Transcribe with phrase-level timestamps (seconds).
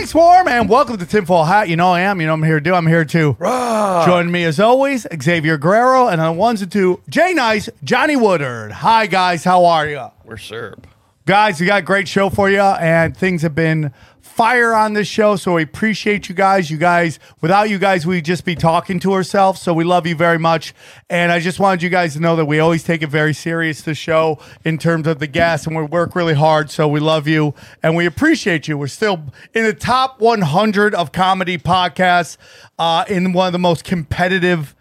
[0.00, 1.68] morning, Swarm, and welcome to Tinfoil Hat.
[1.68, 2.22] You know I am.
[2.22, 2.72] You know I'm here to do.
[2.72, 3.36] I'm here to
[4.06, 8.16] join me as always, Xavier Guerrero, and on the ones and two, Jay Nice, Johnny
[8.16, 8.72] Woodard.
[8.72, 10.06] Hi guys, how are you?
[10.24, 10.86] We're Serb.
[11.26, 13.92] Guys, we got a great show for you, and things have been
[14.30, 15.36] fire on this show.
[15.36, 16.70] So we appreciate you guys.
[16.70, 19.60] You guys, without you guys, we'd just be talking to ourselves.
[19.60, 20.72] So we love you very much.
[21.10, 23.82] And I just wanted you guys to know that we always take it very serious,
[23.82, 26.70] the show, in terms of the guests, and we work really hard.
[26.70, 28.78] So we love you and we appreciate you.
[28.78, 32.36] We're still in the top 100 of comedy podcasts,
[32.78, 34.74] uh, in one of the most competitive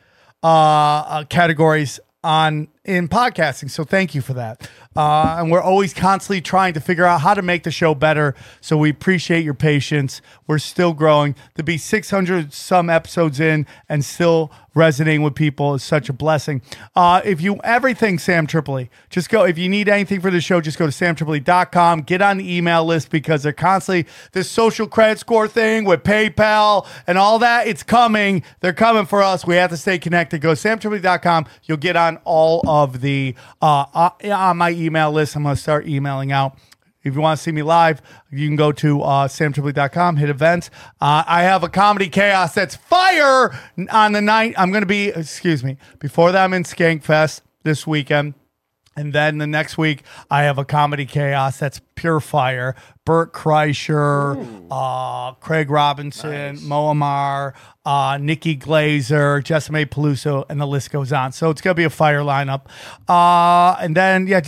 [0.43, 3.69] uh, uh, categories on in podcasting.
[3.69, 4.69] So thank you for that.
[4.99, 8.35] Uh, and we're always constantly trying to figure out how to make the show better.
[8.59, 10.21] So we appreciate your patience.
[10.45, 11.35] We're still growing.
[11.55, 16.61] To be 600 some episodes in and still resonating with people is such a blessing.
[16.95, 19.43] Uh, if you everything Sam Tripoli, just go.
[19.43, 22.01] If you need anything for the show, just go to samtripoli.com.
[22.01, 26.87] Get on the email list because they're constantly this social credit score thing with PayPal
[27.07, 27.67] and all that.
[27.67, 28.43] It's coming.
[28.59, 29.45] They're coming for us.
[29.45, 30.41] We have to stay connected.
[30.41, 31.45] Go to samtripoli.com.
[31.63, 35.35] You'll get on all of the uh, uh, on my email list.
[35.35, 36.57] I'm to start emailing out.
[37.09, 40.69] If you want to see me live, you can go to uh, hit events.
[41.01, 43.51] Uh, I have a comedy chaos that's fire
[43.91, 44.53] on the night.
[44.57, 48.35] I'm going to be, excuse me, before that, I'm in Skankfest this weekend.
[48.99, 52.75] And then the next week, I have a comedy chaos that's pure fire.
[53.05, 57.53] Bert Kreischer, uh, Craig Robinson, Mo Amer,
[57.85, 61.31] uh, Nikki Glazer, Jessimae Peluso, and the list goes on.
[61.31, 62.65] So it's going to be a fire lineup.
[63.07, 64.41] Uh, and then, yeah,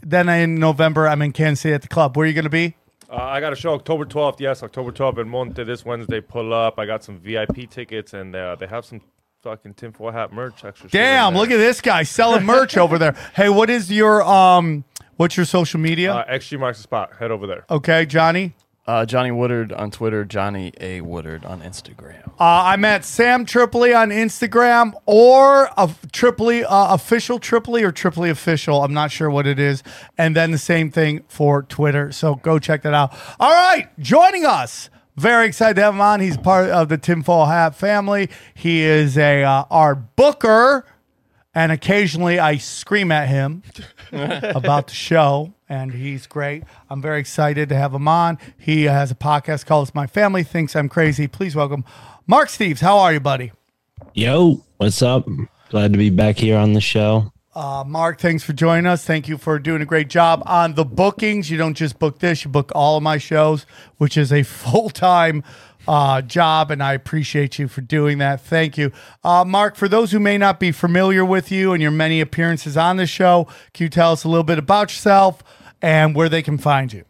[0.00, 2.16] then in November, I'm in Kansas City at the club.
[2.16, 2.76] Where are you going to be?
[3.10, 4.40] Uh, I got a show October 12th.
[4.40, 6.22] Yes, October 12th in Monte this Wednesday.
[6.22, 6.78] Pull up.
[6.78, 9.02] I got some VIP tickets, and uh, they have some
[9.42, 10.64] fucking tinfoil hat merch.
[10.64, 10.88] Extra.
[10.90, 13.14] Damn, look at this guy selling merch over there.
[13.34, 14.84] Hey, what is your um
[15.16, 16.12] what's your social media?
[16.14, 17.12] Uh, XG marks the spot.
[17.18, 17.64] Head over there.
[17.70, 18.54] okay, Johnny.
[18.86, 21.02] Uh, Johnny Woodard on Twitter, Johnny A.
[21.02, 22.26] Woodard on Instagram.
[22.28, 28.30] Uh, I'm at Sam Tripoli on Instagram or a Tripoli uh, official Tripoli or Tripoli
[28.30, 28.82] official.
[28.82, 29.82] I'm not sure what it is.
[30.16, 32.12] And then the same thing for Twitter.
[32.12, 33.14] So go check that out.
[33.38, 34.88] All right, joining us.
[35.18, 36.20] Very excited to have him on.
[36.20, 38.30] He's part of the Tinfoil Hat family.
[38.54, 40.86] He is a uh, our booker,
[41.52, 43.64] and occasionally I scream at him
[44.12, 46.62] about the show, and he's great.
[46.88, 48.38] I'm very excited to have him on.
[48.56, 51.26] He has a podcast called My Family Thinks I'm Crazy.
[51.26, 51.84] Please welcome
[52.28, 52.78] Mark Steves.
[52.78, 53.50] How are you, buddy?
[54.14, 55.26] Yo, what's up?
[55.70, 57.32] Glad to be back here on the show.
[57.58, 59.04] Uh, Mark, thanks for joining us.
[59.04, 61.50] Thank you for doing a great job on the bookings.
[61.50, 64.90] You don't just book this, you book all of my shows, which is a full
[64.90, 65.42] time
[65.88, 68.40] uh, job, and I appreciate you for doing that.
[68.42, 68.92] Thank you.
[69.24, 72.76] Uh, Mark, for those who may not be familiar with you and your many appearances
[72.76, 75.42] on the show, can you tell us a little bit about yourself
[75.82, 77.06] and where they can find you?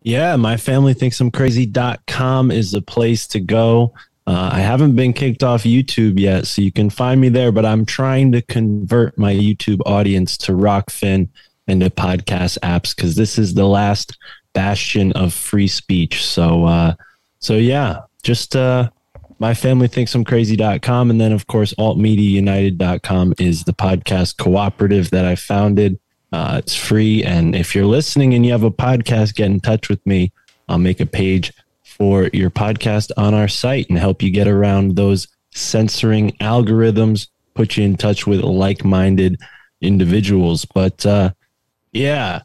[0.00, 3.94] Yeah, my family thinks I'm crazy.com is the place to go.
[4.26, 7.64] Uh, I haven't been kicked off YouTube yet, so you can find me there, but
[7.64, 11.28] I'm trying to convert my YouTube audience to Rokfin
[11.68, 14.18] and to podcast apps because this is the last
[14.52, 16.24] bastion of free speech.
[16.24, 16.94] So, uh,
[17.38, 18.90] so yeah, just uh,
[19.38, 21.10] my family thinks I'm crazy.com.
[21.10, 25.98] And then, of course, altmediaunited.com is the podcast cooperative that I founded.
[26.32, 27.22] Uh, it's free.
[27.22, 30.32] And if you're listening and you have a podcast, get in touch with me.
[30.68, 31.52] I'll make a page
[31.96, 37.76] for your podcast on our site and help you get around those censoring algorithms, put
[37.76, 39.40] you in touch with like minded
[39.80, 40.64] individuals.
[40.64, 41.30] But uh,
[41.92, 42.42] yeah,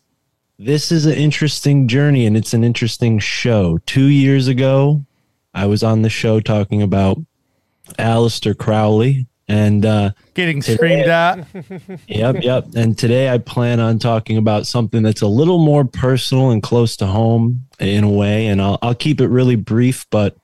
[0.58, 3.80] this is an interesting journey and it's an interesting show.
[3.86, 5.06] Two years ago,
[5.54, 7.18] I was on the show talking about
[8.00, 9.28] Aleister Crowley.
[9.48, 11.46] And uh, Getting screamed at.
[12.08, 12.68] Yep, yep.
[12.76, 16.96] And today I plan on talking about something that's a little more personal and close
[16.98, 18.48] to home in a way.
[18.48, 20.38] And I'll, I'll keep it really brief, but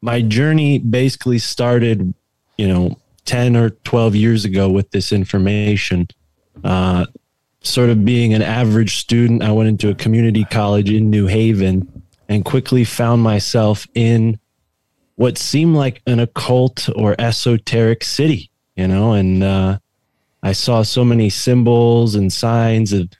[0.00, 2.14] my journey basically started,
[2.56, 6.06] you know, 10 or 12 years ago with this information.
[6.62, 7.06] Uh,
[7.62, 12.04] sort of being an average student, I went into a community college in New Haven
[12.28, 14.38] and quickly found myself in
[15.16, 19.78] what seemed like an occult or esoteric city, you know, and uh,
[20.42, 23.10] I saw so many symbols and signs of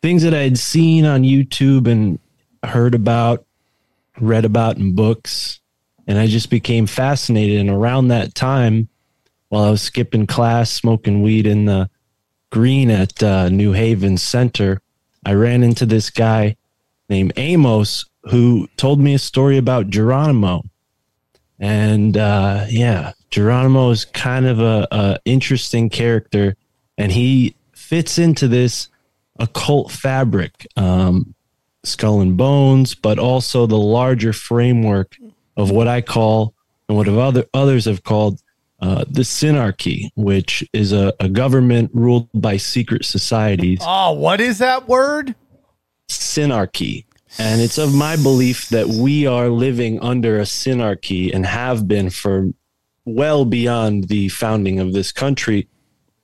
[0.00, 2.18] things that I had seen on YouTube and
[2.64, 3.44] heard about,
[4.20, 5.60] read about in books.
[6.06, 7.60] And I just became fascinated.
[7.60, 8.88] And around that time,
[9.48, 11.88] while I was skipping class, smoking weed in the
[12.50, 14.80] green at uh, New Haven Center,
[15.24, 16.56] I ran into this guy
[17.08, 20.62] named Amos who told me a story about Geronimo.
[21.62, 26.56] And uh, yeah, Geronimo is kind of a, a interesting character,
[26.98, 28.88] and he fits into this
[29.38, 31.36] occult fabric, um,
[31.84, 35.16] skull and bones, but also the larger framework
[35.56, 36.52] of what I call
[36.88, 38.42] and what other others have called
[38.80, 43.78] uh, the synarchy, which is a, a government ruled by secret societies.
[43.82, 45.36] Oh, what is that word?
[46.08, 47.04] Synarchy.
[47.38, 52.10] And it's of my belief that we are living under a synarchy and have been
[52.10, 52.50] for
[53.04, 55.68] well beyond the founding of this country.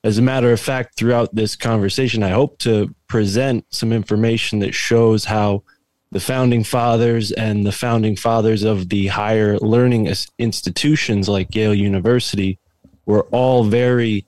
[0.04, 4.74] As a matter of fact, throughout this conversation, I hope to present some information that
[4.74, 5.64] shows how
[6.10, 12.58] the founding fathers and the founding fathers of the higher learning institutions like Yale University
[13.06, 14.24] were all very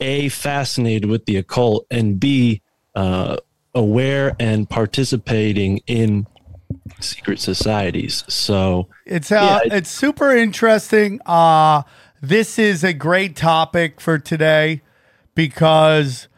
[0.00, 2.60] a fascinated with the occult and b
[2.94, 3.36] uh,
[3.76, 6.26] aware and participating in
[7.00, 8.24] secret societies.
[8.26, 11.20] So It's uh, Yeah, it- it's super interesting.
[11.26, 11.82] Uh
[12.22, 14.80] this is a great topic for today
[15.34, 16.28] because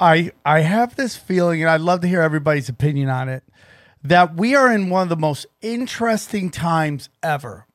[0.00, 3.44] I I have this feeling, and I'd love to hear everybody's opinion on it,
[4.02, 7.66] that we are in one of the most interesting times ever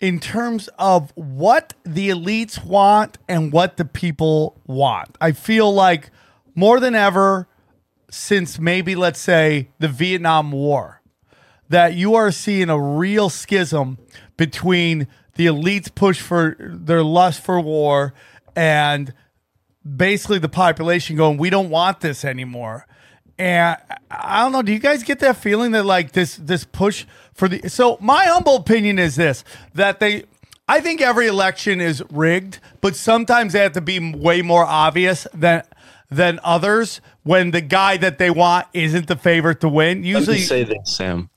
[0.00, 5.16] in terms of what the elites want and what the people want.
[5.20, 6.10] I feel like
[6.54, 7.46] more than ever
[8.16, 11.02] since maybe let's say the Vietnam War
[11.68, 13.98] that you are seeing a real schism
[14.36, 18.14] between the elites push for their lust for war
[18.54, 19.12] and
[19.84, 22.86] basically the population going we don't want this anymore.
[23.38, 23.76] And
[24.10, 27.04] i don't know do you guys get that feeling that like this this push
[27.34, 30.24] for the so my humble opinion is this that they
[30.66, 35.26] i think every election is rigged but sometimes they have to be way more obvious
[35.34, 35.62] than
[36.10, 40.08] than others when the guy that they want isn't the favorite to win Let me
[40.10, 41.28] usually say this, Sam.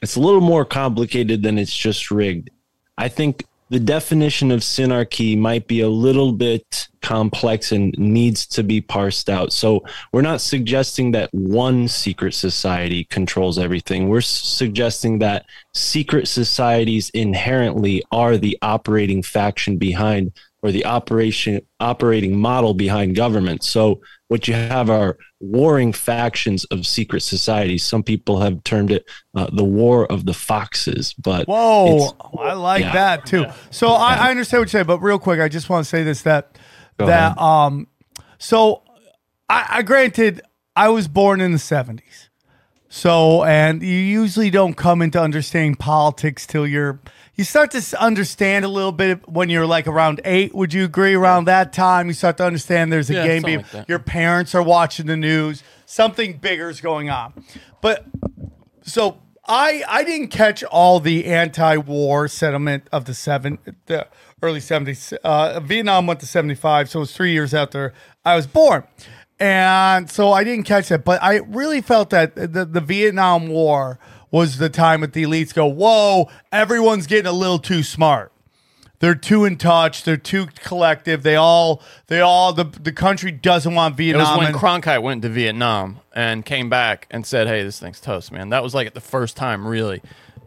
[0.00, 2.50] It's a little more complicated than it's just rigged.
[2.96, 8.62] I think the definition of synarchy might be a little bit complex and needs to
[8.62, 9.52] be parsed out.
[9.52, 14.08] So we're not suggesting that one secret society controls everything.
[14.08, 20.30] We're suggesting that secret societies inherently are the operating faction behind
[20.62, 23.64] or the operation operating model behind government.
[23.64, 27.84] So what you have are warring factions of secret societies.
[27.84, 32.82] Some people have termed it uh, the war of the foxes, but Whoa, I like
[32.82, 32.92] yeah.
[32.92, 33.46] that too.
[33.70, 36.02] So I, I understand what you're saying, but real quick, I just want to say
[36.02, 36.58] this that
[36.98, 37.38] Go that ahead.
[37.38, 37.86] um,
[38.38, 38.82] so
[39.48, 40.42] I, I granted
[40.74, 42.28] I was born in the '70s,
[42.88, 47.00] so and you usually don't come into understanding politics till you're
[47.36, 50.54] you start to understand a little bit when you're like around eight.
[50.54, 51.14] Would you agree?
[51.14, 53.40] Around that time, you start to understand there's a Yeah, game.
[53.42, 53.88] something being- like that.
[53.88, 55.62] your parents are watching the news.
[55.84, 57.32] Something bigger is going on,
[57.80, 58.04] but
[58.82, 64.06] so I I didn't catch all the anti-war sentiment of the seven the
[64.42, 65.12] early seventies.
[65.22, 67.92] Uh, Vietnam went to seventy five, so it was three years after
[68.24, 68.82] I was born,
[69.38, 71.04] and so I didn't catch that.
[71.04, 73.98] But I really felt that the the Vietnam War
[74.36, 78.32] was the time that the elites go, "Whoa, everyone's getting a little too smart."
[78.98, 80.04] They're too in touch.
[80.04, 81.22] They're too collective.
[81.22, 84.20] They all, they all, the, the country doesn't want Vietnam.
[84.22, 87.78] It was when and- Cronkite went to Vietnam and came back and said, "Hey, this
[87.80, 90.00] thing's toast, man." That was like the first time, really,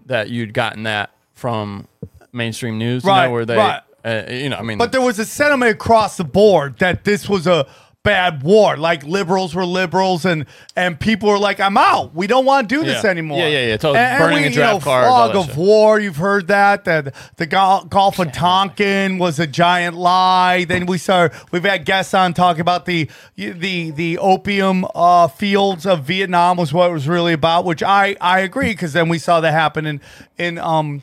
[0.05, 1.87] that you'd gotten that from
[2.31, 3.81] mainstream news, you Right, know, where they, right.
[4.05, 7.27] uh, you know, I mean, But there was a sentiment across the board that this
[7.29, 7.65] was a
[8.03, 8.77] bad war.
[8.77, 12.15] Like liberals were liberals, and and people were like, "I'm out.
[12.15, 13.09] We don't want to do this Yeah.
[13.09, 13.77] anymore." Yeah, yeah, yeah.
[13.77, 13.99] Totally.
[13.99, 15.55] And, and Burning we, of you know, draft cards, fog of shit.
[15.57, 15.99] war.
[15.99, 20.63] You've heard that that the Gul- Gulf of Tonkin was a giant lie.
[20.63, 25.85] Then we saw we've had guests on talking about the the the opium uh, fields
[25.85, 29.19] of Vietnam was what it was really about, which I I agree because then we
[29.19, 30.01] saw that happen in
[30.37, 31.01] in um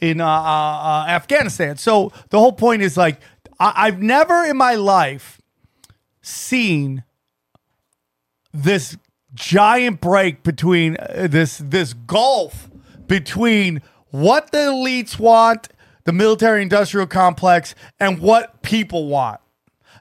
[0.00, 1.76] in uh, uh, uh, Afghanistan.
[1.78, 3.20] So the whole point is like
[3.58, 5.40] I, I've never in my life
[6.24, 7.04] seen
[8.52, 8.96] this
[9.34, 12.70] giant break between uh, this this gulf
[13.06, 15.68] between what the elites want,
[16.04, 19.40] the military industrial complex, and what people want.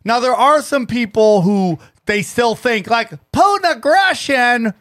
[0.06, 4.74] Now there are some people who they still think like Putin aggression.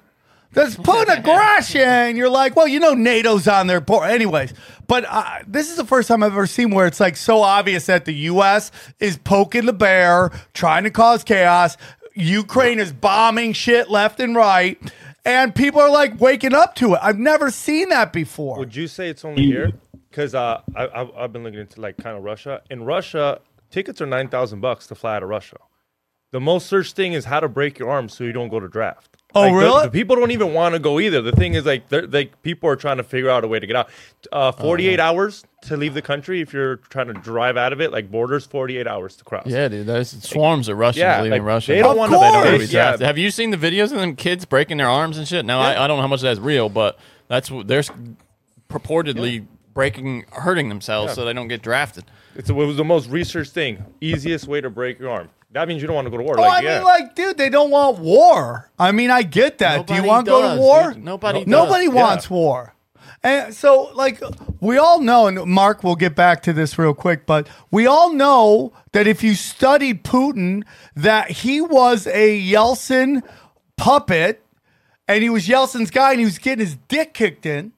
[0.53, 2.17] There's Putin aggression.
[2.17, 4.53] You're like, well, you know, NATO's on their board, anyways.
[4.87, 7.87] But uh, this is the first time I've ever seen where it's like so obvious
[7.87, 8.71] that the U.S.
[9.01, 11.79] is poking the bear, trying to cause chaos.
[12.15, 14.79] Ukraine is bombing shit left and right,
[15.25, 17.01] and people are like waking up to it.
[17.03, 18.59] I've never seen that before.
[18.59, 19.73] Would you say it's only here?
[20.11, 22.61] Because uh, I, I've, I've been looking into like kind of Russia.
[22.71, 23.41] In Russia,
[23.71, 25.57] tickets are nine thousand bucks to fly out of Russia.
[26.33, 28.69] The most searched thing is how to break your arm so you don't go to
[28.69, 29.12] draft.
[29.35, 29.85] Oh, Like, really?
[29.85, 31.23] The, people don't even want to go either.
[31.23, 33.67] The thing is, like, they're, like people are trying to figure out a way to
[33.67, 33.89] get out.
[34.31, 37.93] Uh, Forty-eight hours to leave the country if you're trying to drive out of it.
[37.93, 39.47] Like borders, forty-eight hours to cross.
[39.47, 39.87] Yeah, dude.
[39.87, 41.73] There's swarms of Russians Yeah, leaving like, Russia.
[41.73, 42.27] they don't wanna- course.
[42.27, 42.71] They don't wanna be Yeah.
[42.71, 43.07] drafted.
[43.07, 45.45] Have you seen the videos of them kids breaking their arms and shit?
[45.47, 46.99] Now I, I don't know how much of that's real, but
[47.29, 47.83] that's they're
[48.69, 51.15] purportedly breaking, hurting themselves Yeah.
[51.15, 52.05] so they don't get drafted.
[52.35, 53.85] It's it was the most researched thing.
[54.01, 55.29] Easiest way to break your arm.
[55.53, 56.39] That means you don't want to go to war.
[56.39, 56.75] Oh, like, I yeah.
[56.77, 58.71] mean, like, dude, they don't want war.
[58.79, 59.87] I mean, I get that.
[59.87, 60.93] Do you want to go to war?
[60.95, 61.05] dude.
[61.05, 61.47] Nobody does.
[61.49, 61.91] Nobody Yeah.
[61.93, 62.75] wants war.
[63.23, 64.21] And so, like,
[64.61, 68.13] we all know, and Mark will get back to this real quick, but we all
[68.13, 70.65] know that if you studied Putin,
[70.97, 73.23] that he was a Yeltsin
[73.77, 74.43] puppet,
[75.07, 77.73] and he was Yeltsin's guy, and he was getting his dick kicked in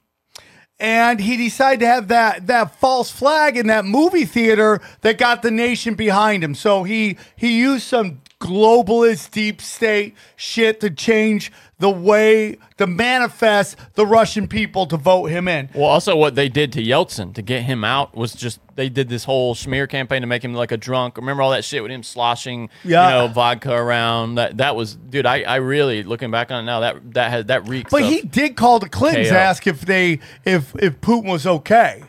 [0.85, 5.41] and he decided to have that that false flag in that movie theater that got
[5.41, 6.55] the nation behind him.
[6.55, 13.77] So he he used some globalist deep state shit to change the way to manifest
[13.95, 15.69] the Russian people to vote him in.
[15.75, 19.09] Well, also what they did to Yeltsin to get him out was just they did
[19.09, 21.17] this whole smear campaign to make him like a drunk.
[21.17, 23.07] Remember all that shit with him sloshing, Yeah.
[23.23, 24.37] you know, vodka around.
[24.37, 25.27] That that was, dude.
[25.27, 27.91] I, I really looking back on it now that that had that reeks.
[27.91, 29.35] But he did call the Clintons KO.
[29.37, 32.05] ask if they if if Putin was okay.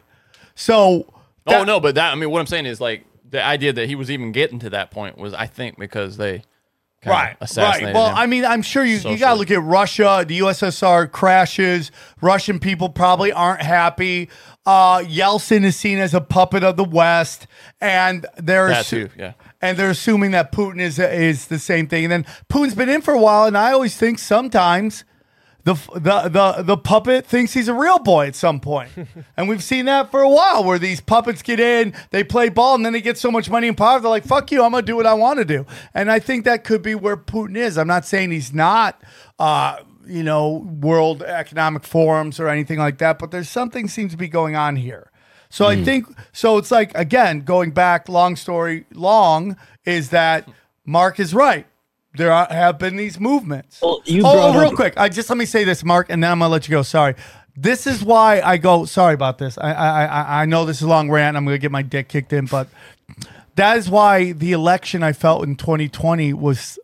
[0.55, 1.11] So
[1.47, 3.95] Oh no, but that I mean, what I'm saying is like the idea that he
[3.95, 6.43] was even getting to that point was, I think, because they
[7.05, 7.93] Right, right.
[7.93, 8.11] Well.
[8.15, 10.25] I mean, I'm sure you you got to look at Russia.
[10.27, 11.91] The USSR crashes.
[12.21, 14.29] Russian people probably aren't happy.
[14.65, 17.45] Uh, Yeltsin is seen as a puppet of the West,
[17.79, 19.33] and they're That assu- too, yeah.
[19.61, 22.05] and they're assuming that Putin is is the same thing.
[22.05, 25.03] And then Putin's been in for a while, and I always think sometimes.
[25.65, 28.91] The, the the the puppet thinks he's a real boy at some point,
[29.37, 30.63] and we've seen that for a while.
[30.63, 33.67] Where these puppets get in, they play ball, and then they get so much money
[33.67, 36.11] and power, they're like, "Fuck you, I'm gonna do what I want to do." And
[36.11, 37.79] I think that could be where Putin is.
[37.79, 39.01] I'm not saying he's not,
[39.39, 44.17] uh, you know, World Economic Forums or anything like that, but there's something seems to
[44.17, 45.09] be going on here.
[45.49, 46.57] So I think so.
[46.57, 48.07] It's like again, going back.
[48.07, 50.47] Long story long is that
[50.85, 51.65] Mark is right.
[52.17, 53.79] There are, have been these movements.
[53.81, 54.93] Well, oh, oh, real up- quick.
[54.97, 56.81] I just let me say this, Mark, and then I'm gonna let you go.
[56.81, 57.15] Sorry.
[57.57, 58.85] This is why I go.
[58.85, 59.57] Sorry about this.
[59.57, 61.37] I I I, I know this is a long rant.
[61.37, 62.67] I'm gonna get my dick kicked in, but
[63.55, 66.77] that is why the election I felt in 2020 was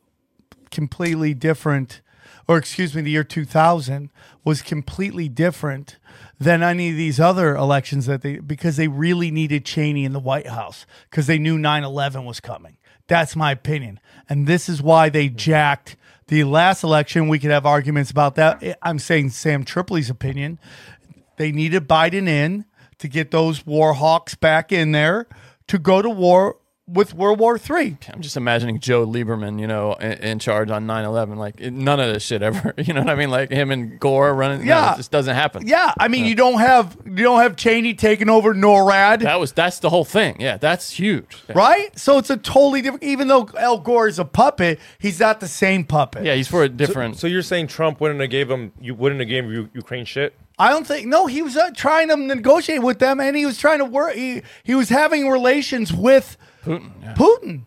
[0.72, 2.02] completely different,
[2.48, 4.10] or excuse me, the year 2000
[4.44, 5.98] was completely different
[6.40, 10.20] than any of these other elections that they because they really needed Cheney in the
[10.20, 12.78] White House because they knew 9/11 was coming.
[13.12, 14.00] That's my opinion,
[14.30, 15.36] and this is why they mm-hmm.
[15.36, 17.28] jacked the last election.
[17.28, 18.78] We could have arguments about that.
[18.82, 20.60] I'm saying Sam Tripoli's opinion.
[21.36, 22.64] They needed Biden in
[23.00, 25.28] to get those war hawks back in there
[25.68, 26.56] to go to war
[26.88, 27.98] with World War Three.
[28.12, 31.38] I'm just imagining Joe Lieberman, you know, in, in charge on 9/11.
[31.38, 32.74] Like none of this shit ever.
[32.82, 33.30] You know what I mean?
[33.30, 34.62] Like him and Gore running.
[34.68, 34.94] Yeah, Yeah.
[34.94, 35.68] it just doesn't happen.
[35.68, 39.52] Yeah, I mean, you don't have you don't have Cheney taking over NORAD, that was
[39.54, 40.38] that's the whole thing.
[40.42, 41.38] Yeah, that's huge.
[41.54, 41.98] right?
[41.98, 43.04] So it's a totally different.
[43.04, 46.26] Even though Al Gore is a puppet, he's not the same puppet.
[46.26, 47.18] Yeah, he's for a different.
[47.18, 50.34] So you're saying Trump wouldn't have gave him you wouldn't have gave U- Ukraine shit?
[50.60, 51.08] I don't think.
[51.08, 54.14] No, he was uh, trying to negotiate with them, and he was trying to work.
[54.14, 56.92] He, he was having relations with Putin.
[57.02, 57.14] yeah.
[57.16, 57.64] Putin.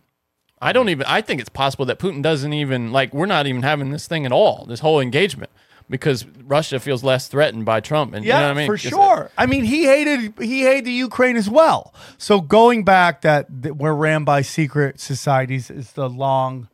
[0.60, 1.04] I don't even.
[1.06, 3.12] I think it's possible that Putin doesn't even like.
[3.12, 4.64] We're not even having this thing at all.
[4.66, 5.50] This whole engagement
[5.90, 8.14] because Russia feels less threatened by Trump.
[8.14, 8.66] And Yeah, you know what I mean?
[8.66, 9.30] for 'Cause, sure.
[9.36, 11.92] I mean, he hated he hated the Ukraine as well.
[12.16, 16.68] So going back, that, that we're ran by secret societies is the long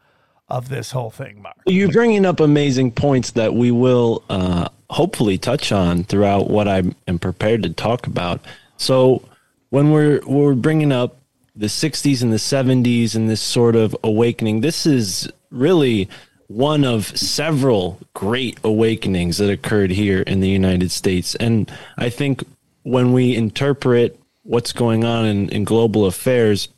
[0.49, 1.57] of this whole thing, Mark.
[1.67, 6.83] You're bringing up amazing points that we will uh, hopefully touch on throughout what I
[7.09, 8.41] am prepared to talk about.
[8.77, 9.23] So
[9.71, 11.17] when we're we're bringing up
[11.61, 16.09] the 60s and the 70s and this sort of awakening, this is really
[16.47, 21.35] one of several great awakenings that occurred here in the United States.
[21.35, 22.43] And I think
[22.83, 26.69] when we interpret what's going on in, in global affairs,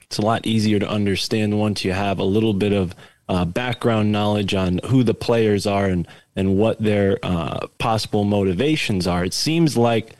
[0.00, 2.94] it's a lot easier to understand once you have a little bit of
[3.28, 9.06] uh, background knowledge on who the players are and and what their uh, possible motivations
[9.06, 9.24] are.
[9.24, 10.16] It seems like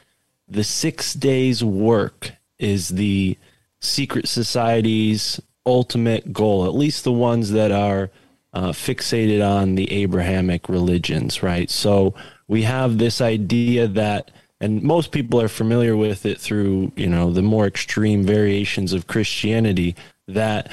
[0.46, 3.38] the six days work is the
[3.82, 8.10] secret society's ultimate goal, at least the ones that are
[8.52, 11.70] uh, fixated on the Abrahamic religions, right?
[11.70, 12.14] So
[12.48, 17.32] we have this idea that, and most people are familiar with it through, you know,
[17.32, 19.96] the more extreme variations of Christianity,
[20.28, 20.70] that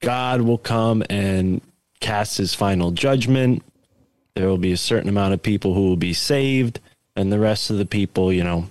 [0.00, 1.60] God will come and
[2.00, 3.62] cast his final judgment.
[4.34, 6.80] There will be a certain amount of people who will be saved,
[7.16, 8.70] and the rest of the people, you know,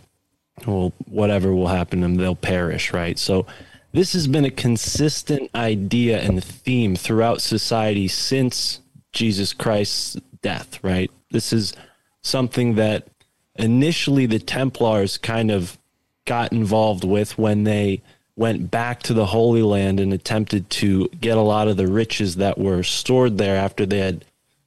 [0.65, 3.17] will whatever will happen to them, they'll perish, right?
[3.17, 3.45] So
[3.91, 8.81] this has been a consistent idea and theme throughout society since
[9.13, 11.09] Jesus Christ's death, right?
[11.31, 11.73] This is
[12.21, 13.07] something that
[13.55, 15.77] initially the Templars kind of
[16.25, 18.01] got involved with when they
[18.35, 22.37] went back to the Holy Land and attempted to get a lot of the riches
[22.37, 24.23] that were stored there after they had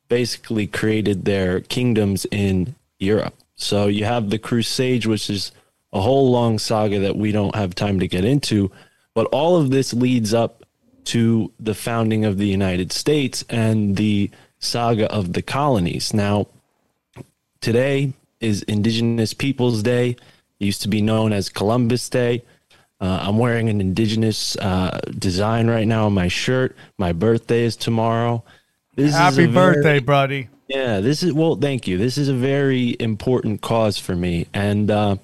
[0.08, 3.34] basically created their kingdoms in Europe.
[3.54, 5.52] So you have the Crusades, which is
[5.92, 8.70] a whole long saga that we don't have time to get into,
[9.14, 10.64] but all of this leads up
[11.04, 16.14] to the founding of the United States and the saga of the colonies.
[16.14, 16.46] Now,
[17.61, 20.11] today is Indigenous Peoples Day.
[20.61, 22.42] It used to be known as Columbus Day.
[23.00, 26.76] Uh, I'm wearing an indigenous uh, design right now on my shirt.
[26.99, 28.44] My birthday is tomorrow.
[28.94, 30.49] This is Happy very- birthday, buddy.
[30.68, 31.99] yeah, this is well, thank you.
[31.99, 34.46] This is a very important cause for me.
[34.54, 35.16] And uh,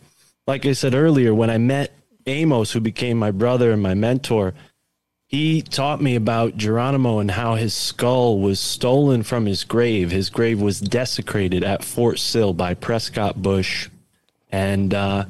[0.48, 1.92] like I said earlier, when I met
[2.24, 4.54] Amos, who became my brother and my mentor,
[5.26, 10.10] he taught me about Geronimo and how his skull was stolen from his grave.
[10.10, 13.90] His grave was desecrated at Fort Sill by Prescott Bush.
[14.50, 15.26] And uh,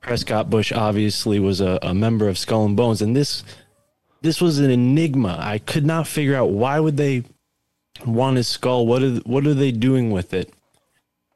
[0.00, 3.02] Prescott Bush obviously was a, a member of Skull and Bones.
[3.02, 3.44] And this
[4.22, 5.36] this was an enigma.
[5.38, 7.24] I could not figure out why would they
[8.06, 8.86] want his skull.
[8.86, 10.53] What are what are they doing with it?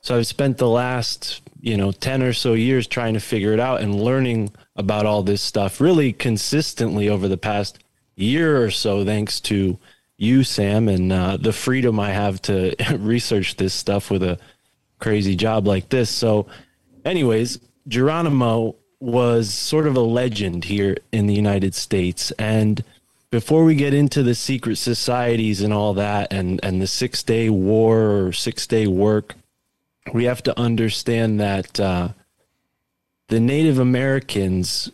[0.08, 3.60] So I've spent the last you know ten or so years trying to figure it
[3.60, 7.84] out and learning about all this stuff really consistently over the past
[8.16, 9.78] year or so, thanks to
[10.16, 14.38] you, Sam, and uh, the freedom I have to research this stuff with a
[14.98, 16.08] crazy job like this.
[16.08, 16.46] So,
[17.04, 22.30] anyways, Geronimo was sort of a legend here in the United States.
[22.38, 22.82] And
[23.30, 27.50] before we get into the secret societies and all that and, and the six day
[27.50, 29.34] war or six day work,
[30.12, 32.08] we have to understand that uh,
[33.28, 34.90] the Native Americans,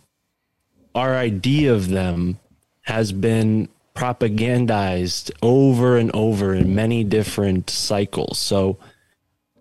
[0.94, 2.38] our idea of them
[2.82, 8.38] has been propagandized over and over in many different cycles.
[8.38, 8.78] So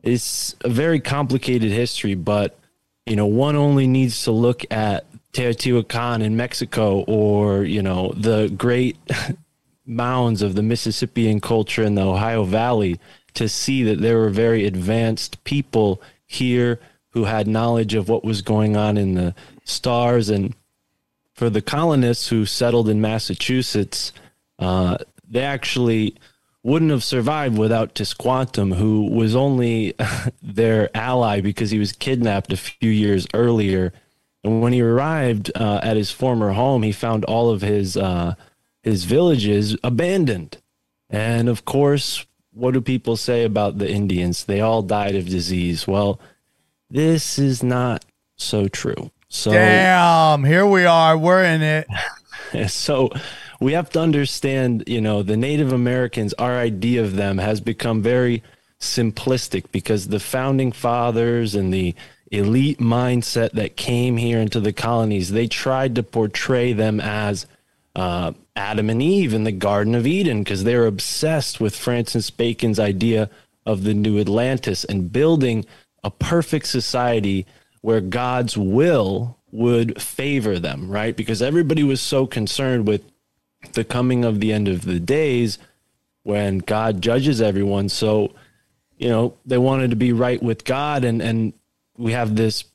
[0.01, 2.57] it's a very complicated history, but
[3.05, 8.53] you know, one only needs to look at Teotihuacan in Mexico or, you know, the
[8.55, 8.97] great
[9.85, 12.99] mounds of the Mississippian culture in the Ohio Valley
[13.35, 18.41] to see that there were very advanced people here who had knowledge of what was
[18.41, 20.29] going on in the stars.
[20.29, 20.55] And
[21.33, 24.11] for the colonists who settled in Massachusetts,
[24.59, 24.97] uh,
[25.29, 26.15] they actually
[26.63, 29.93] wouldn't have survived without Tisquantum, who was only
[30.41, 33.93] their ally because he was kidnapped a few years earlier.
[34.43, 38.35] And when he arrived uh, at his former home, he found all of his uh,
[38.81, 40.57] his villages abandoned.
[41.09, 44.45] And of course, what do people say about the Indians?
[44.45, 45.87] They all died of disease.
[45.87, 46.19] Well,
[46.89, 49.11] this is not so true.
[49.29, 51.17] So Damn, here we are.
[51.17, 51.87] We're in it.
[52.69, 53.09] so
[53.59, 58.01] we have to understand, you know, the Native Americans, our idea of them has become
[58.01, 58.43] very
[58.79, 61.95] simplistic because the founding fathers and the
[62.31, 67.45] elite mindset that came here into the colonies, they tried to portray them as
[67.95, 72.29] uh, Adam and Eve in the Garden of Eden because they were obsessed with Francis
[72.29, 73.29] Bacon's idea
[73.65, 75.65] of the new Atlantis and building
[76.03, 77.45] a perfect society
[77.81, 81.15] where God's will would favor them, right?
[81.15, 83.03] Because everybody was so concerned with
[83.73, 85.57] the coming of the end of the days
[86.23, 87.89] when God judges everyone.
[87.89, 88.33] So,
[88.97, 91.53] you know, they wanted to be right with God and and
[91.97, 92.65] we have this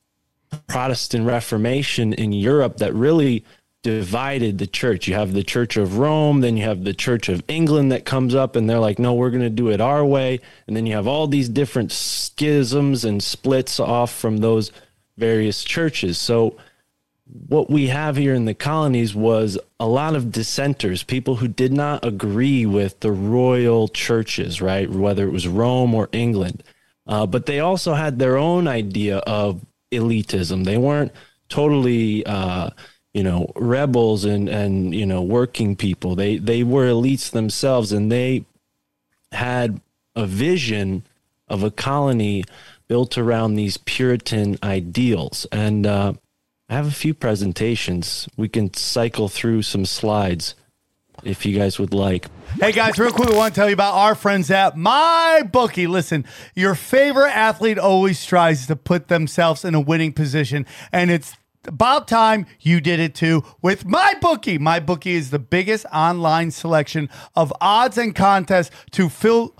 [0.67, 3.43] Protestant Reformation in Europe that really
[3.81, 5.07] divided the church.
[5.07, 8.35] You have the Church of Rome, then you have the Church of England that comes
[8.35, 10.95] up and they're like, "No, we're going to do it our way." And then you
[10.95, 14.71] have all these different schisms and splits off from those
[15.17, 16.17] various churches.
[16.17, 16.57] So
[17.47, 21.71] what we have here in the colonies was a lot of dissenters, people who did
[21.71, 24.89] not agree with the royal churches, right?
[24.89, 26.63] Whether it was Rome or England.
[27.05, 30.63] Uh, but they also had their own idea of elitism.
[30.63, 31.11] They weren't
[31.49, 32.71] totally, uh,
[33.19, 36.15] you know, rebels and, and, you know, working people.
[36.15, 38.45] They, they were elites themselves and they
[39.33, 39.81] had
[40.15, 41.03] a vision
[41.49, 42.45] of a colony
[42.87, 45.45] built around these Puritan ideals.
[45.51, 46.13] And, uh,
[46.69, 48.29] I have a few presentations.
[48.37, 50.55] We can cycle through some slides.
[51.23, 52.27] if you guys would like.
[52.59, 55.87] Hey guys, real quick, I want to tell you about our friends at My Bookie.
[55.87, 61.35] Listen, your favorite athlete always tries to put themselves in a winning position, and it's
[61.67, 64.57] about time you did it too with My Bookie.
[64.57, 69.55] My Bookie is the biggest online selection of odds and contests to fill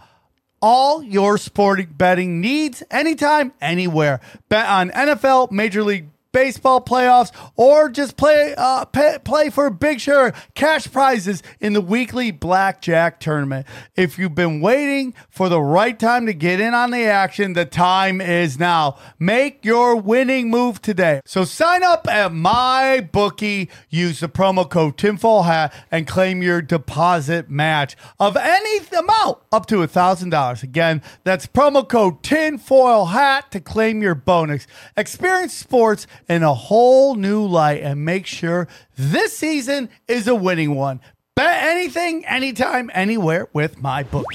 [0.62, 4.20] all your sporting betting needs anytime, anywhere.
[4.50, 10.00] Bet on NFL, Major League baseball playoffs, or just play uh, pay, play for big
[10.00, 13.66] share cash prizes in the weekly blackjack tournament.
[13.96, 17.66] If you've been waiting for the right time to get in on the action, the
[17.66, 18.98] time is now.
[19.18, 21.22] Make your winning move today.
[21.26, 23.70] So sign up at my bookie.
[23.90, 29.66] Use the promo code Tinfoil Hat and claim your deposit match of any amount up
[29.68, 30.64] to a thousand dollars.
[30.64, 34.68] Again, that's promo code Tinfoil Hat to claim your bonus.
[34.96, 40.76] Experience sports in a whole new light and make sure this season is a winning
[40.76, 41.02] one.
[41.36, 44.26] Bet anything, anytime, anywhere with my book.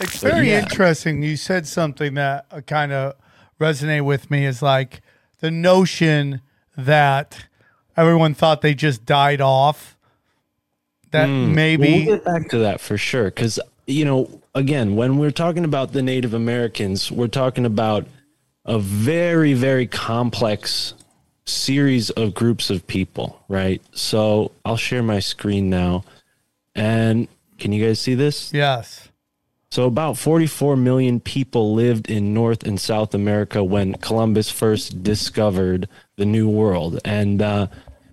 [0.00, 0.62] It's very yeah.
[0.62, 1.22] interesting.
[1.22, 3.14] You said something that uh, kind of
[3.58, 5.00] resonated with me is like
[5.40, 6.42] the notion
[6.76, 7.46] that
[7.96, 9.96] everyone thought they just died off.
[11.12, 11.54] That hmm.
[11.54, 13.24] maybe We'll get back to that for sure.
[13.24, 18.06] Because, you know, again, when we're talking about the Native Americans, we're talking about
[18.64, 20.94] a very, very complex
[21.50, 23.82] series of groups of people, right?
[23.92, 26.04] So I'll share my screen now.
[26.74, 28.52] And can you guys see this?
[28.52, 29.10] yes.
[29.72, 35.88] So, about 44 million people lived in North and South America when Columbus first discovered
[36.16, 36.98] the New World.
[37.04, 37.68] And, uh,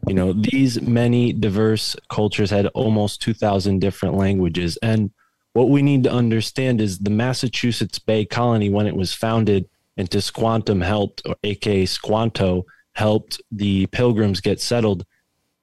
[0.08, 4.78] you know, these many diverse cultures had almost 2,000 different languages.
[4.84, 5.10] And
[5.54, 10.08] what we need to understand is the Massachusetts Bay Colony, when it was founded, and
[10.08, 12.68] Tisquantum helped, or aka Squanto,
[12.98, 15.06] helped the pilgrims get settled.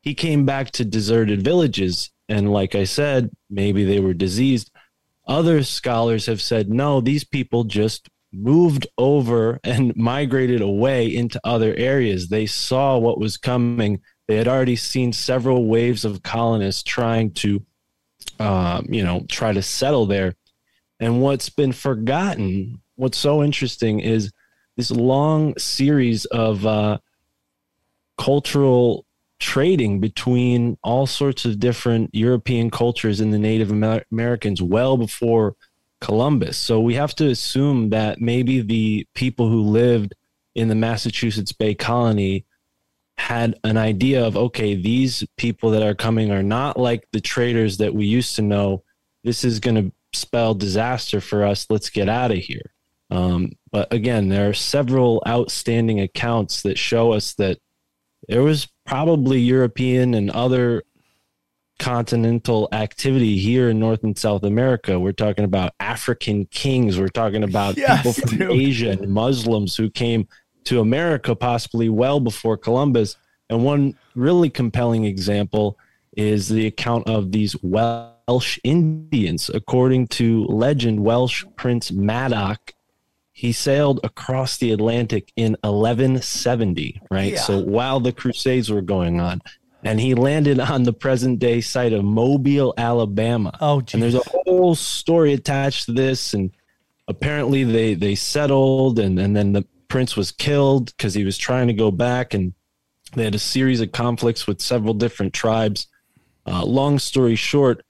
[0.00, 2.10] He came back to deserted villages.
[2.28, 4.70] And, like I said, maybe they were diseased
[5.26, 11.74] other scholars have said no these people just moved over and migrated away into other
[11.76, 17.30] areas they saw what was coming they had already seen several waves of colonists trying
[17.30, 17.64] to
[18.40, 20.34] um, you know try to settle there
[21.00, 24.30] and what's been forgotten what's so interesting is
[24.76, 26.98] this long series of uh,
[28.18, 29.04] cultural
[29.40, 35.56] trading between all sorts of different European cultures and the Native Amer- Americans well before
[36.00, 36.56] Columbus.
[36.56, 40.14] So we have to assume that maybe the people who lived
[40.54, 42.44] in the Massachusetts Bay Colony
[43.16, 47.78] had an idea of okay, these people that are coming are not like the traders
[47.78, 48.82] that we used to know.
[49.22, 51.66] This is going to spell disaster for us.
[51.70, 52.72] Let's get out of here.
[53.10, 57.58] Um, but again, there are several outstanding accounts that show us that
[58.28, 60.82] there was probably European and other
[61.78, 64.98] continental activity here in North and South America.
[64.98, 66.98] We're talking about African kings.
[66.98, 68.50] We're talking about Yes, people from dude.
[68.52, 70.28] Asia and Muslims who came
[70.64, 73.16] to America possibly well before Columbus.
[73.50, 75.78] And one really compelling example
[76.16, 79.50] is the account of these Welsh Indians.
[79.52, 82.72] According to legend, Welsh Prince Madoc
[83.34, 87.32] he sailed across the Atlantic in 1170, right?
[87.32, 87.40] Yeah.
[87.40, 89.42] So while the Crusades were going on,
[89.82, 93.58] and he landed on the present day site of Mobile, Alabama.
[93.60, 96.52] Oh, and there's a whole story attached to this, and
[97.08, 101.66] apparently they they settled, and and then the prince was killed because he was trying
[101.66, 102.54] to go back, and
[103.14, 105.88] they had a series of conflicts with several different tribes.
[106.46, 107.84] Uh, long story short,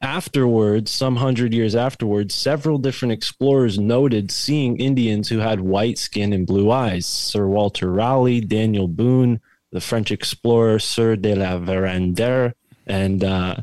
[0.00, 6.32] afterwards, some hundred years afterwards, several different explorers noted seeing Indians who had white skin
[6.32, 7.06] and blue eyes.
[7.06, 9.40] Sir Walter Raleigh, Daniel Boone,
[9.72, 12.54] the French explorer Sir de la Vérendrye,
[12.86, 13.56] and uh,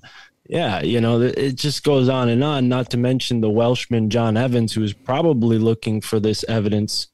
[0.48, 2.70] yeah, you know, it just goes on and on.
[2.70, 7.08] Not to mention the Welshman John Evans, who was probably looking for this evidence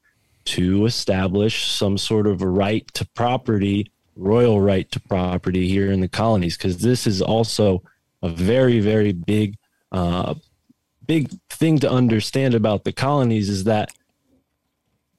[0.46, 6.08] to establish some sort of right to property, royal right to property here in the
[6.08, 7.82] colonies, because this is also
[8.24, 9.56] a very, very big,
[9.92, 10.34] uh,
[11.06, 13.90] big thing to understand about the colonies is that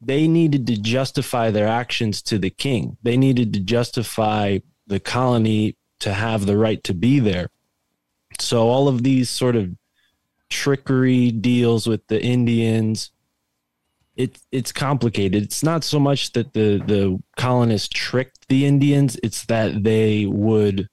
[0.02, 2.98] they needed to justify their actions to the king.
[3.04, 7.50] They needed to justify the colony to have the right to be there.
[8.40, 9.70] So all of these sort of
[10.50, 13.12] trickery deals with the Indians,
[14.16, 15.44] it it's complicated.
[15.44, 20.90] It's not so much that the the colonists tricked the Indians; it's that they would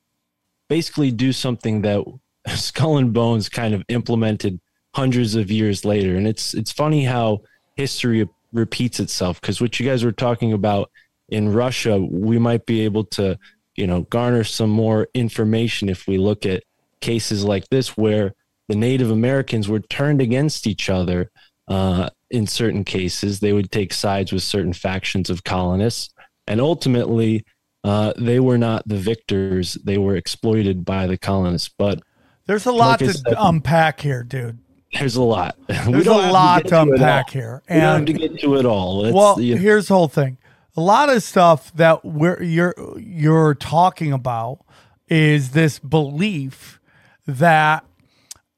[0.73, 2.03] basically do something that
[2.49, 4.59] Skull and Bones kind of implemented
[4.95, 6.17] hundreds of years later.
[6.17, 7.43] And it's it's funny how
[7.77, 10.91] history repeats itself because what you guys were talking about
[11.29, 13.39] in Russia, we might be able to,
[13.77, 16.63] you know, garner some more information if we look at
[17.03, 18.33] cases like this where
[18.69, 21.31] the Native Americans were turned against each other.
[21.69, 26.15] Uh, in certain cases, they would take sides with certain factions of colonists,
[26.47, 27.45] and ultimately,
[27.85, 29.75] uh, they were not the victors.
[29.85, 31.69] They were exploited by the colonists.
[31.69, 32.01] But
[32.47, 34.59] There's a lot Like to said- unpack here, dude.
[34.93, 35.57] there's a lot.
[35.69, 37.63] There's a don't to lot get to unpack here.
[37.69, 39.05] We don't have And to get to it all.
[39.07, 40.37] It's, well, you know, here's the whole thing.
[40.77, 44.61] A lot of stuff that we're you're you're talking about
[45.09, 46.81] is this belief
[47.27, 47.85] that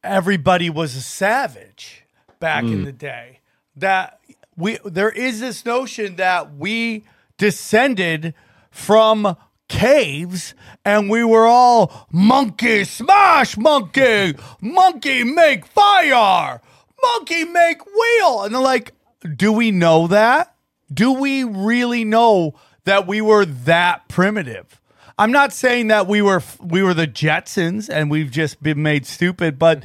[0.02, 2.04] everybody was a savage
[2.40, 2.72] back Mm.
[2.72, 3.40] in the day.
[3.76, 4.20] That
[4.56, 7.04] we there is this notion that we
[7.38, 8.34] descended
[8.74, 9.36] from
[9.68, 10.52] caves
[10.84, 14.34] and we were all monkey smash monkey!
[14.60, 16.60] Monkey make fire!
[17.00, 18.42] Monkey make wheel!
[18.42, 18.92] And they're like
[19.36, 20.56] do we know that?
[20.92, 24.80] Do we really know that we were that primitive?
[25.16, 29.06] I'm not saying that we were we were the jetsons and we've just been made
[29.06, 29.84] stupid but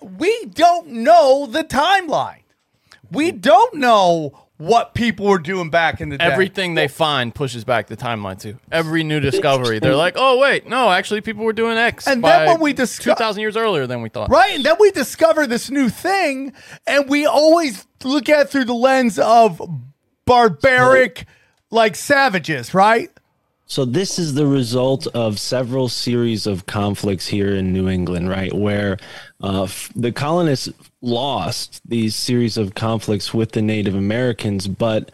[0.00, 2.44] we don't know the timeline.
[3.10, 7.64] We don't know what people were doing back in the day Everything they find pushes
[7.64, 11.52] back the timeline to Every new discovery, they're like, "Oh wait, no, actually, people were
[11.52, 14.30] doing X." And then when we discuss- two thousand years earlier than we thought.
[14.30, 14.54] Right.
[14.54, 16.52] And then we discover this new thing,
[16.86, 19.60] and we always look at it through the lens of
[20.24, 21.26] barbaric,
[21.70, 23.10] like savages, right?
[23.66, 28.52] So this is the result of several series of conflicts here in New England, right?
[28.52, 28.98] Where
[29.40, 30.68] uh, the colonists
[31.00, 35.10] lost these series of conflicts with the Native Americans, but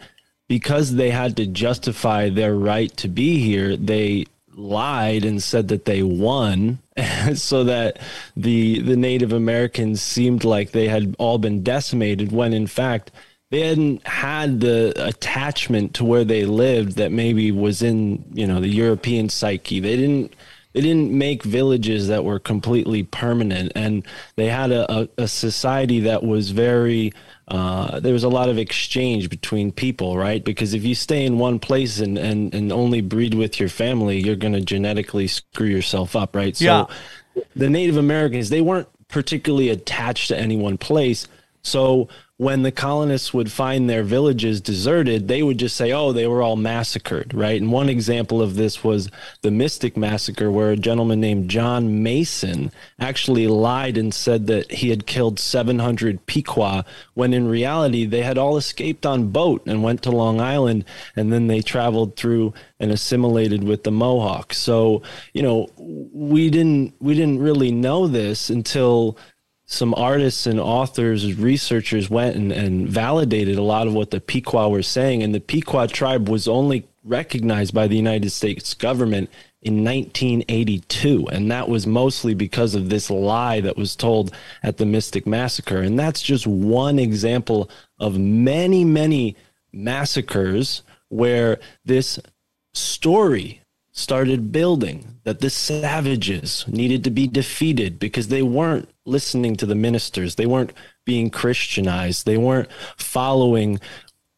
[0.49, 5.85] because they had to justify their right to be here, they lied and said that
[5.85, 6.79] they won
[7.35, 7.99] so that
[8.35, 13.11] the the Native Americans seemed like they had all been decimated when in fact
[13.51, 18.59] they hadn't had the attachment to where they lived that maybe was in you know
[18.59, 19.79] the European psyche.
[19.79, 20.33] They didn't
[20.73, 25.99] they didn't make villages that were completely permanent, and they had a, a, a society
[26.01, 27.13] that was very.
[27.49, 30.45] Uh, there was a lot of exchange between people, right?
[30.45, 34.21] Because if you stay in one place and, and, and only breed with your family,
[34.21, 36.55] you're going to genetically screw yourself up, right?
[36.55, 36.63] So
[37.35, 37.43] Yeah.
[37.57, 41.27] the Native Americans, they weren't particularly attached to any one place.
[41.61, 42.07] So
[42.41, 46.41] when the colonists would find their villages deserted, they would just say, oh, they were
[46.41, 47.61] all massacred, right?
[47.61, 49.11] And one example of this was
[49.43, 54.89] the Mystic Massacre, where a gentleman named John Mason actually lied and said that he
[54.89, 60.01] had killed 700 Pequot, when in reality, they had all escaped on boat and went
[60.01, 60.83] to Long Island,
[61.15, 64.57] and then they traveled through and assimilated with the Mohawks.
[64.57, 69.15] So, you know, we didn't we didn't really know this until
[69.71, 74.67] some artists and authors, researchers went and, and validated a lot of what the Pequot
[74.67, 75.23] were saying.
[75.23, 79.29] And the Pequot tribe was only recognized by the United States government
[79.61, 81.25] in 1982.
[81.31, 85.79] And that was mostly because of this lie that was told at the Mystic Massacre.
[85.79, 89.37] And that's just one example of many, many
[89.71, 92.19] massacres where this
[92.73, 93.61] story
[93.93, 99.75] started building that the savages needed to be defeated because they weren't listening to the
[99.75, 100.35] ministers.
[100.35, 100.73] They weren't
[101.05, 102.25] being Christianized.
[102.25, 103.79] They weren't following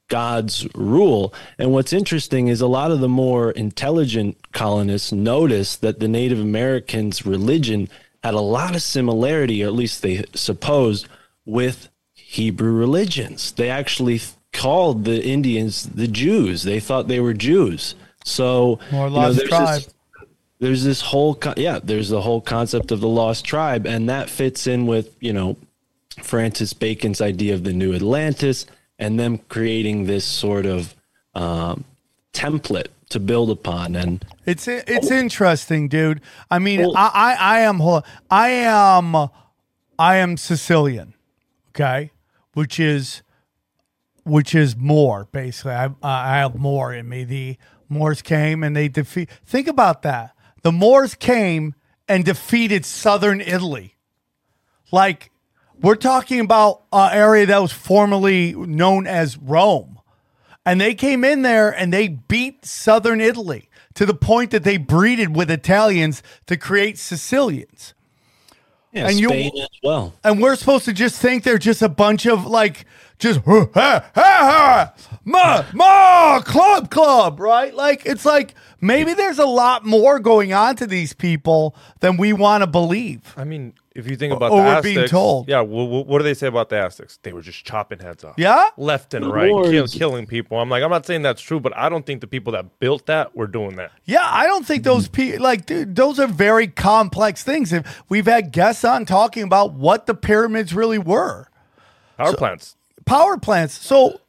[0.09, 1.33] God's rule.
[1.57, 6.39] And what's interesting is a lot of the more intelligent colonists noticed that the Native
[6.39, 7.89] Americans' religion
[8.23, 11.07] had a lot of similarity, or at least they supposed,
[11.45, 13.51] with Hebrew religions.
[13.51, 14.21] They actually
[14.53, 16.63] called the Indians the Jews.
[16.63, 17.95] They thought they were Jews.
[18.23, 19.81] So More you know, there's tribe.
[19.81, 19.92] this-
[20.63, 24.65] there's this whole yeah there's the whole concept of the lost tribe and that fits
[24.65, 25.57] in with you know
[26.21, 28.65] francis bacon's idea of the new atlantis
[28.97, 30.95] and them creating this sort of
[31.35, 31.83] um,
[32.31, 36.19] template to build upon and It's it's interesting, dude.
[36.49, 37.79] I mean, I, I I am
[38.29, 39.29] I am
[39.97, 41.13] I am Sicilian,
[41.69, 42.11] okay,
[42.53, 43.21] which is
[44.23, 45.73] which is more basically.
[45.73, 47.23] I I have more in me.
[47.23, 49.29] The Moors came and they defeat.
[49.45, 50.32] Think about that.
[50.63, 51.75] The Moors came
[52.07, 53.95] and defeated southern Italy.
[54.91, 55.31] Like
[55.81, 59.99] we're talking about an area that was formerly known as Rome.
[60.65, 64.77] And they came in there and they beat southern Italy to the point that they
[64.77, 67.93] breeded with Italians to create Sicilians.
[68.93, 71.89] Yeah, And you- spain as well And we're supposed to just think they're just a
[71.89, 72.85] bunch of like
[73.19, 77.73] just ha ha ha ma ma club club, right?
[77.73, 82.33] Like it's like maybe there's a lot more going on to these people than we
[82.33, 83.33] want to believe.
[83.37, 85.47] I mean, if you think about Or the we're Aztecs, being told.
[85.47, 85.61] yeah.
[85.61, 87.19] What, what do they say about the Aztecs?
[87.21, 88.69] They were just chopping heads off, Yeah?
[88.77, 90.59] left and The right, kill, killing people.
[90.59, 93.05] I'm like, I'm not saying that's true, but I don't think the people that built
[93.05, 93.91] that were doing that.
[94.05, 97.71] Yeah, I don't think those people like dude, those are very complex things.
[97.71, 101.49] If we've had guests on talking about what the pyramids really were,
[102.17, 102.75] Power plants.
[103.05, 103.73] power plants.
[103.85, 104.19] So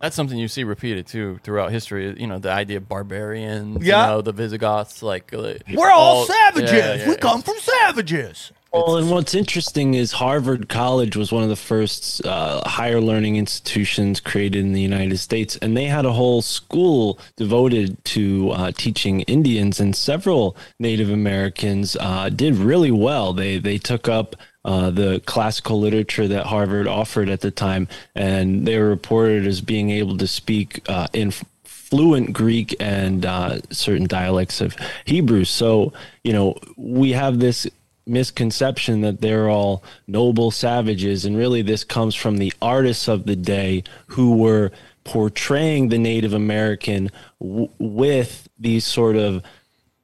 [0.00, 2.14] That's something you see repeated too throughout history.
[2.20, 3.84] You know, the idea of barbarians.
[3.84, 4.04] Yeah.
[4.04, 5.02] You know, the Visigoths.
[5.02, 6.72] Like uh, we're all, savages.
[6.72, 7.18] yeah, yeah, we yeah.
[7.18, 8.52] come from savages.
[8.74, 13.36] Well, and what's interesting is Harvard College was one of the first uh, higher learning
[13.36, 18.72] institutions created in the United States, and they had a whole school devoted to uh,
[18.72, 23.32] teaching Indians, and several Native Americans uh, did really well.
[23.32, 24.34] They they took up
[24.64, 29.60] uh, the classical literature that Harvard offered at the time, and they were reported as
[29.60, 31.32] being able to speak uh, in
[31.62, 35.44] fluent Greek and uh, certain dialects of Hebrew.
[35.44, 35.92] So,
[36.24, 37.68] you know, we have this
[38.06, 41.24] misconception that they're all noble savages.
[41.24, 44.70] And really, this comes from the artists of the day who were
[45.04, 49.42] portraying the Native American w- with these sort of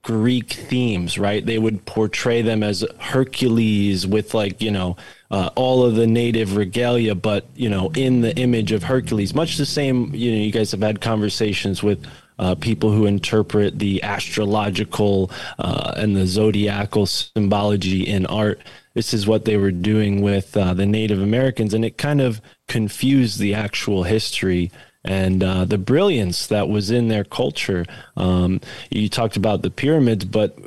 [0.02, 1.44] Greek themes, right?
[1.44, 4.96] They would portray them as Hercules with like, you know,
[5.30, 9.34] uh, all of the native regalia, but, you know, in the image of Hercules.
[9.34, 12.04] Much the same, you know, you guys have had conversations with
[12.40, 18.60] uh, people who interpret the astrological uh, and the zodiacal symbology in art.
[18.94, 22.40] This is what they were doing with uh, the Native Americans, and it kind of
[22.66, 24.72] confused the actual history
[25.04, 27.84] and uh, the brilliance that was in their culture.
[28.16, 30.58] Um, you talked about the pyramids, but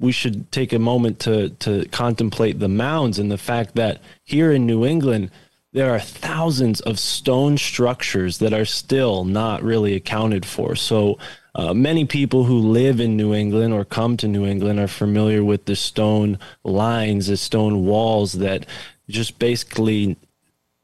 [0.00, 4.50] we should take a moment to to contemplate the mounds and the fact that here
[4.50, 5.30] in New England
[5.72, 10.74] there are thousands of stone structures that are still not really accounted for.
[10.74, 11.18] So
[11.54, 15.44] uh, many people who live in New England or come to New England are familiar
[15.44, 18.66] with the stone lines, the stone walls that
[19.08, 20.16] just basically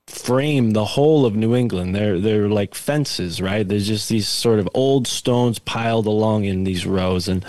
[0.06, 1.94] frame the whole of New England.
[1.94, 3.66] They're they're like fences, right?
[3.66, 7.44] There's just these sort of old stones piled along in these rows and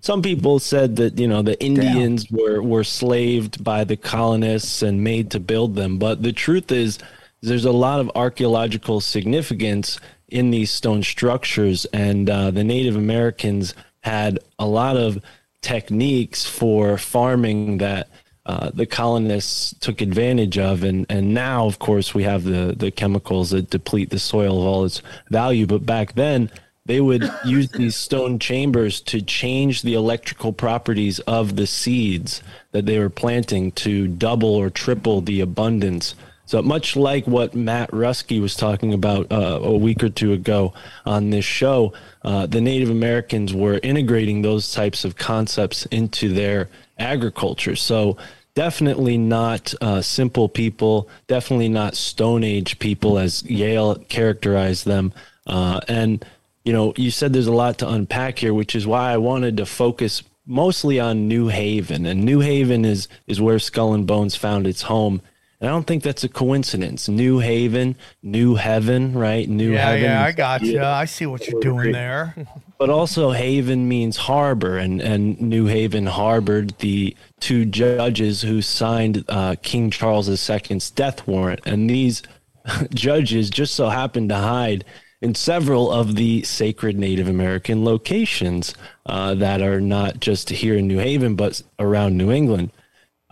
[0.00, 5.04] some people said that you know the Indians were were slaved by the colonists and
[5.04, 6.98] made to build them, but the truth is
[7.42, 13.74] there's a lot of archaeological significance in these stone structures, and uh, the Native Americans
[14.00, 15.18] had a lot of
[15.60, 18.08] techniques for farming that
[18.46, 22.90] uh, the colonists took advantage of, and and now of course we have the the
[22.90, 26.50] chemicals that deplete the soil of all its value, but back then
[26.90, 32.84] they would use these stone chambers to change the electrical properties of the seeds that
[32.84, 36.16] they were planting to double or triple the abundance.
[36.46, 40.74] So much like what Matt Rusky was talking about uh, a week or two ago
[41.06, 41.92] on this show,
[42.24, 47.76] uh, the Native Americans were integrating those types of concepts into their agriculture.
[47.76, 48.16] So
[48.56, 55.12] definitely not uh, simple people, definitely not Stone Age people as Yale characterized them.
[55.46, 56.24] Uh, and
[56.64, 59.56] you know, you said there's a lot to unpack here, which is why I wanted
[59.58, 62.06] to focus mostly on New Haven.
[62.06, 65.22] And New Haven is is where Skull and Bones found its home.
[65.60, 67.06] And I don't think that's a coincidence.
[67.06, 69.46] New Haven, New Heaven, right?
[69.46, 70.02] New Yeah, Heaven.
[70.04, 70.80] yeah, I got you.
[70.82, 72.34] I see what you're doing there.
[72.78, 79.22] But also Haven means harbor, and, and New Haven harbored the two judges who signed
[79.28, 81.60] uh, King Charles II's death warrant.
[81.66, 82.22] And these
[82.94, 84.86] judges just so happened to hide
[85.22, 88.74] in several of the sacred Native American locations
[89.06, 92.70] uh, that are not just here in New Haven, but around New England.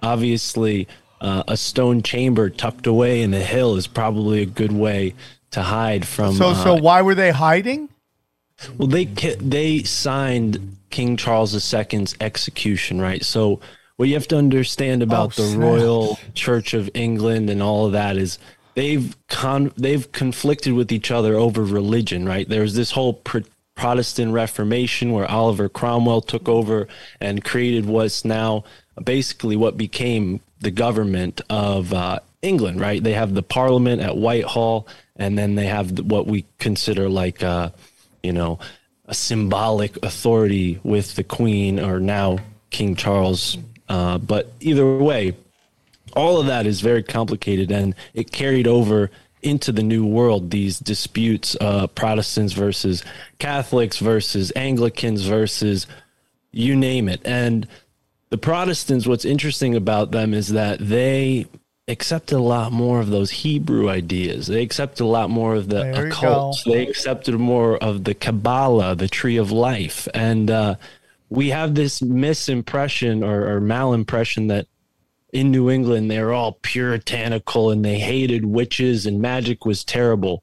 [0.02, 0.86] Obviously,
[1.20, 5.14] uh, a stone chamber tucked away in a hill is probably a good way
[5.50, 6.34] to hide from.
[6.34, 7.88] So, uh, so why were they hiding?
[8.76, 13.24] well, they they signed King Charles II's execution, right?
[13.24, 13.60] So
[13.96, 15.58] what you have to understand about Oh, the.
[15.58, 18.38] Royal Church of England and all of that is
[18.78, 22.48] they've con- they've conflicted with each other over religion, right?
[22.48, 23.40] There's this whole pr-
[23.74, 26.86] Protestant Reformation where Oliver Cromwell took over
[27.20, 28.62] and created what's now
[29.02, 33.02] basically what became the government of uh, England, right?
[33.02, 34.86] They have the Parliament at Whitehall,
[35.16, 37.70] and then they have what we consider like, uh,
[38.22, 38.60] you know,
[39.06, 42.38] a symbolic authority with the Queen or now
[42.70, 43.58] King Charles.
[43.88, 45.34] Uh, but either way,
[46.14, 50.80] all of that is very complicated and it carried over into the new world these
[50.80, 53.04] disputes uh, protestants versus
[53.38, 55.86] catholics versus anglicans versus
[56.52, 57.20] you name it.
[57.24, 57.66] And
[58.30, 61.46] the protestants what's interesting about them is that they
[61.86, 64.46] accepted a lot more of those hebrew ideas.
[64.46, 66.10] They accepted a lot more of the There
[66.66, 70.06] they accepted more of the kabbalah the tree of life.
[70.12, 70.74] And uh,
[71.30, 74.66] we have this misimpression or, or malimpression that
[75.32, 80.42] in New England, they were all puritanical and they hated witches and magic was terrible.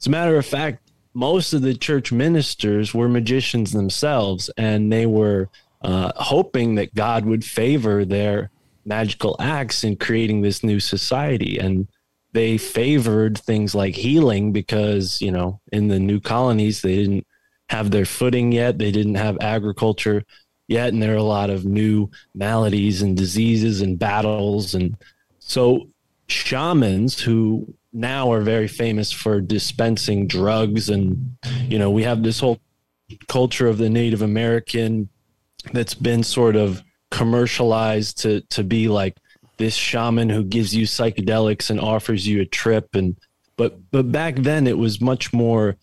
[0.00, 5.06] As a matter of fact, most of the church ministers were magicians themselves, and they
[5.06, 5.48] were
[5.80, 8.50] uh, hoping that God would favor their
[8.84, 11.58] magical acts in creating this new society.
[11.58, 11.88] And
[12.32, 17.26] they favored things like healing because, you know, in the new colonies, they didn't
[17.70, 20.22] have their footing yet, they didn't have agriculture
[20.68, 24.74] yet, and there are a lot of new maladies and diseases and battles.
[24.74, 24.96] And
[25.38, 25.88] so,
[26.28, 32.40] shamans who now are very famous for dispensing drugs and you know we have this
[32.40, 32.58] whole
[33.28, 35.08] culture of the native american
[35.72, 39.16] that's been sort of commercialized to to be like
[39.56, 43.16] this shaman who gives you psychedelics and offers you a trip and
[43.56, 45.76] but but back then it was much more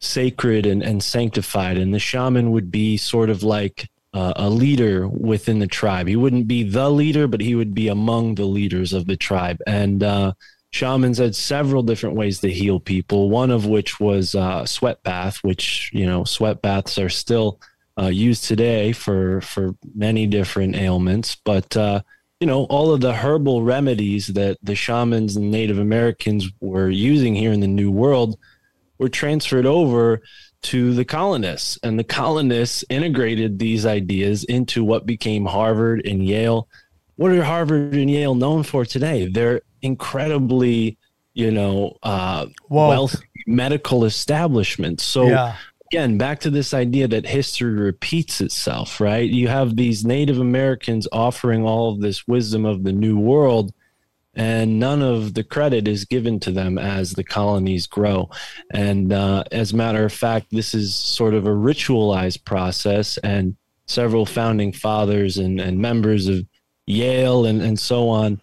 [0.00, 5.08] sacred and, and sanctified and the shaman would be sort of like uh, a leader
[5.08, 6.06] within the tribe.
[6.06, 9.58] He wouldn't be the leader but he would be among the leaders of the tribe.
[9.66, 10.32] And uh,
[10.70, 15.38] shamans had several different ways to heal people one of which was uh, sweat bath
[15.42, 17.60] which you know sweat baths are still
[18.00, 21.36] uh, used today for for many different ailments.
[21.44, 22.02] But uh,
[22.40, 27.34] you know all of the herbal remedies that the shamans and native americans were using
[27.34, 28.38] here in the new world
[28.98, 30.20] were transferred over
[30.62, 31.78] to the colonists.
[31.82, 36.68] And the colonists integrated these ideas into what became harvard and yale.
[37.16, 39.28] What are harvard and yale known for today?
[39.28, 40.98] They're incredibly
[41.34, 45.04] you know uh, wealthy medical establishments.
[45.04, 45.54] So Yeah.
[45.92, 49.30] again back to this idea that history repeats itself right?
[49.30, 53.72] You have these native americans offering all of this wisdom of the new world
[54.34, 58.30] and none of the credit is given to them as the colonies grow.
[58.72, 63.56] And uh, as a matter of fact this is sort of a ritualized process and
[63.86, 66.46] several founding fathers and, and members of
[66.86, 68.40] yale and, and so on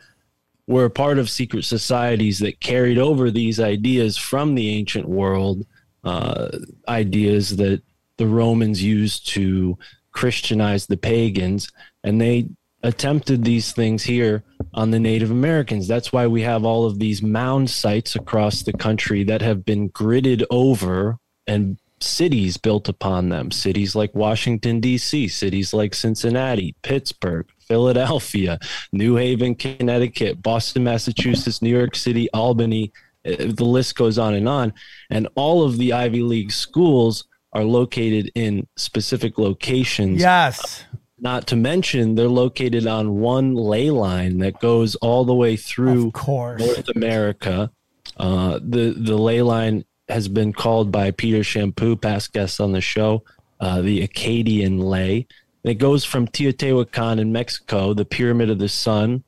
[0.67, 5.65] were part of secret societies that carried over these ideas from the ancient world
[6.03, 6.49] uh,
[6.87, 7.81] ideas that
[8.17, 9.77] the Romans used to
[10.11, 11.71] Christianize the pagans,
[12.03, 12.47] and they
[12.85, 15.87] attempted these things here on the Native Americans.
[15.87, 19.89] That's why we have all of these mound sites across the country that have been
[19.89, 21.17] gridded over
[21.47, 23.49] and cities built upon them.
[23.51, 28.59] Cities like Washington, D.C., cities like Cincinnati, Pittsburgh, Philadelphia,
[28.91, 32.91] New Haven, Connecticut, Boston, Massachusetts, New York City, Albany.
[33.25, 34.73] uh, The list goes on and on.
[35.09, 40.83] And all of the Ivy League schools are located in specific locations Yes.
[41.17, 46.11] Not to mention they're located on one ley line that goes all the way through
[46.59, 47.71] North America.
[48.17, 52.81] Uh, the the ley line has been called by Peter Champoux, past guest on the
[52.81, 53.23] show,
[53.59, 55.27] uh, the Acadian ley.
[55.63, 59.23] It goes from Teotihuacan in Mexico, the Pyramid of the Sun,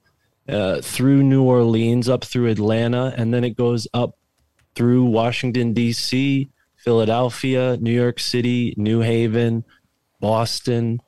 [0.47, 4.17] uh, through New Orleans, up through Atlanta, and then it goes up
[4.75, 9.63] through Washington D.C., Philadelphia, New York City, New Haven,
[10.21, 11.01] Boston,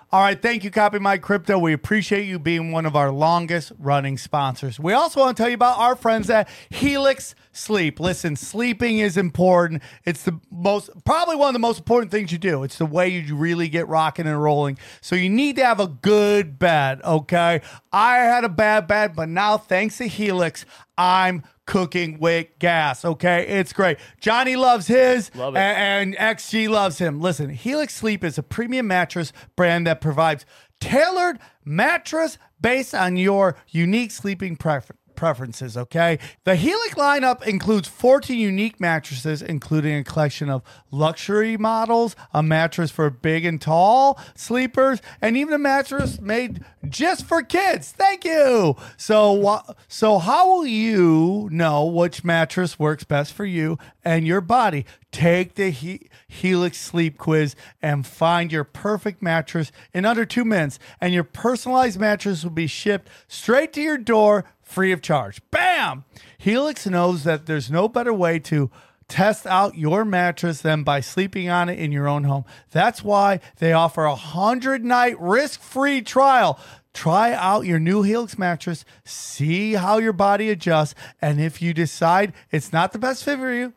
[0.09, 1.59] All right, thank you, Copy My Crypto.
[1.59, 4.79] We appreciate you being one of our longest running sponsors.
[4.79, 7.99] We also want to tell you about our friends at Helix Sleep.
[7.99, 9.83] Listen, sleeping is important.
[10.05, 12.63] It's the most, probably one of the most important things you do.
[12.63, 14.77] It's the way you really get rocking and rolling.
[15.01, 17.59] So you need to have a good bed, okay?
[17.91, 20.63] I had a bad bed, but now thanks to Helix,
[20.97, 23.05] I'm cooking with gas.
[23.05, 23.99] Okay, it's great.
[24.19, 25.59] Johnny loves his, Love it.
[25.59, 27.21] a- and XG loves him.
[27.21, 30.45] Listen, Helix Sleep is a premium mattress brand that provides
[30.79, 35.75] tailored mattress based on your unique sleeping prefer- preferences.
[35.75, 40.61] Okay, the Helix lineup includes 14 unique mattresses, including a collection of
[40.91, 47.25] luxury models, a mattress for big and tall sleepers, and even a mattress made just
[47.25, 47.91] for kids.
[47.91, 48.77] Thank you.
[48.95, 54.85] So, so how will you know which mattress works best for you and your body?
[55.11, 60.77] Take the he- Helix Sleep Quiz and find your perfect mattress in under two minutes,
[61.01, 65.41] and your personalized mattress will be shipped straight to your door free of charge.
[65.49, 66.03] Bam!
[66.37, 68.69] Helix knows that there's no better way to
[69.07, 72.43] test out your mattress than by sleeping on it in your own home.
[72.71, 76.59] That's why they offer a 100 night risk free trial.
[76.93, 82.33] Try out your new Helix mattress, see how your body adjusts, and if you decide
[82.51, 83.73] it's not the best fit for you,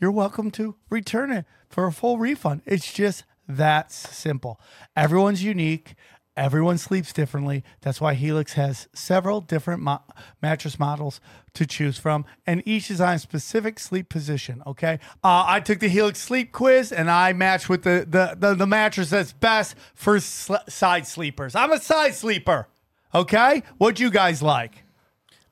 [0.00, 2.62] you're welcome to return it for a full refund.
[2.66, 4.60] It's just that simple.
[4.96, 5.94] Everyone's unique.
[6.36, 7.62] Everyone sleeps differently.
[7.82, 10.02] That's why Helix has several different mo-
[10.42, 11.20] mattress models
[11.54, 14.60] to choose from, and each is on a specific sleep position.
[14.66, 18.54] Okay, uh, I took the Helix sleep quiz, and I matched with the the the,
[18.54, 21.54] the mattress that's best for sl- side sleepers.
[21.54, 22.66] I'm a side sleeper.
[23.14, 24.82] Okay, what you guys like?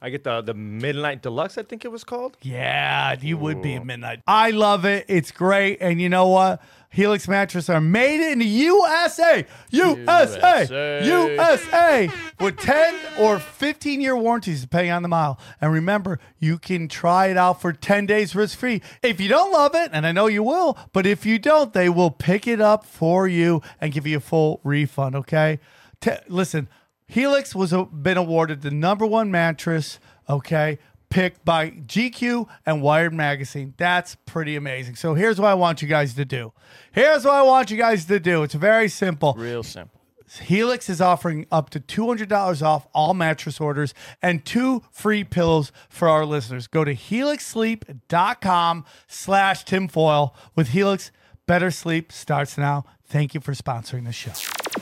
[0.05, 1.59] I get the the Midnight Deluxe.
[1.59, 2.37] I think it was called.
[2.43, 4.22] Yeah, you would be at midnight.
[4.26, 5.05] I love it.
[5.07, 5.78] It's great.
[5.80, 6.61] And you know what?
[6.93, 9.47] Helix mattress are made in the USA.
[9.70, 10.66] USA.
[10.68, 11.07] USA.
[11.07, 12.11] USA.
[12.38, 15.40] With 10 or 15 year warranties depending on the model.
[15.61, 18.82] And remember, you can try it out for 10 days risk free.
[19.03, 21.88] If you don't love it, and I know you will, but if you don't, they
[21.88, 25.61] will pick it up for you and give you a full refund, okay?
[26.01, 26.68] Te- listen,
[27.07, 30.78] Helix was a, been awarded the number one mattress, okay,
[31.12, 33.74] picked by GQ and Wired Magazine.
[33.76, 34.96] That's pretty amazing.
[34.96, 36.54] So here's what I want you guys to do.
[36.92, 38.42] Here's what I want you guys to do.
[38.42, 39.34] It's very simple.
[39.36, 40.00] Real simple.
[40.40, 43.92] Helix is offering up to $200 off all mattress orders
[44.22, 46.66] and two free pillows for our listeners.
[46.66, 50.34] Go to helixsleep.com slash tinfoil.
[50.56, 51.10] With Helix,
[51.46, 52.86] better sleep starts now.
[53.04, 54.32] Thank you for sponsoring the show.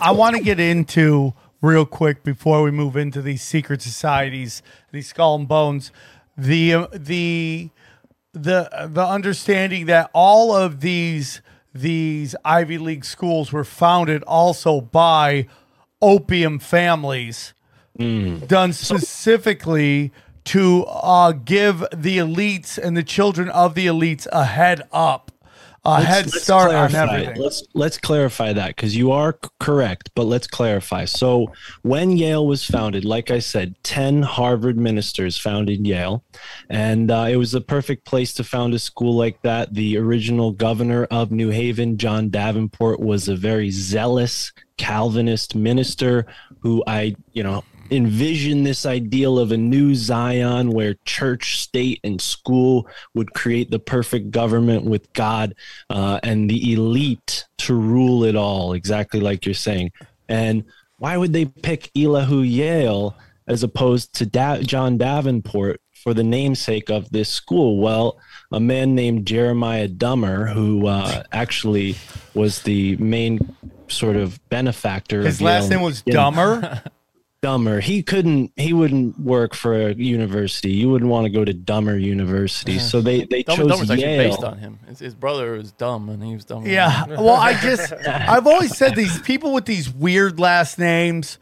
[0.00, 4.62] I want to get into real quick before we move into these secret societies,
[4.92, 5.90] these skull and bones,
[6.36, 7.70] the uh, the
[8.32, 11.40] the the understanding that all of these
[11.74, 15.46] these Ivy League schools were founded also by
[16.02, 17.54] opium families
[18.46, 20.10] done specifically
[20.44, 25.30] to uh, give the elites and the children of the elites a head up,
[25.84, 27.40] a head start on everything.
[27.40, 31.06] Let's let's clarify that because you are c- correct, but let's clarify.
[31.06, 31.52] So
[31.82, 36.24] when Yale was founded, like I said, ten Harvard ministers founded Yale,
[36.68, 39.72] and uh, it was the perfect place to found a school like that.
[39.74, 46.26] The original governor of New Haven, John Davenport, was a very zealous Calvinist minister
[46.60, 52.20] who I, you know, envision this ideal of a new Zion where church, state, and
[52.20, 55.55] school would create the perfect government with God
[55.88, 59.93] uh, and the elite to rule it all, exactly like you're saying.
[60.28, 60.64] And
[60.99, 63.16] why would they pick Elihu Yale
[63.47, 67.78] as opposed to da- John Davenport for the namesake of this school?
[67.78, 68.18] Well,
[68.53, 71.97] a man named Jeremiah Dummer, who uh, actually
[72.34, 73.55] was the main
[73.88, 75.22] sort of benefactor.
[75.22, 76.12] His of last Yale name was in-
[77.43, 77.70] Dumber.
[77.70, 77.80] Dummer.
[77.80, 78.53] He couldn't.
[78.57, 80.72] He wouldn't work for a university.
[80.72, 82.78] You wouldn't want to go to Dummer University.
[82.78, 84.30] So they they Dumb, chose Dumber's actually Yale.
[84.30, 84.78] based on him.
[84.86, 86.66] His, his brother was dumb, and he was dumb.
[86.66, 87.07] Yeah.
[87.07, 91.38] Well, I just, I've always said these people with these weird last names,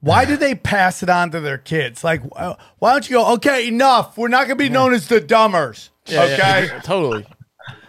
[0.00, 2.02] why do they pass it on to their kids?
[2.02, 4.16] Like, uh, why don't you go, okay, enough.
[4.16, 5.90] We're not going to be known as the Dummers.
[6.06, 6.34] Yeah, yeah,
[6.64, 6.80] okay.
[6.82, 7.26] totally.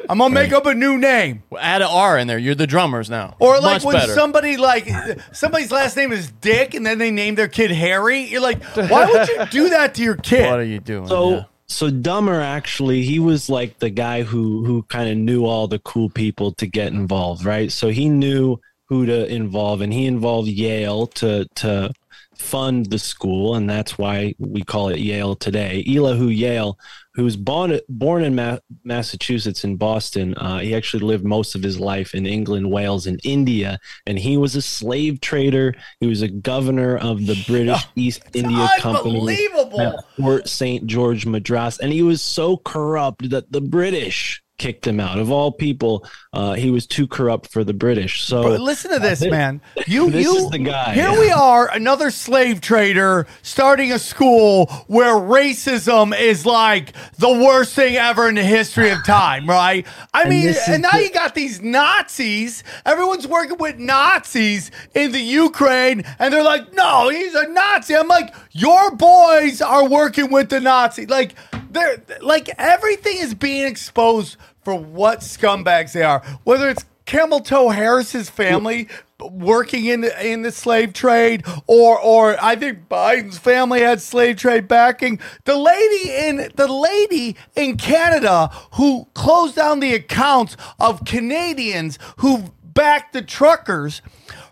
[0.09, 1.43] I'm going to make up a new name.
[1.49, 2.37] Well, add an R in there.
[2.37, 3.35] You're the drummers now.
[3.39, 4.13] Or like Much when better.
[4.13, 4.87] somebody like
[5.31, 8.21] somebody's last name is Dick and then they name their kid Harry.
[8.23, 10.49] You're like, why would you do that to your kid?
[10.49, 11.07] What are you doing?
[11.07, 11.43] So Yeah.
[11.67, 15.79] so Dummer actually he was like the guy who who kind of knew all the
[15.79, 17.71] cool people to get involved, right?
[17.71, 18.57] So he knew
[18.89, 21.93] who to involve, and he involved Yale to to
[22.41, 25.83] fund the school, and that's why we call it Yale today.
[25.87, 26.77] Elihu Yale,
[27.13, 31.63] who was born born in Ma- Massachusetts in Boston, uh, he actually lived most of
[31.63, 35.75] his life in England, Wales, and India, and he was a slave trader.
[35.99, 39.47] He was a governor of the British East India Company
[39.79, 40.85] at Fort St.
[40.87, 45.17] George, Madras, and he was so corrupt that the British kicked him out.
[45.17, 48.23] Of all people, uh, he was too corrupt for the British.
[48.23, 49.59] So Bro, listen to this, man.
[49.87, 50.93] You, This you, is the guy.
[50.93, 57.73] Here we are, another slave trader starting a school where racism is like the worst
[57.73, 59.85] thing ever in the history of time, right?
[60.13, 62.63] I And mean, and now the- you got these Nazis.
[62.85, 68.07] Everyone's working with Nazis in the Ukraine, and they're like, "No, he's a Nazi." I'm
[68.07, 71.33] like, "Your boys are working with the Nazi." Like,
[71.71, 76.21] they're like everything is being exposed for what scumbags they are.
[76.43, 78.87] Whether it's Camel Toe Harris's family
[79.19, 84.37] working in the, in the slave trade, or or I think Biden's family had slave
[84.37, 85.19] trade backing.
[85.45, 92.53] The lady in the lady in Canada who closed down the accounts of Canadians who
[92.63, 94.01] backed the truckers,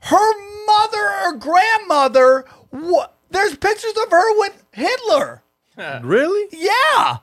[0.04, 2.46] her mother or grandmother.
[2.70, 3.16] What?
[3.32, 5.44] There's pictures of her with Hitler.
[6.04, 6.50] Really?
[6.52, 7.18] Yeah.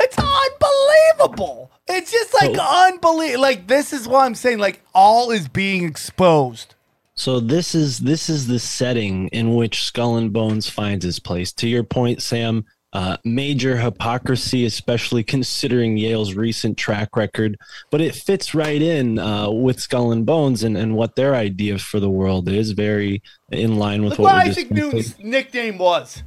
[0.00, 1.70] It's unbelievable.
[1.92, 3.42] It's just like unbelievable.
[3.42, 4.58] Like this is what I'm saying.
[4.58, 6.74] Like all is being exposed.
[7.14, 11.52] So this is this is the setting in which Skull and Bones finds its place.
[11.52, 12.64] To your point, Sam,
[12.94, 17.58] uh, major hypocrisy, especially considering Yale's recent track record,
[17.90, 21.78] but it fits right in uh, with Skull and Bones and, and what their idea
[21.78, 22.72] for the world is.
[22.72, 24.70] Very in line with Look what what we're Isaac.
[24.70, 26.22] Newton's nickname was.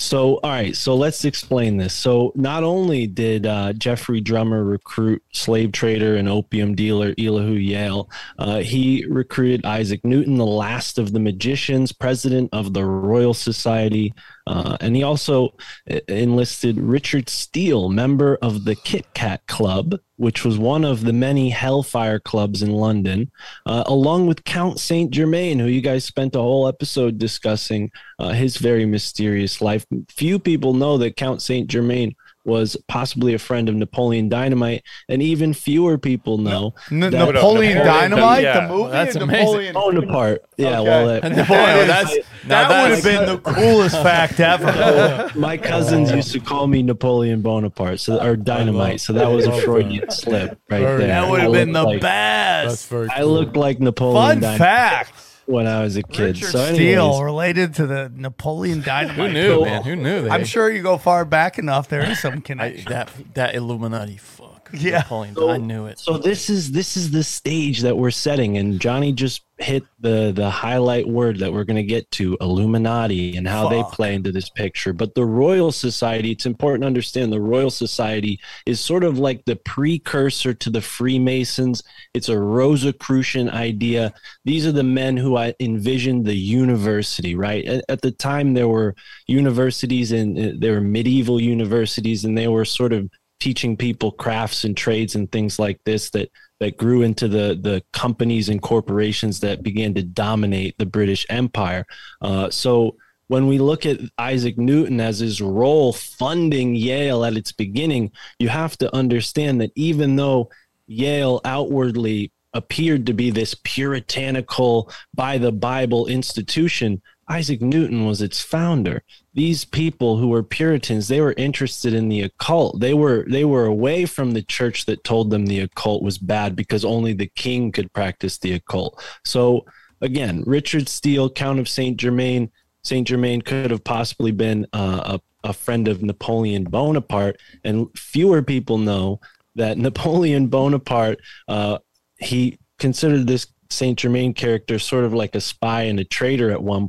[0.00, 0.74] So, all right.
[0.74, 1.92] So let's explain this.
[1.92, 8.08] So, not only did uh, Jeffrey Drummer recruit slave trader and opium dealer Elihu Yale,
[8.38, 14.14] uh, he recruited Isaac Newton, the last of the magicians, president of the Royal Society,
[14.46, 15.54] uh, and he also
[15.90, 21.12] uh, enlisted Richard Steele, member of the Kit Kat Club, which was one of the
[21.12, 23.30] many Hellfire clubs in London,
[23.66, 28.30] uh, along with Count Saint Germain, who you guys spent a whole episode discussing uh,
[28.30, 29.86] his very mysterious life.
[30.10, 32.14] Few people know that Count Saint Germain
[32.44, 37.34] was possibly a friend of Napoleon Dynamite, and even fewer people know N- that Napoleon
[37.34, 38.68] Napoleon Dynamite, Dynamite, the yeah.
[38.68, 38.90] movie.
[38.92, 39.44] That's and amazing.
[39.46, 39.74] Napoleon.
[39.74, 40.44] Bonaparte.
[40.56, 40.88] Yeah, Okay.
[40.88, 41.86] well, that, Boy, That is-
[42.16, 45.30] that's now that would have been the coolest fact ever.
[45.38, 49.00] my cousins uh, used to call me Napoleon Bonaparte, so or Dynamite.
[49.00, 50.98] So that was a Freudian slip right there.
[50.98, 52.90] That would have been the like- best.
[52.92, 55.12] I looked like Napoleon Fun Dynamite fact:
[55.50, 56.36] when I was a kid.
[56.36, 59.16] Richard so, Steele anyways, related to the Napoleon Dynamite.
[59.16, 59.82] who knew, man?
[59.82, 60.30] Who knew that?
[60.32, 61.88] I'm sure you go far back enough.
[61.88, 62.90] There is some I, connection.
[62.90, 64.39] that that Illuminati fuck.
[64.72, 64.98] Yeah.
[64.98, 65.98] Napoleon, I knew it.
[65.98, 70.32] So this is this is the stage that we're setting, and Johnny just hit the
[70.34, 74.32] the highlight word that we're going to get to Illuminati and how they play into
[74.32, 74.92] this picture.
[74.92, 79.44] But the Royal Society, it's important to understand the Royal Society is sort of like
[79.44, 81.82] the precursor to the Freemasons.
[82.14, 84.12] It's a Rosicrucian idea.
[84.44, 87.34] These are the men who I envisioned the university.
[87.34, 88.94] Right at, at the time, there were
[89.26, 93.10] universities and uh, there were medieval universities, and they were sort of
[93.40, 96.30] teaching people crafts and trades and things like this that
[96.60, 101.84] that grew into the the companies and corporations that began to dominate the British Empire.
[102.20, 102.96] Uh, so
[103.28, 108.48] when we look at Isaac Newton as his role funding Yale at its beginning, you
[108.48, 110.50] have to understand that even though
[110.86, 118.40] Yale outwardly appeared to be this puritanical by the Bible institution, Isaac Newton was its
[118.40, 119.04] founder.
[119.32, 122.80] These people who were Puritans, they were interested in the occult.
[122.80, 126.56] They were they were away from the church that told them the occult was bad
[126.56, 129.02] because only the king could practice the occult.
[129.24, 129.66] So
[130.00, 132.50] again, Richard Steele, Count of Saint Germain,
[132.82, 138.42] Saint Germain could have possibly been uh, a a friend of Napoleon Bonaparte, and fewer
[138.42, 139.20] people know
[139.54, 141.78] that Napoleon Bonaparte uh,
[142.18, 146.62] he considered this Saint Germain character sort of like a spy and a traitor at
[146.62, 146.88] one.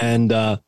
[0.00, 0.58] And uh,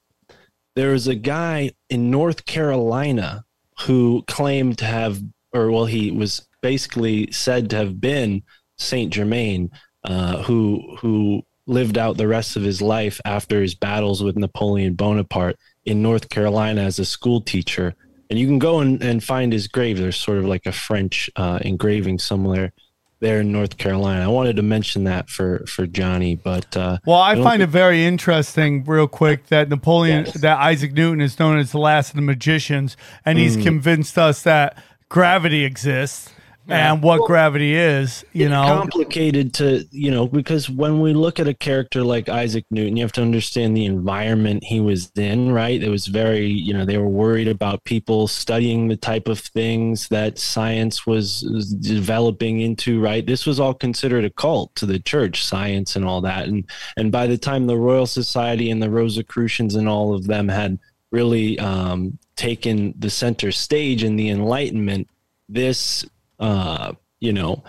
[0.76, 3.44] there was a guy in North Carolina
[3.80, 5.20] who claimed to have,
[5.52, 8.42] or well, he was basically said to have been
[8.76, 9.70] Saint Germain,
[10.04, 14.94] uh, who who lived out the rest of his life after his battles with Napoleon
[14.94, 17.94] Bonaparte in North Carolina as a school teacher.
[18.28, 19.98] And you can go and, and find his grave.
[19.98, 22.72] There's sort of like a French uh, engraving somewhere
[23.20, 24.24] there in North Carolina.
[24.24, 27.68] I wanted to mention that for for Johnny, but uh, Well, I don't find it
[27.68, 32.16] very interesting, real quick, that Napoleon, that Isaac Newton is known as the last of
[32.16, 33.62] the magicians, and he's Mm.
[33.62, 34.76] convinced us that
[35.08, 36.30] gravity exists.
[36.70, 38.24] And what gravity is.
[38.32, 42.64] You know, complicated to you know because when we look at a character like Isaac
[42.70, 45.52] Newton, you have to understand the environment he was in.
[45.52, 49.38] Right, it was very you know they were worried about people studying the type of
[49.40, 53.00] things that science was, was developing into.
[53.00, 56.48] Right, this was all considered a cult to the church, science and all that.
[56.48, 60.48] And and by the time the Royal Society and the Rosicrucians and all of them
[60.48, 60.78] had
[61.10, 65.08] really um, taken the center stage in the Enlightenment,
[65.48, 66.06] this
[66.40, 67.62] uh, you know,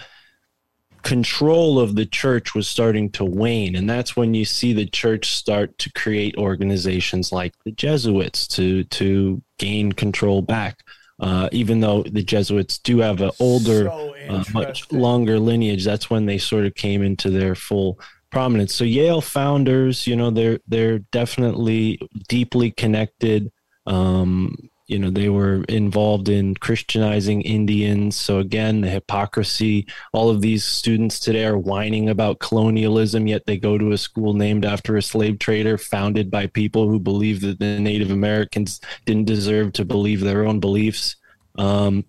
[1.03, 3.75] control of the church was starting to wane.
[3.75, 8.83] And that's when you see the church start to create organizations like the Jesuits to
[8.85, 10.79] to gain control back.
[11.19, 16.09] Uh, even though the Jesuits do have an older, So uh, much longer lineage, that's
[16.09, 17.99] when they sort of came into their full
[18.31, 18.73] prominence.
[18.73, 23.51] So Yale founders, you know, they're they're definitely deeply connected.
[23.85, 28.19] Um, you know, they were involved in Christianizing Indians.
[28.19, 29.87] So again, the hypocrisy.
[30.11, 34.33] All of these students today are whining about colonialism, yet they go to a school
[34.33, 39.25] named after a slave trader, founded by people who believe that the Native Americans didn't
[39.25, 41.15] deserve to believe their own beliefs.
[41.57, 42.03] Um,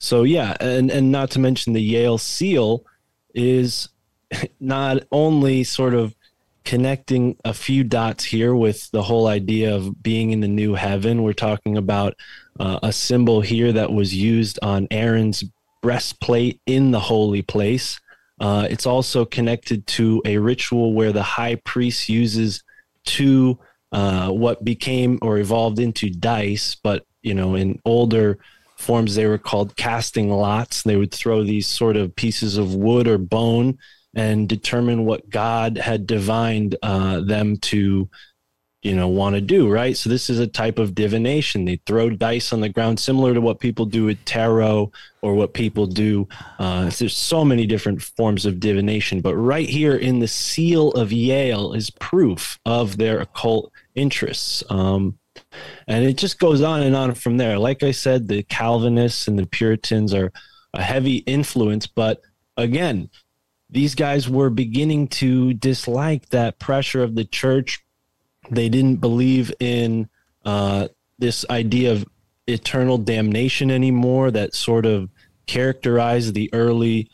[0.00, 2.84] so yeah, and and not to mention the Yale seal
[3.32, 3.88] is
[4.58, 6.16] not only sort of
[6.64, 11.22] connecting a few dots here with the whole idea of being in the new heaven.
[11.22, 12.14] We're talking about
[12.58, 15.44] uh, a symbol here that was used on Aaron's
[15.82, 18.00] breastplate in the holy place.
[18.40, 22.62] Uh, it's also connected to a ritual where the high priest uses
[23.04, 23.58] two
[23.92, 28.38] uh, what became or evolved into dice, but you know, in older
[28.76, 30.82] forms they were called casting lots.
[30.82, 33.78] They would throw these sort of pieces of wood or bone
[34.14, 38.08] and determine what God had divined uh, them to,
[38.82, 39.70] you know, want to do.
[39.70, 39.96] Right.
[39.96, 41.64] So this is a type of divination.
[41.64, 44.92] They throw dice on the ground, similar to what people do with tarot
[45.22, 46.28] or what people do.
[46.58, 51.12] Uh, there's so many different forms of divination, but right here in the seal of
[51.12, 54.62] Yale is proof of their occult interests.
[54.68, 55.18] Um,
[55.88, 57.58] and it just goes on and on from there.
[57.58, 60.32] Like I said, the Calvinists and the Puritans are
[60.74, 62.20] a heavy influence, but
[62.56, 63.10] again,
[63.74, 67.84] these guys were beginning to dislike that pressure of the church.
[68.48, 70.08] They didn't believe in
[70.44, 72.04] uh, this idea of
[72.46, 75.10] eternal damnation anymore that sort of
[75.46, 77.10] characterized the early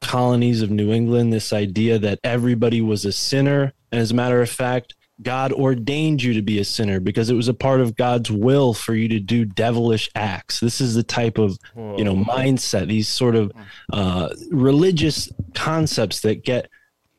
[0.00, 1.32] colonies of New England.
[1.32, 3.72] This idea that everybody was a sinner.
[3.92, 7.34] And as a matter of fact, God ordained you to be a sinner because it
[7.34, 10.60] was a part of God's will for you to do devilish acts.
[10.60, 13.50] This is the type of you know mindset, these sort of
[13.92, 16.68] uh, religious concepts that get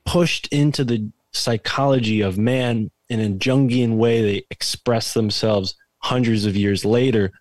[0.06, 4.22] pushed into the psychology of man in a Jungian way.
[4.22, 7.32] They express themselves hundreds of years later,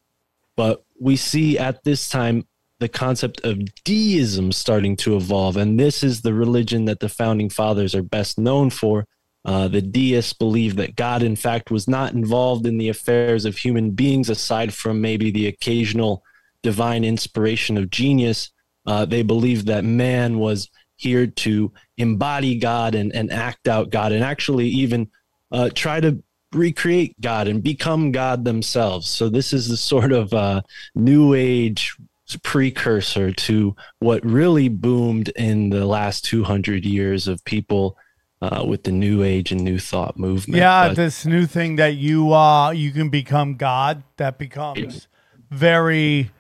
[0.57, 2.47] but we see at this time
[2.81, 7.49] the concept of deism starting to evolve, and this is the religion that the founding
[7.49, 9.07] fathers are best known for.
[9.49, 13.57] Uh, the deists believe that God, in fact, was not involved in the affairs of
[13.57, 16.23] human beings aside from maybe the occasional
[16.63, 18.51] divine inspiration of genius.
[18.85, 24.13] Uh, they believe that man was here to embody God and, and act out God
[24.13, 25.09] and actually even
[25.51, 26.23] uh, try to
[26.53, 29.09] recreate God and become God themselves.
[29.09, 30.61] So, this is the sort of uh,
[30.95, 31.97] new age
[32.43, 37.97] precursor to what really boomed in the last 200 years of people
[38.41, 40.59] uh, with the new age and new thought movement.
[40.59, 45.09] Yeah, But- this new thing that you uh you can become God that becomes
[45.51, 46.31] very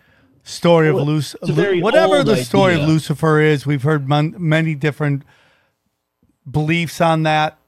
[0.44, 1.44] story of Well, Lucifer.
[1.44, 2.88] a very Whatever the story of.
[2.88, 5.22] Lucifer is, we've heard mon- many different
[6.51, 7.59] beliefs on that.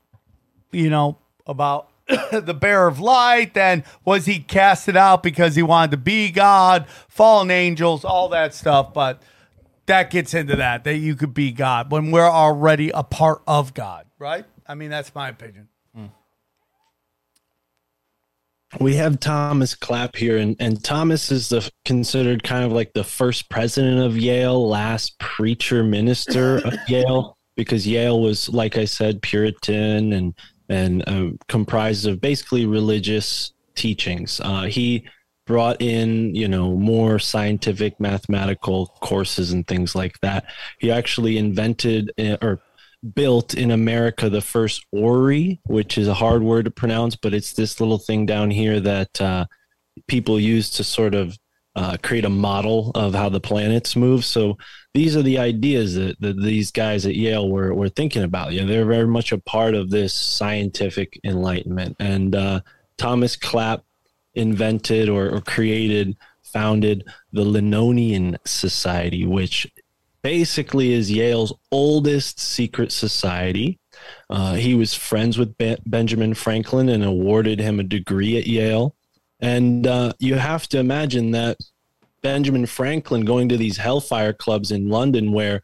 [0.72, 1.88] You know about
[2.32, 3.54] the bearer of light.
[3.54, 6.86] Then was he casted out because he wanted to be God?
[7.08, 9.22] Fallen angels, all that stuff, but.
[9.86, 13.74] That gets into that that you could be God when we're already a part of
[13.74, 14.44] God, right?
[14.66, 15.68] I mean, that's my opinion.
[18.78, 23.02] we have Thomas Clap here, and, and Thomas is the considered kind of like the
[23.02, 29.22] first president of Yale, last preacher minister of Yale, because Yale was, like I said,
[29.22, 30.34] Puritan and
[30.68, 34.40] and uh, comprised of basically religious teachings.
[34.40, 35.04] Uh, he
[35.46, 40.44] brought in, you know, more scientific mathematical courses and things like that.
[40.78, 42.60] He actually invented uh, or
[43.14, 47.52] built in America the first orrery, which is a hard word to pronounce, but it's
[47.52, 49.46] this little thing down here that uh,
[50.06, 51.36] people use to sort of
[51.76, 54.24] uh, create a model of how the planets move.
[54.24, 54.58] So
[54.92, 58.52] these are the ideas that, that these guys at Yale were, were thinking about.
[58.52, 61.96] You know, they're very much a part of this scientific enlightenment.
[62.00, 62.60] And uh,
[62.98, 63.84] Thomas Clap
[64.34, 69.66] invented or, or created founded the Linonian Society, which
[70.22, 73.78] basically is Yale's oldest secret society.
[74.28, 78.94] Uh, he was friends with ben- Benjamin Franklin and awarded him a degree at Yale.
[79.40, 81.58] And uh, you have to imagine that
[82.22, 85.62] Benjamin Franklin going to these hellfire clubs in London where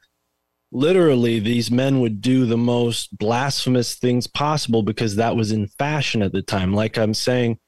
[0.73, 6.23] literally these men would do the most blasphemous things possible because that was in fashion
[6.23, 6.75] at the time.
[6.75, 7.59] Like I'm saying,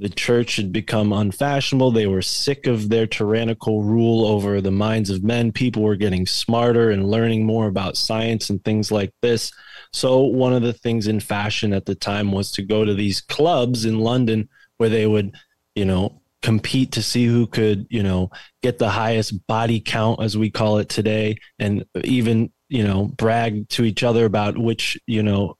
[0.00, 1.90] the church had become unfashionable.
[1.90, 5.52] They were sick of their tyrannical rule over the minds of men.
[5.52, 9.52] People were getting smarter and learning more about science and things like this.
[9.92, 13.20] So, one of the things in fashion at the time was to go to these
[13.20, 15.34] clubs in London where they would,
[15.74, 18.30] you know, compete to see who could, you know,
[18.62, 23.68] get the highest body count, as we call it today, and even, you know, brag
[23.70, 25.56] to each other about which, you know,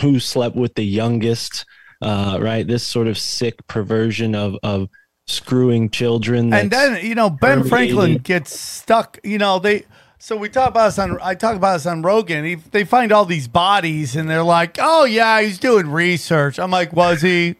[0.00, 1.64] who slept with the youngest
[2.04, 2.66] uh, right?
[2.66, 4.88] This sort of sick perversion of of
[5.26, 6.52] screwing children.
[6.52, 9.18] and then you know Ben Franklin gets stuck.
[9.24, 9.86] You know they.
[10.18, 11.18] So we talk about this on.
[11.22, 12.44] I talk about this on Rogan.
[12.44, 16.70] He, they find all these bodies, and they're like, "Oh yeah, he's doing research." I'm
[16.70, 17.56] like, "Was he?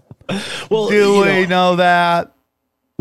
[0.70, 2.34] well, Do you we know, know that?"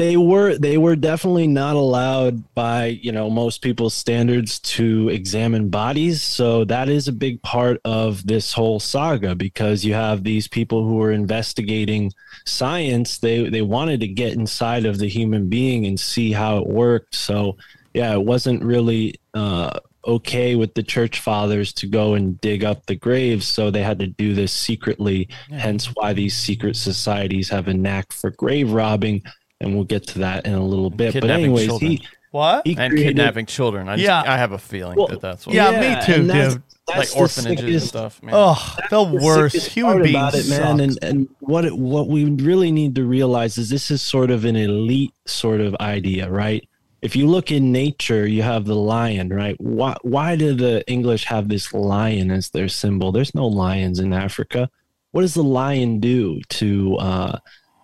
[0.02, 5.70] They were they were definitely not allowed by you know most people's standards to examine
[5.70, 6.24] bodies.
[6.24, 10.88] So that is a big part of this whole saga because you have these people
[10.88, 12.12] who are investigating
[12.48, 13.20] science.
[13.20, 17.14] They they wanted to get inside of the human being and see how it worked.
[17.14, 17.58] So
[17.94, 22.88] yeah it wasn't really uh okay with the church fathers to go and dig up
[22.88, 23.48] the graves.
[23.48, 25.30] So they had to do this secretly.
[25.52, 29.22] Hence why these secret societies have a knack for grave robbing
[29.62, 31.14] and we'll get to that in a little bit.
[31.14, 31.92] But Kidnapping anyways, children.
[31.92, 32.66] he What?
[32.68, 33.88] he and created- kidnapping children.
[33.88, 34.22] I just, Yeah.
[34.26, 35.56] I have a feeling Well, that that's what.
[35.56, 36.64] Yeah, me too, that's- dude.
[36.88, 38.22] that's like the orphanages and stuff.
[38.24, 38.34] Man.
[38.36, 39.68] Oh, the the worst.
[39.68, 40.80] Human part beings about it, man.
[40.82, 44.44] And and what it, what we really need to realize is this is sort of
[44.46, 46.68] an elite sort of idea, right?
[47.02, 49.56] If you look in nature, you have the lion, right?
[49.60, 53.12] Why why do the English have this lion as their symbol?
[53.12, 54.70] There's no lions in Africa.
[55.12, 57.38] What does the lion do to uh,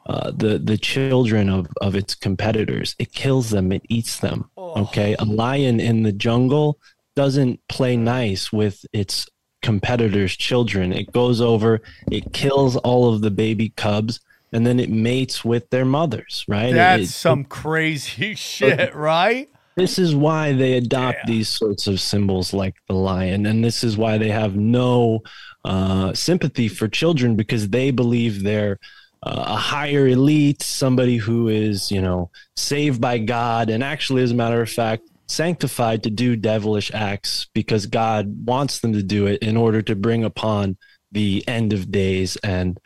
[0.08, 2.96] uh, the the children of of its competitors?
[2.98, 3.72] It kills them.
[3.72, 4.50] It eats them.
[4.58, 6.80] Okay, a lion in the jungle
[7.16, 9.28] doesn't play nice with its
[9.62, 10.94] competitors' children.
[10.94, 11.82] It goes over,
[12.12, 14.20] it kills all of the baby cubs,
[14.54, 16.74] and then it mates with their mothers, right?
[16.74, 19.50] That's it- some crazy shit, right?
[19.76, 23.96] this is why they adopt these sorts of symbols like the lion and this is
[23.96, 25.22] why they have no
[25.66, 28.80] uh, sympathy for children because they believe they're
[29.24, 34.36] a higher elite somebody who is you know saved by god and actually as a
[34.36, 39.42] matter of fact sanctified to do devilish acts because god wants them to do it
[39.42, 40.78] in order to bring upon
[41.12, 42.80] the end of days and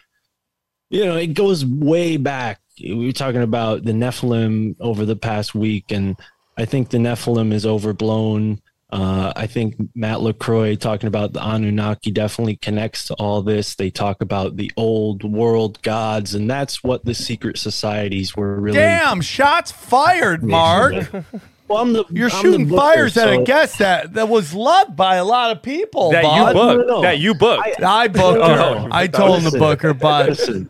[0.89, 5.53] you know it goes way back we were talking about the nephilim over the past
[5.53, 6.17] week and
[6.57, 8.61] I think the Nephilim is overblown.
[8.91, 13.75] Uh, I think Matt LaCroix talking about the Anunnaki definitely connects to all this.
[13.75, 18.77] They talk about the old world gods, and that's what the secret societies were really.
[18.77, 20.95] Damn, shots fired, Mark.
[21.71, 24.53] Well, I'm the, You're I'm the shooting booker, fires at a guest that, that was
[24.53, 26.11] loved by a lot of people.
[26.11, 26.35] that bud.
[26.49, 26.89] you booked.
[26.89, 27.01] no, no.
[27.01, 27.81] That you booked.
[27.81, 28.59] I booked her.
[28.61, 29.59] Oh, I told him to listen.
[29.61, 30.69] book her, but Listen,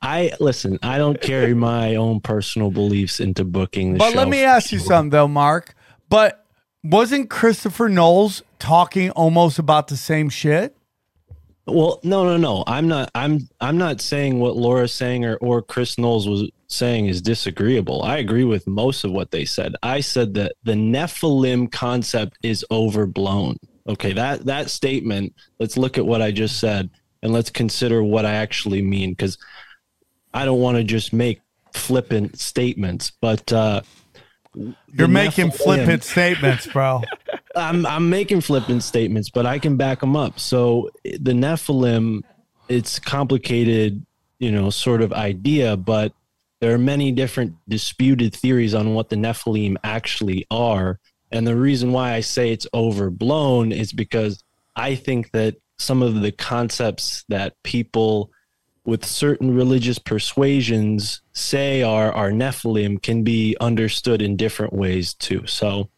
[0.00, 0.78] I listen.
[0.84, 4.18] I don't carry my own personal beliefs into booking the but show.
[4.18, 5.74] let me ask you something though, Mark.
[6.08, 6.45] But
[6.82, 10.76] wasn't Christopher Knowles talking almost about the same shit?
[11.66, 12.62] Well, no, no, no.
[12.66, 13.10] I'm not.
[13.14, 13.48] I'm.
[13.60, 18.02] I'm not saying what Laura Sanger or Chris Knowles was saying is disagreeable.
[18.02, 19.74] I agree with most of what they said.
[19.82, 23.56] I said that the Nephilim concept is overblown.
[23.88, 25.34] Okay, that that statement.
[25.58, 26.88] Let's look at what I just said
[27.22, 29.36] and let's consider what I actually mean because
[30.32, 31.40] I don't want to just make
[31.72, 33.10] flippant statements.
[33.20, 33.82] But uh,
[34.92, 37.02] You're making flippant statements, bro.
[37.56, 40.38] I'm I'm making flippant statements, but I can back them up.
[40.38, 42.22] So the Nephilim,
[42.68, 44.04] it's complicated,
[44.38, 46.12] you know, sort of idea, but
[46.60, 50.98] there are many different disputed theories on what the Nephilim actually are.
[51.30, 54.42] And the reason why I say it's overblown is because
[54.74, 58.30] I think that some of the concepts that people
[58.86, 65.46] with certain religious persuasions say are, are Nephilim can be understood in different ways too.
[65.46, 65.90] So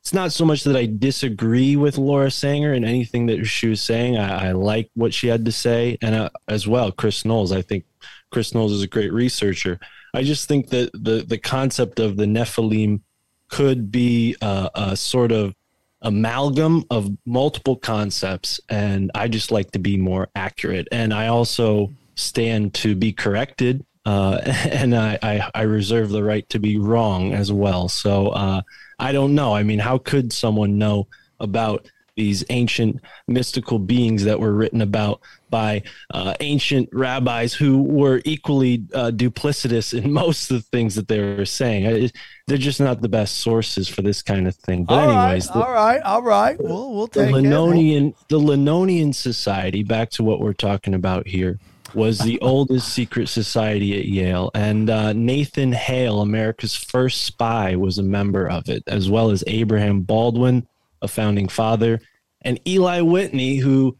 [0.00, 3.80] it's not so much that I disagree with Laura Sanger and anything that she was
[3.80, 4.16] saying.
[4.16, 7.50] I, I like what she had to say, and uh, as well, Chris Knowles.
[7.50, 7.84] I think
[8.30, 9.80] Chris Knowles is a great researcher.
[10.14, 13.00] I just think that the the concept of the Nephilim
[13.48, 15.54] could be a, a sort of
[16.02, 20.86] amalgam of multiple concepts, and I just like to be more accurate.
[20.92, 24.40] And I also stand to be corrected uh,
[24.70, 27.88] and I, I I reserve the right to be wrong as well.
[27.88, 28.62] So uh,
[28.98, 29.54] I don't know.
[29.54, 31.08] I mean, how could someone know
[31.40, 32.98] about these ancient
[33.28, 35.82] mystical beings that were written about by
[36.14, 41.20] uh, ancient rabbis who were equally uh, duplicitous in most of the things that they
[41.20, 41.86] were saying?
[41.86, 42.10] I,
[42.46, 44.84] they're just not the best sources for this kind of thing.
[44.84, 46.56] But All right, anyways, the- all right, all right.
[46.58, 47.38] We'll we'll the take it.
[47.38, 51.58] Linonian the Linonian Society, back to what we're talking about here,
[51.96, 57.98] was the oldest secret society at Yale, and uh, Nathan Hale, America's first spy, was
[57.98, 60.66] a member of it, as well as Abraham Baldwin,
[61.02, 62.00] a founding father,
[62.42, 63.96] and Eli Whitney, who,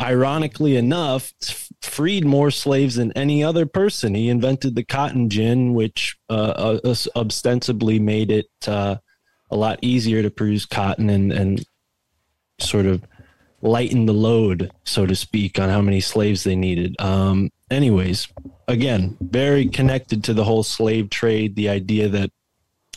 [0.00, 1.32] ironically enough,
[1.80, 4.14] freed more slaves than any other person.
[4.14, 8.48] He invented the cotton gin, which uh, uh, ostensibly made it.
[8.66, 8.96] Uh,
[9.52, 11.64] a lot easier to produce cotton and, and
[12.58, 13.04] sort of
[13.62, 17.00] lighten the load, so to speak, on how many slaves they needed.
[17.00, 18.28] Um, anyways,
[18.68, 22.30] again, very connected to the whole slave trade, the idea that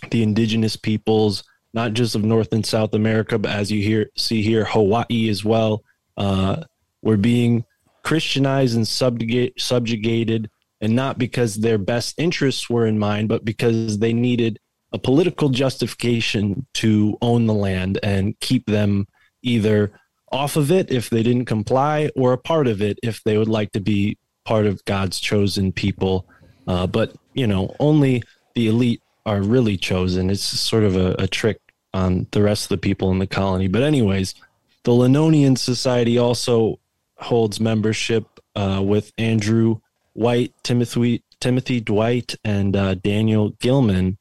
[0.10, 1.44] the indigenous peoples,
[1.74, 5.46] not just of North and South America, but as you hear see here, Hawaii as
[5.46, 5.84] well,
[6.18, 6.64] uh,
[7.02, 7.64] were being
[8.04, 10.50] Christianized and subjugate, subjugated,
[10.82, 14.60] and not because their best interests were in mind, but because they needed
[14.94, 19.08] a political justification to own the land and keep them
[19.42, 19.92] either
[20.36, 23.48] off of it if they didn't comply or a part of it if they would
[23.48, 26.28] like to be part of God's chosen people.
[26.68, 28.22] Uh, but, you know, only
[28.54, 30.30] the elite are really chosen.
[30.30, 31.60] It's sort of a, a trick
[31.94, 33.68] on the rest of the people in the colony.
[33.68, 34.36] But, anyways,
[34.84, 36.80] the Linonian Society also
[37.18, 38.26] holds membership
[38.56, 39.80] uh, with Andrew
[40.14, 44.18] White, Timothy, Timothy Dwight, and uh, Daniel Gilman,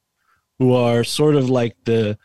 [0.59, 2.17] who are sort of like the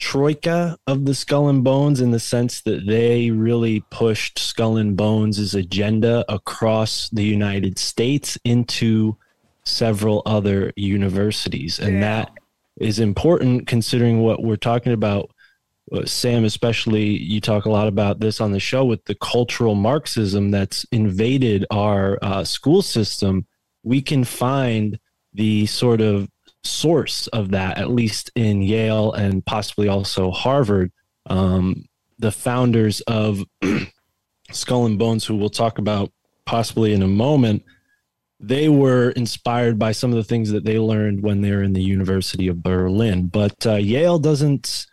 [0.00, 4.96] troika of the Skull and Bones in the sense that they really pushed Skull and
[4.96, 9.16] Bones' agenda across the United States into
[9.64, 11.78] several other universities.
[11.78, 12.32] And that
[12.78, 15.30] is important considering what we're talking about.
[15.92, 19.74] Uh, Sam, especially, you talk a lot about this on the show with the cultural
[19.74, 23.46] Marxism that's invaded our uh, school system.
[23.82, 24.98] We can find
[25.34, 26.28] the sort of
[26.64, 30.92] source of that, at least in Yale and possibly also Harvard.
[31.26, 31.84] Um,
[32.18, 33.42] the founders of
[34.50, 36.12] Skull and Bones, who we'll talk about
[36.44, 37.64] possibly in a moment,
[38.40, 41.74] they were inspired by some of the things that they learned when they were in
[41.74, 43.26] the University of Berlin.
[43.26, 44.86] But uh, Yale doesn't,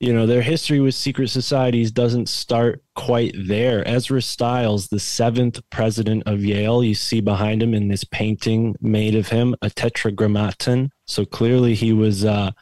[0.00, 3.86] you know, their history with secret societies doesn't start quite there.
[3.86, 9.16] Ezra Stiles, the seventh president of Yale, you see behind him in this painting made
[9.16, 10.92] of him, a tetragrammaton.
[11.06, 12.52] So clearly he was uh,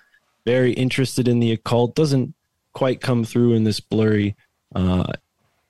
[0.47, 1.95] very interested in the occult.
[1.95, 2.35] Doesn't
[2.73, 4.35] quite come through in this blurry
[4.75, 5.05] uh,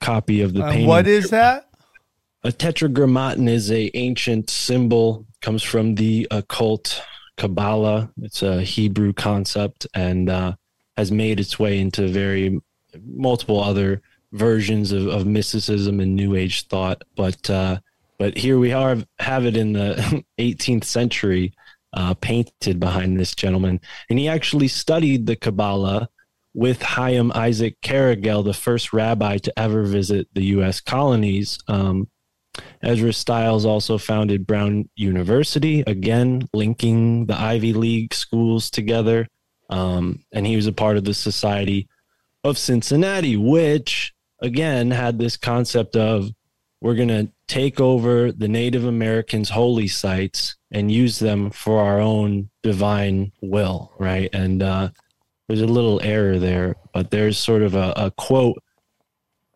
[0.00, 1.68] copy of the Uh, painting what is that?
[2.44, 7.02] a tetragrammaton is a ancient symbol comes from the occult
[7.36, 10.54] kabbalah it's a hebrew concept and uh,
[10.96, 12.60] has made its way into very
[13.04, 17.78] multiple other versions of, of mysticism and new age thought but uh,
[18.18, 21.52] but here we are have it in the 18th century
[21.92, 23.80] uh, painted behind this gentleman
[24.10, 26.08] and he actually studied the kabbalah
[26.56, 30.80] with Chaim Isaac Carigal, the first rabbi to ever visit the U.S.
[30.80, 31.58] colonies.
[31.68, 32.08] Um,
[32.82, 39.28] Ezra Stiles also founded Brown University, again, linking the Ivy League schools together.
[39.70, 41.88] Um, and he was a part of the Society
[42.44, 46.30] of Cincinnati, which, again, had this concept of
[46.80, 52.00] we're going to take over the Native Americans' holy sites and use them for our
[52.00, 54.28] own divine will, right?
[54.32, 54.90] And uh,
[55.48, 58.62] there's a little error there, but there's sort of a, a quote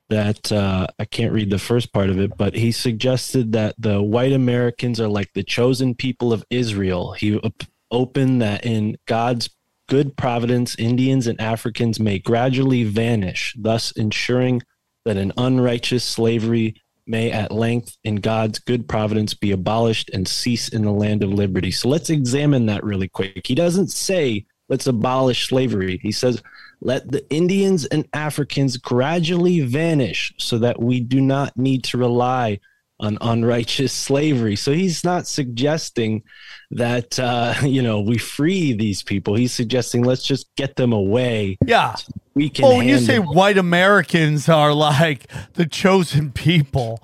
[0.08, 4.02] that uh, I can't read the first part of it, but he suggested that the
[4.02, 7.12] white Americans are like the chosen people of Israel.
[7.12, 9.50] He op- opened that in God's
[9.90, 14.62] good providence, Indians and Africans may gradually vanish, thus ensuring
[15.04, 20.68] that an unrighteous slavery may at length, in God's good providence, be abolished and cease
[20.68, 21.72] in the land of liberty.
[21.72, 23.44] So let's examine that really quick.
[23.44, 25.98] He doesn't say, let's abolish slavery.
[26.02, 26.40] He says,
[26.80, 32.60] let the Indians and Africans gradually vanish so that we do not need to rely
[33.00, 34.54] on unrighteous slavery.
[34.54, 36.22] So he's not suggesting
[36.70, 39.34] that, uh, you know, we free these people.
[39.34, 41.58] He's suggesting let's just get them away.
[41.64, 41.96] Yeah.
[42.34, 42.64] We can.
[42.64, 47.02] Well, when you say handle- white Americans are like the chosen people,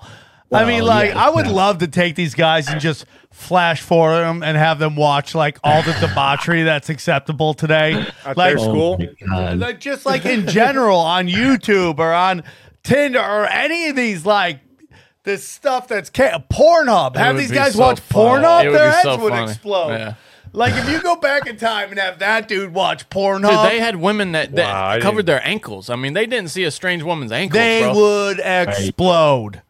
[0.51, 1.51] I mean, like, yeah, I would yeah.
[1.51, 5.59] love to take these guys and just flash forward them and have them watch like
[5.63, 8.05] all the debauchery that's acceptable today.
[8.25, 8.97] At like, their school.
[9.31, 12.43] Oh like just like in general on YouTube or on
[12.83, 14.61] Tinder or any of these like
[15.27, 17.15] this stuff that's ca- Pornhub.
[17.15, 18.41] Have these guys so watch funny.
[18.41, 18.63] Pornhub?
[18.63, 19.89] It would Their heads so would explode.
[19.89, 20.13] Yeah.
[20.53, 23.79] Like if you go back in time and have that dude watch Pornhub, Dude, they
[23.79, 25.89] had women that, that Wow, covered their ankles.
[25.89, 27.93] I mean, they didn't see a strange woman's ankles, they bro.
[27.93, 29.61] would explode.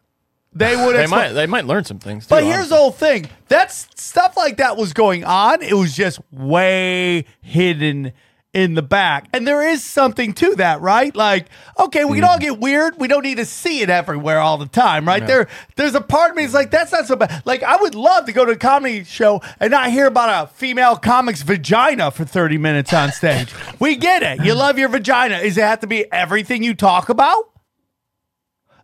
[0.54, 2.26] They would They might they might learn some things.
[2.26, 3.28] Too, But here's the whole thing.
[3.48, 5.60] That's stuff like that was going on.
[5.62, 8.12] It was just way hidden
[8.54, 9.28] in the back.
[9.32, 11.14] And there is something to that, right?
[11.14, 12.40] Like, okay, we can all mm.
[12.40, 12.98] get weird.
[12.98, 15.24] We don't need to see it everywhere all the time, right?
[15.26, 17.42] There there's a part of me that's like, that's not so bad.
[17.44, 20.52] Like, I would love to go to a comedy show and not hear about a
[20.52, 23.52] female comic's vagina for 30 minutes on stage.
[23.78, 24.44] we get it.
[24.44, 25.40] You love your vagina.
[25.40, 27.44] Does it have to be everything you talk about?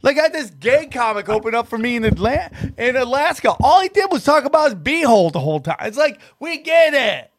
[0.03, 3.57] Like I had this gay comic open up for me in Atlanta, in Alaska.
[3.63, 5.79] All he did was talk about his beehole the whole time.
[5.81, 7.31] It's like we get it,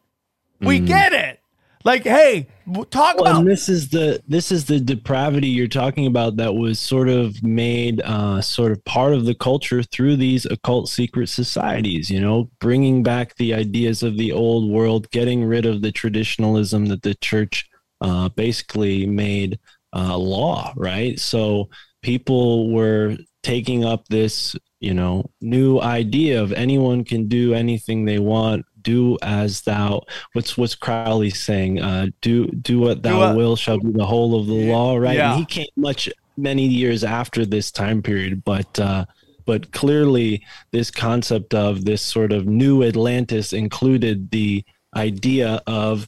[0.59, 0.87] we mm.
[0.87, 1.39] get it.
[1.85, 2.47] Like, hey,
[2.89, 6.55] talk Well, about and this is the this is the depravity you're talking about that
[6.55, 11.29] was sort of made uh, sort of part of the culture through these occult secret
[11.29, 12.09] societies.
[12.09, 16.87] You know, bringing back the ideas of the old world, getting rid of the traditionalism
[16.87, 17.69] that the church
[18.01, 19.59] uh, basically made
[19.95, 20.73] uh, law.
[20.75, 21.69] Right, so
[22.01, 28.17] people were taking up this you know new idea of anyone can do anything they
[28.17, 30.01] want do as thou
[30.33, 31.81] what's what's crowley saying?
[31.81, 35.17] Uh do do what thou what- will shall be the whole of the law right?
[35.17, 35.31] Yeah.
[35.31, 39.03] and he came much many years after this time period but uh
[39.45, 44.63] but clearly this concept of this sort of new atlantis included the
[44.95, 46.07] idea of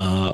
[0.00, 0.32] uh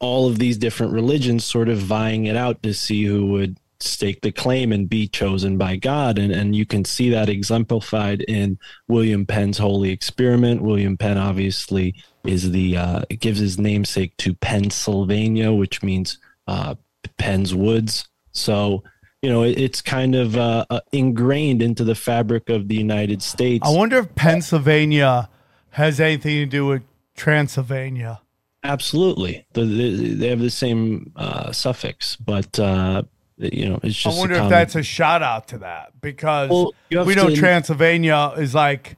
[0.00, 4.20] all of these different religions sort of vying it out to see who would stake
[4.22, 6.18] the claim and be chosen by God.
[6.18, 8.58] And, and you can see that exemplified in
[8.88, 10.62] William Penn's Holy Experiment.
[10.62, 11.94] William Penn obviously
[12.24, 16.74] is the, uh, it gives his namesake to Pennsylvania, which means uh,
[17.18, 18.08] Penn's Woods.
[18.32, 18.82] So,
[19.20, 23.22] you know, it, it's kind of uh, uh, ingrained into the fabric of the United
[23.22, 23.66] States.
[23.66, 25.28] I wonder if Pennsylvania
[25.70, 26.82] has anything to do with
[27.16, 28.20] Transylvania.
[28.62, 29.46] Absolutely.
[29.52, 33.02] The, the, they have the same uh, suffix, but, uh,
[33.38, 36.50] you know, it's I just a wonder if that's a shout out to that because
[36.50, 36.72] Well,
[37.04, 38.96] we know to- Transylvania is like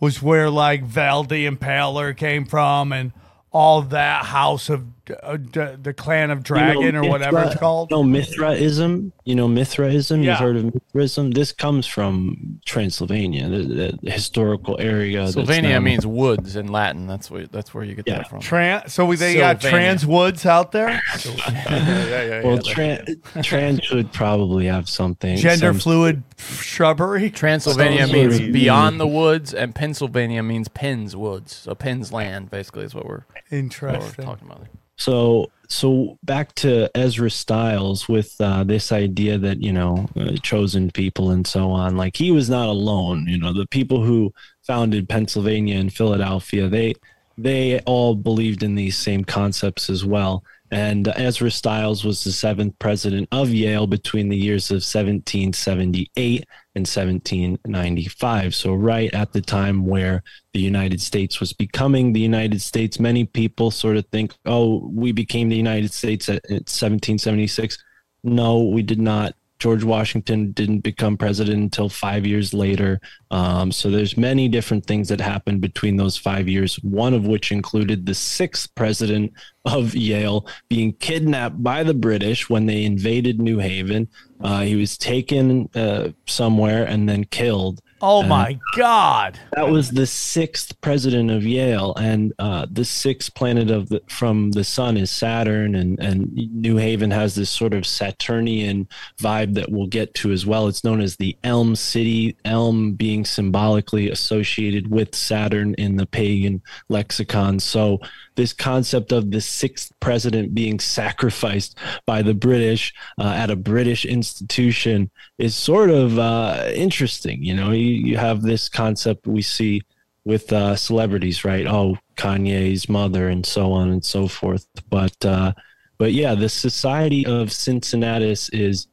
[0.00, 3.12] was where like Vlad the Impaler came from and
[3.52, 7.56] all that house of uh, d- the clan of dragon You know, or whatever it's
[7.56, 7.90] called.
[7.90, 9.12] No, Mithraism.
[9.24, 10.22] You know, Mithraism.
[10.22, 10.30] Yeah.
[10.32, 11.30] You've heard of Mithraism.
[11.32, 15.20] This comes from Transylvania, the, the historical area.
[15.22, 17.06] that's Sylvania now- means woods in Latin.
[17.06, 18.18] That's where that's where you get Yeah.
[18.18, 18.40] that from.
[18.40, 20.88] Tran- so we, they got trans woods out there,
[21.24, 22.42] yeah, yeah, yeah.
[22.44, 25.36] Well, tran- trans would probably have something.
[25.36, 27.30] gender some- fluid shrubbery.
[27.30, 31.54] Transylvania Some means sort beyond the woods, and Pennsylvania means Penn's woods.
[31.54, 34.24] So Penn's land, basically, is what we're, what we're Interesting.
[34.24, 34.60] talking about.
[34.60, 34.68] There.
[35.02, 40.92] So, so back to Ezra Stiles with uh, this idea that you know uh, chosen
[40.92, 41.96] people and so on.
[41.96, 43.26] Like he was not alone.
[43.26, 44.32] You know, the people who
[44.62, 46.94] founded Pennsylvania and Philadelphia, they
[47.36, 50.44] they all believed in these same concepts as well.
[50.70, 56.86] And Ezra Stiles was the seventh president of Yale between the years of 1778 and
[56.86, 58.54] 1795.
[58.54, 63.24] So, right at the time where the United States was becoming the United States, many
[63.24, 67.76] people sort of think, oh, we became the United States at, at 1776.
[68.24, 69.34] No, we did not.
[69.62, 73.00] George Washington didn't become president until five years later.
[73.30, 76.74] Um, so there's many different things that happened between those five years.
[76.82, 79.32] One of which included the sixth president
[79.64, 84.08] of Yale being kidnapped by the British when they invaded New Haven.
[84.40, 87.80] Uh, he was taken uh, somewhere and then killed.
[88.04, 89.38] Oh my God.
[89.52, 94.50] That was the sixth president of Yale, and uh, the sixth planet of the, from
[94.50, 99.70] the sun is Saturn, and and New Haven has this sort of Saturnian vibe that
[99.70, 100.66] we'll get to as well.
[100.66, 106.60] It's known as the Elm City, Elm being symbolically associated with Saturn in the pagan
[106.88, 107.60] lexicon.
[107.60, 108.00] So
[108.34, 114.04] this concept of the sixth president being sacrificed by the British uh, at a British
[114.04, 117.42] institution is sort of uh, interesting.
[117.42, 119.82] You know, you, you have this concept we see
[120.24, 121.66] with uh, celebrities, right?
[121.66, 124.66] Oh, Kanye's mother, and so on and so forth.
[124.88, 125.52] But uh,
[125.98, 128.88] but yeah, the Society of Cincinnatus is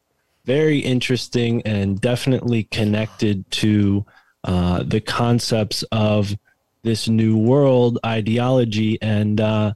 [0.46, 4.06] very interesting and definitely connected to
[4.44, 6.36] uh, the concepts of
[6.84, 9.74] this new world ideology and uh,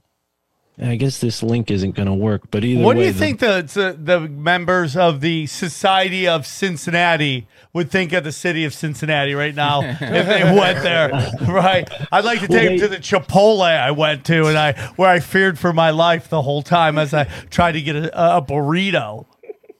[0.82, 3.38] I guess this link isn't going to work, but either What do you the- think
[3.38, 8.74] the, the the members of the Society of Cincinnati would think of the city of
[8.74, 11.10] Cincinnati right now if they went there?
[11.48, 11.88] Right.
[12.10, 15.08] I'd like to Well, take them to the Chipotle I went to and I where
[15.08, 18.42] I feared for my life the whole time as I tried to get a, a
[18.42, 19.26] burrito.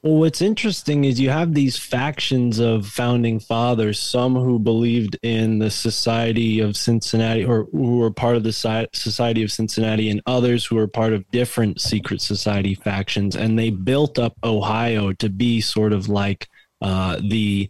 [0.05, 5.57] Well, what's interesting is you have these factions of founding fathers, some who believed in
[5.57, 8.53] the Society of Cincinnati or who were part of the
[8.93, 13.35] Society of Cincinnati, and others who were part of different secret society factions.
[13.35, 16.49] And they built up Ohio to be sort of like
[16.83, 17.67] uh, the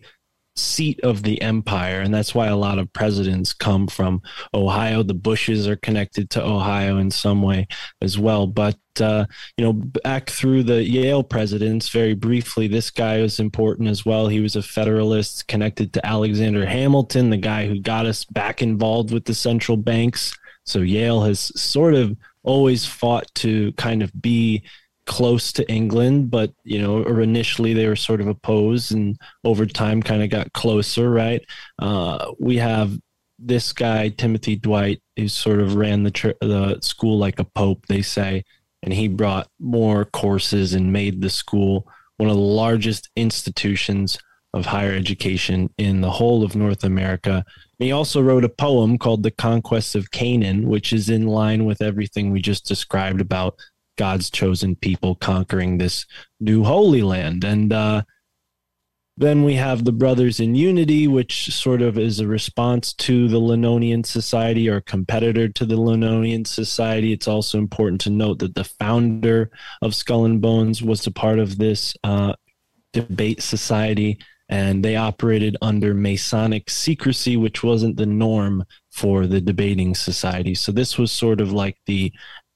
[0.56, 4.22] seat of the empire and that's why a lot of presidents come from
[4.54, 5.04] ohio.
[5.04, 7.68] The bushes are connected to ohio in some way
[8.02, 8.48] as well.
[8.48, 9.26] But uh,
[9.58, 14.28] you know back through the yale presidents very briefly this guy was important as well.
[14.28, 19.12] He was a federalist connected to alexander hamilton the guy who got us back involved
[19.12, 20.38] with the central banks.
[20.66, 24.64] So yale has sort of always fought to kind of be
[25.06, 29.66] close to England, but you know, or initially they were sort of opposed, and over
[29.66, 31.10] time kind of got closer.
[31.10, 31.44] Right?
[31.80, 32.98] Uh, we have
[33.38, 37.86] this guy Timothy Dwight, who sort of ran the tr- the school like a pope,
[37.88, 38.44] they say,
[38.84, 41.88] and he brought more courses and made the school
[42.18, 44.18] one of the largest institutions
[44.54, 47.44] of higher education in the whole of North America.
[47.78, 51.82] He also wrote a poem called The Conquest of Canaan, which is in line with
[51.82, 53.60] everything we just described about
[53.98, 56.06] God's chosen people conquering this
[56.40, 57.44] new holy land.
[57.44, 58.04] And uh,
[59.18, 63.40] then we have the Brothers in Unity, which sort of is a response to the
[63.40, 67.14] Linonian Society or competitor to the Linonian Society.
[67.14, 69.52] It's also important to note that the founder
[69.82, 72.34] of Skull and Bones was a part of this uh,
[72.92, 74.20] debate society,
[74.50, 80.56] and they operated under Masonic secrecy, which wasn't the norm for the debating society.
[80.56, 82.12] So this was sort of like the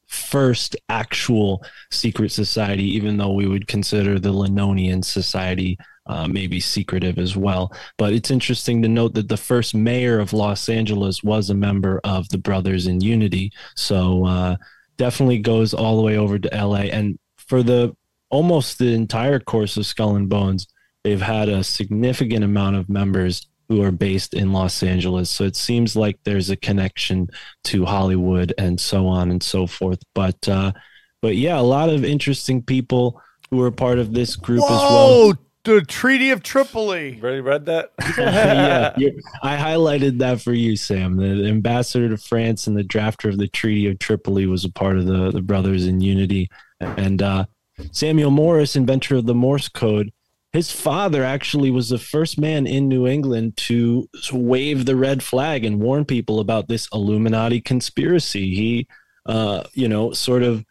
[0.09, 5.77] first actual secret society, even though we would consider the Linonian Society
[6.07, 7.71] uh, maybe secretive as well.
[7.97, 12.01] But it's interesting to note that the first mayor of Los Angeles was a member
[12.03, 13.51] of the Brothers in Unity.
[13.75, 14.55] So uh,
[14.97, 16.89] definitely goes all the way over to LA.
[16.91, 17.95] And for the
[18.31, 20.67] almost the entire course of Skull and Bones,
[21.03, 25.29] they've had a significant amount of members who are based in Los Angeles.
[25.29, 27.29] So it seems like there's a connection
[27.65, 29.99] to Hollywood and so on and so forth.
[30.13, 30.73] But uh,
[31.21, 33.21] but yeah, a lot of interesting people
[33.51, 35.27] who are part of this group as well.
[35.27, 35.33] Whoa,
[35.63, 37.19] the Treaty of Tripoli.
[37.21, 37.91] Already read that?
[38.17, 39.09] yeah,
[39.43, 41.17] I highlighted that for you, Sam.
[41.17, 44.97] The ambassador to France and the drafter of the Treaty of Tripoli was a part
[44.97, 46.49] of the, the Brothers in Unity.
[46.79, 47.45] And uh,
[47.91, 50.11] Samuel Morse, inventor of the Morse code,
[50.51, 55.63] his father actually was the first man in New England to wave the red flag
[55.63, 58.55] and warn people about this Illuminati conspiracy.
[58.55, 58.87] He,
[59.27, 60.65] uh, you know, sort of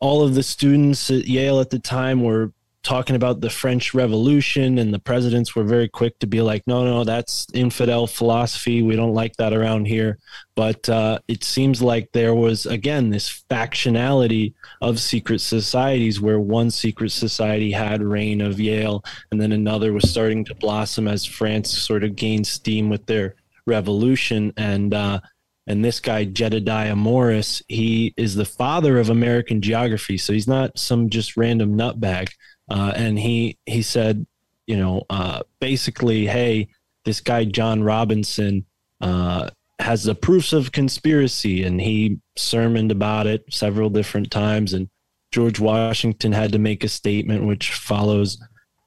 [0.00, 2.52] all of the students at Yale at the time were
[2.82, 6.84] talking about the French Revolution, and the presidents were very quick to be like, no,
[6.84, 8.82] no, that's infidel philosophy.
[8.82, 10.18] We don't like that around here.
[10.56, 16.70] But uh, it seems like there was, again, this factionality of secret societies where one
[16.70, 21.70] secret society had reign of Yale, and then another was starting to blossom as France
[21.70, 24.52] sort of gained steam with their revolution.
[24.56, 25.20] And, uh,
[25.68, 30.76] and this guy Jedediah Morse, he is the father of American geography, so he's not
[30.76, 32.28] some just random nutbag.
[32.72, 34.26] Uh, and he he said,
[34.66, 36.68] you know, uh, basically, hey,
[37.04, 38.64] this guy John Robinson
[39.02, 44.72] uh, has the proofs of conspiracy, and he sermoned about it several different times.
[44.72, 44.88] And
[45.30, 48.42] George Washington had to make a statement, which follows.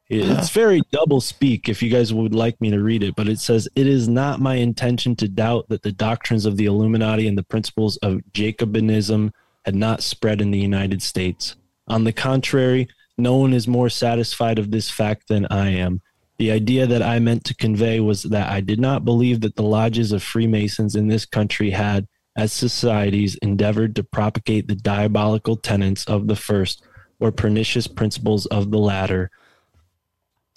[0.07, 3.39] It's very double speak if you guys would like me to read it, but it
[3.39, 7.35] says, It is not my intention to doubt that the doctrines of the Illuminati and
[7.35, 9.31] the principles of Jacobinism
[9.63, 11.55] had not spread in the United States.
[11.87, 12.87] On the contrary,
[13.17, 16.01] no one is more satisfied of this fact than I am.
[16.37, 19.63] The idea that I meant to convey was that I did not believe that the
[19.63, 26.03] lodges of Freemasons in this country had, as societies, endeavored to propagate the diabolical tenets
[26.05, 26.83] of the first
[27.21, 29.31] or pernicious principles of the latter.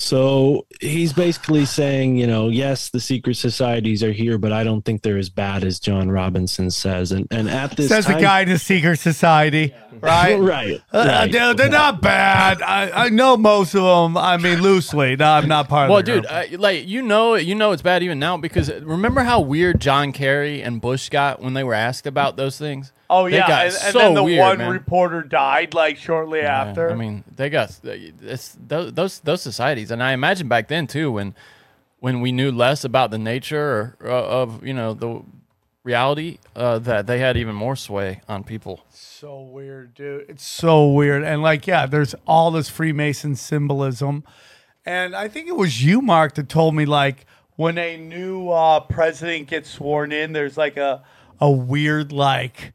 [0.01, 4.85] So he's basically saying, you know, yes, the secret societies are here, but I don't
[4.85, 7.11] think they're as bad as John Robinson says.
[7.11, 10.35] And and at this Says the time- guy in the secret society, right?
[10.41, 11.33] right, Uh, right.
[11.33, 12.63] they're, they're not bad.
[12.63, 14.17] I, I know most of them.
[14.17, 15.17] I mean, loosely.
[15.17, 17.83] No, I'm not part Well, of the dude, uh, like you know, you know it's
[17.83, 21.75] bad even now because remember how weird John Kerry and Bush got when they were
[21.75, 22.93] asked about those things.
[23.11, 24.71] oh They yeah, got and, and so then the weird, one man.
[24.71, 26.91] reporter died like shortly Yeah, after.
[26.91, 31.13] I mean, they got it's those those those societies, and I imagine back then too,
[31.13, 31.35] when
[32.01, 35.23] when we knew less about the nature or, uh, of you know the
[35.85, 38.85] reality, uh, that they had even more sway on people.
[38.91, 40.27] so weird, dude.
[40.29, 41.23] It's so weird.
[41.23, 44.25] And like, yeah, there's all this Freemason symbolism.
[44.85, 47.27] And I think it was you, Mark, that told me like
[47.57, 51.03] when a new uh, president gets sworn in, there's like a
[51.41, 52.73] a weird like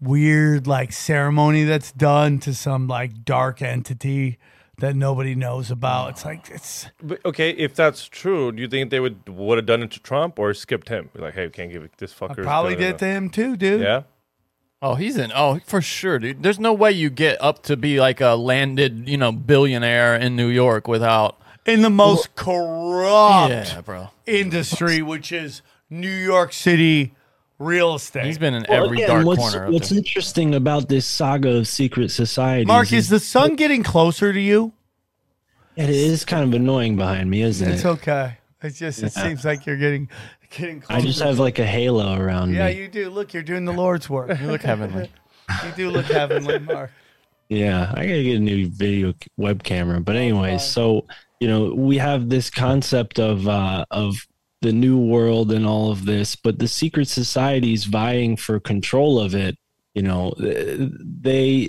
[0.00, 4.38] weird like ceremony that's done to some like dark entity
[4.78, 6.10] that nobody knows about.
[6.10, 6.28] It's ah.
[6.28, 9.82] like it's But, okay, if that's true, do you think they would would have done
[9.82, 11.10] it to Trump or skipped him?
[11.14, 12.42] Be like, hey, we can't give it this fucker.
[12.42, 13.80] probably did to him too, dude.
[13.80, 14.02] Yeah.
[14.80, 15.32] Oh, he's in.
[15.34, 16.42] Oh, for sure, dude.
[16.44, 20.36] There's no way you get up to be like a landed, you know, billionaire in
[20.36, 21.40] New York without.
[21.66, 24.10] In the most corrupt Yeah, bro.
[24.24, 27.14] industry, which is New York City
[27.58, 28.24] real estate.
[28.26, 29.66] He's been in Well, every again, dark what's, corner.
[29.66, 29.98] Up what's there.
[29.98, 32.66] interesting about this saga of secret societies?
[32.66, 34.72] Mark, is the sun getting closer to you?
[35.76, 37.88] it is kind of annoying behind me, isn't It's it?
[37.88, 38.36] It's okay.
[38.62, 40.08] It's just it seems like you're getting
[40.50, 41.00] getting closer.
[41.00, 42.72] I just have like a halo around Yeah, me.
[42.72, 43.10] Yeah, you do.
[43.10, 44.36] Look, you're doing the Lord's work.
[44.40, 45.10] You look heavenly.
[45.64, 46.90] You do look heavenly, Mark.
[47.48, 49.98] Yeah, I gotta get a new video web camera.
[50.00, 51.06] But anyways, so
[51.40, 54.26] you know we have this concept of uh, of
[54.60, 59.34] the new world and all of this, but the secret societies vying for control of
[59.34, 59.56] it.
[59.94, 61.68] You know, they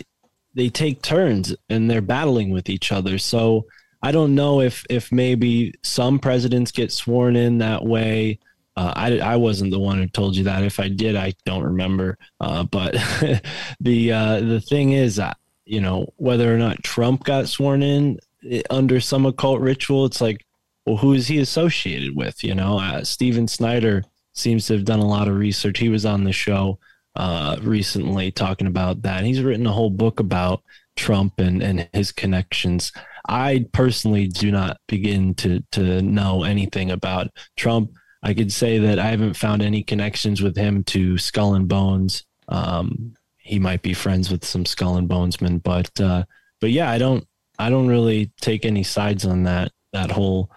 [0.56, 3.18] they take turns and they're battling with each other.
[3.18, 3.66] So
[4.02, 8.40] I don't know if if maybe some presidents get sworn in that way.
[8.76, 10.64] Uh, I, I wasn't the one who told you that.
[10.64, 12.18] If I did, I don't remember.
[12.40, 12.94] Uh, but
[13.80, 15.34] the uh, the thing is, uh,
[15.66, 20.22] you know, whether or not Trump got sworn in eh, under some occult ritual, it's
[20.22, 20.46] like,
[20.90, 22.44] well, who is he associated with?
[22.44, 24.04] You know, uh, Steven Snyder
[24.34, 25.78] seems to have done a lot of research.
[25.78, 26.80] He was on the show
[27.16, 29.24] uh, recently talking about that.
[29.24, 30.64] He's written a whole book about
[30.96, 32.92] Trump and, and his connections.
[33.28, 37.92] I personally do not begin to to know anything about Trump.
[38.24, 42.26] I could say that I haven't found any connections with him to Skull and Bones.
[42.48, 46.24] Um, he might be friends with some Skull and Bonesmen, but uh,
[46.60, 47.28] but yeah, I don't
[47.60, 50.50] I don't really take any sides on that that whole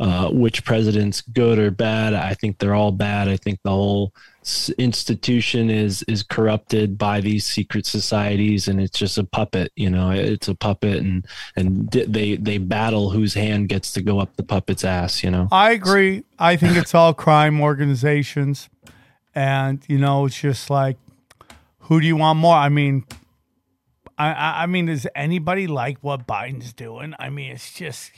[0.00, 2.14] uh, which president's good or bad.
[2.14, 3.28] I think they're all bad.
[3.28, 4.12] I think the whole
[4.78, 9.70] institution is is corrupted by these secret societies, and it's just a puppet.
[9.76, 11.24] You know, it's a puppet, and
[11.54, 15.22] and they they battle whose hand gets to go up the puppet's ass.
[15.22, 15.46] You know.
[15.52, 16.24] I agree.
[16.38, 18.68] I think it's all crime organizations.
[19.32, 20.96] And, you know, it's just like,
[21.78, 22.56] who do you want more?
[22.56, 23.04] I mean,
[24.18, 27.14] I, I, I mean, does anybody like what Biden's doing?
[27.16, 28.10] I mean, it's just,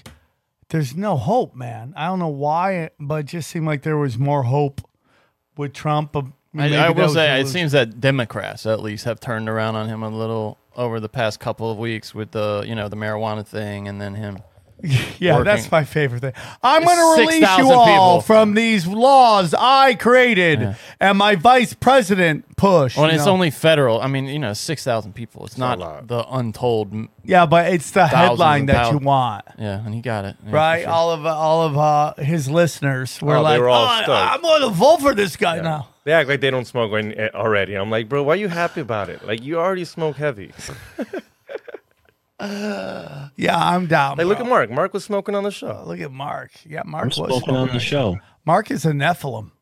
[0.72, 1.92] there's no hope, man.
[1.96, 4.80] I don't know why, but it just seemed like there was more hope
[5.54, 6.16] with Trump.
[6.56, 10.02] I, I will say, it seems that Democrats at least have turned around on him
[10.02, 13.86] a little over the past couple of weeks with the you know the marijuana thing,
[13.86, 14.38] and then him.
[15.18, 15.44] Yeah, working.
[15.44, 16.32] that's my favorite thing.
[16.62, 18.20] I'm going to release 6,000 you all people.
[18.22, 22.96] from these laws I created and my vice president push.
[22.96, 23.32] When you it's know?
[23.32, 25.46] only federal, I mean, you know, six thousand people.
[25.46, 26.92] It's, a not the untold.
[27.24, 29.44] yeah, but it's the headline and that you want.
[29.58, 30.36] Yeah, and he got it.
[30.44, 30.82] Yeah, right?
[30.82, 30.90] sure.
[30.90, 33.74] All of all of uh, his listeners were Oh, like, were "Oh.
[33.76, 37.12] I'm going to vote for this guy now." They act like they don't smoke when,
[37.16, 37.74] eh, already.
[37.76, 39.24] I'm like, bro, why are you happy about it?
[39.24, 40.50] Like, you already smoke heavy.
[43.36, 44.18] Yeah, I'm down.
[44.18, 44.70] Like, look at Mark.
[44.70, 45.82] Mark was smoking on the show.
[45.86, 46.50] look at Mark.
[46.64, 48.18] Yeah, Mark I'm was smoking on the show.
[48.44, 49.52] Mark is a Nephilim.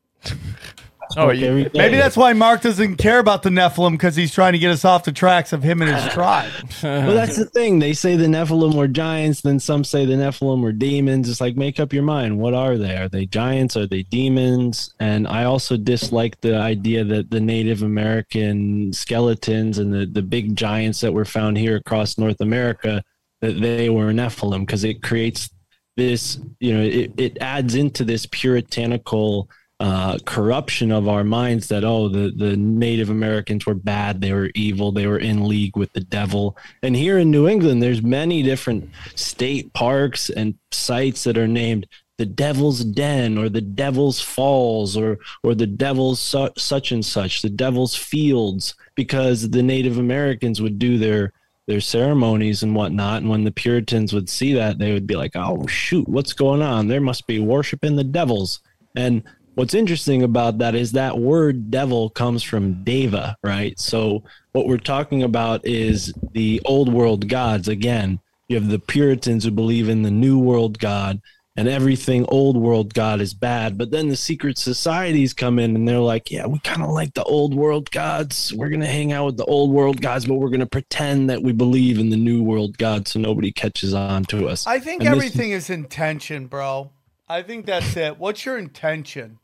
[1.17, 4.53] Oh, Smoke you- Maybe that's why Mark doesn't care about the Nephilim because he's trying
[4.53, 6.51] to get us off the tracks of him and his tribe.
[6.83, 7.79] well, that's the thing.
[7.79, 11.29] They say the Nephilim were giants, then some say the Nephilim were demons.
[11.29, 12.39] It's like make up your mind.
[12.39, 12.95] What are they?
[12.97, 13.75] Are they giants?
[13.77, 14.93] Are they demons?
[14.99, 20.55] And I also dislike the idea that the Native American skeletons and the, the big
[20.55, 23.03] giants that were found here across North America
[23.41, 25.49] that they were Nephilim because it creates
[25.97, 29.49] this, you know, it, it adds into this puritanical
[29.81, 34.51] uh, corruption of our minds that oh the the Native Americans were bad, they were
[34.53, 36.55] evil, they were in league with the devil.
[36.83, 41.87] And here in New England, there's many different state parks and sites that are named
[42.19, 47.41] the Devil's Den or the Devil's Falls or or the Devil's su- such and such,
[47.41, 51.33] the Devil's Fields, because the Native Americans would do their
[51.65, 53.23] their ceremonies and whatnot.
[53.23, 56.61] And when the Puritans would see that, they would be like, "Oh shoot, what's going
[56.61, 56.87] on?
[56.87, 58.59] There must be worshiping the devils."
[58.95, 59.23] And
[59.55, 63.79] what's interesting about that is that word devil comes from deva right?
[63.79, 64.23] So
[64.53, 67.67] what we're talking about is the old world gods.
[67.67, 71.21] Again you have the puritans who believe in the new world god
[71.57, 73.77] and everything old world god is bad.
[73.77, 77.13] But then the secret societies come in and they're like yeah we kind of like
[77.13, 78.53] the old world gods.
[78.53, 81.29] We're going to hang out with the old world gods but we're going to pretend
[81.29, 84.65] that we believe in the new world god so nobody catches on to us.
[84.65, 86.91] I think And this- everything is intention, bro.
[87.29, 88.17] I think that's it.
[88.19, 89.39] What's your intention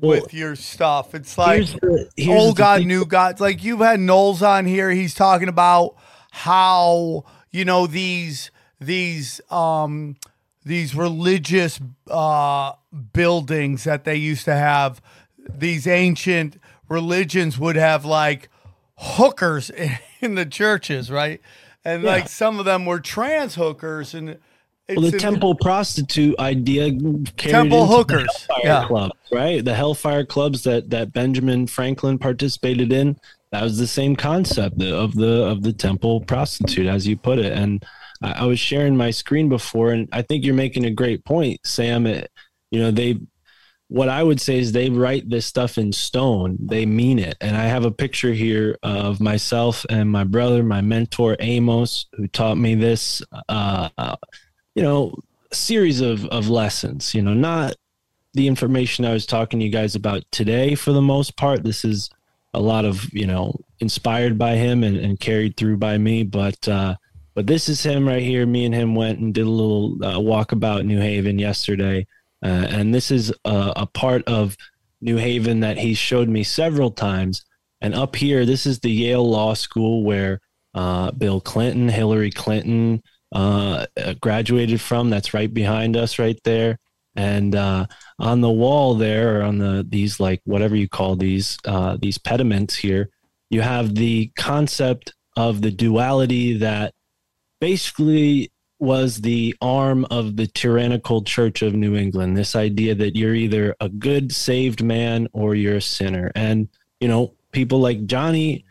[0.00, 1.14] with your stuff?
[1.14, 3.40] It's like here's the- here's old the God, new God.
[3.40, 4.90] Like you've had Knowles on here.
[4.90, 5.96] He's talking about
[6.30, 8.50] how you know these
[8.80, 10.16] these um
[10.64, 12.72] these religious uh
[13.12, 15.00] buildings that they used to have.
[15.48, 18.48] These ancient religions would have like
[18.96, 19.70] hookers
[20.20, 21.40] in the churches, right?
[21.84, 22.10] and Yeah.
[22.10, 24.38] like some of them were trans hookers, and
[24.88, 26.90] Well, the temple prostitute idea
[27.36, 28.86] Temple hookers, yeah.
[28.86, 29.62] clubs, right?
[29.64, 33.16] The Hellfire clubs that that Benjamin Franklin participated in.
[33.52, 37.52] That was the same concept of the of the temple prostitute, as you put it.
[37.52, 37.84] And
[38.22, 41.60] I, I was sharing my screen before, and I think you're making a great point,
[41.64, 42.06] Sam.
[42.06, 42.30] It,
[42.70, 43.18] you know, they
[43.88, 46.58] what I would say is they write this stuff in stone.
[46.60, 47.36] They mean it.
[47.40, 52.28] And I have a picture here of myself and my brother, my mentor Amos, who
[52.28, 53.22] taught me this.
[53.48, 53.88] Uh,
[54.78, 55.12] you know,
[55.50, 57.14] a series of of lessons.
[57.14, 57.74] You know, not
[58.34, 61.64] the information I was talking to you guys about today for the most part.
[61.64, 62.10] This is
[62.54, 66.68] a lot of you know inspired by him and, and carried through by me, but.
[66.68, 66.94] uh
[67.34, 68.44] but this is him right here.
[68.46, 72.04] Me and him went and did a little uh, walkabout New Haven yesterday,
[72.44, 74.56] uh, and this is a, a part of
[75.00, 77.44] New Haven that he showed me several times.
[77.80, 80.40] And up here, this is the Yale Law School where
[80.74, 85.10] uh, Bill Clinton, Hillary Clinton uh, uh, graduated from.
[85.10, 86.78] That's right behind us, right there.
[87.16, 87.86] And uh,
[88.18, 92.18] on the wall there, or on the these like whatever you call these uh, these
[92.18, 93.10] pediments here,
[93.50, 96.94] you have the concept of the duality that
[97.60, 98.50] basically
[98.80, 102.36] was the arm of the tyrannical church of New England.
[102.36, 106.30] This idea that you're either a good saved man or you're a sinner.
[106.34, 106.68] And,
[107.00, 108.64] you know, people like Johnny,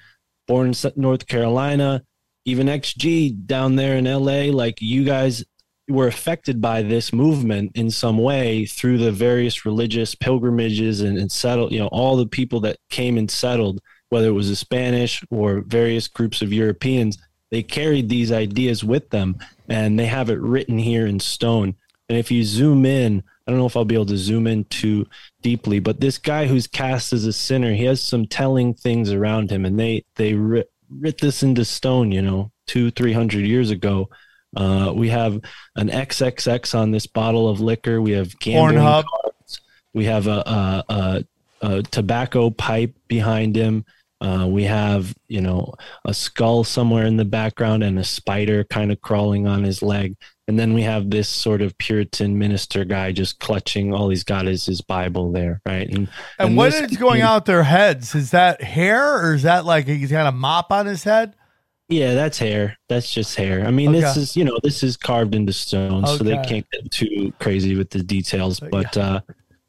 [0.48, 2.04] born in North Carolina,
[2.48, 5.44] even XG down there in LA, like you guys
[5.90, 11.32] were affected by this movement in some way through the various religious pilgrimages and, and
[11.32, 15.24] settled, you know, all the people that came and settled, whether it was the Spanish
[15.30, 17.18] or various groups of Europeans
[17.50, 19.38] they carried these ideas with them
[19.70, 21.76] and they have it written here in stone.
[22.10, 24.64] And if you zoom in i don't know if i'll be able to zoom in
[24.66, 25.06] too
[25.42, 29.50] deeply but this guy who's cast as a sinner he has some telling things around
[29.50, 30.34] him and they they
[30.90, 34.10] writ, this into stone you know two three hundred years ago
[34.56, 35.40] uh, we have
[35.76, 39.04] an xxx on this bottle of liquor we have gambling Pornhub.
[39.06, 39.62] cards.
[39.94, 41.24] we have a, a, a,
[41.62, 43.86] a tobacco pipe behind him
[44.20, 45.74] uh, we have, you know,
[46.06, 50.16] a skull somewhere in the background and a spider kind of crawling on his leg.
[50.48, 54.48] And then we have this sort of Puritan minister guy just clutching all he's got
[54.48, 55.90] is his Bible there, right?
[55.90, 56.10] And
[56.40, 58.16] And what this is going out their heads?
[58.16, 61.36] Is that hair or is that like he's got a mop on his head?
[61.90, 62.78] Yeah, that's hair.
[62.90, 63.66] That's just hair.
[63.66, 66.92] I mean, this is you know this is carved into stone, so they can't get
[66.92, 68.60] too crazy with the details.
[68.60, 69.22] But But uh,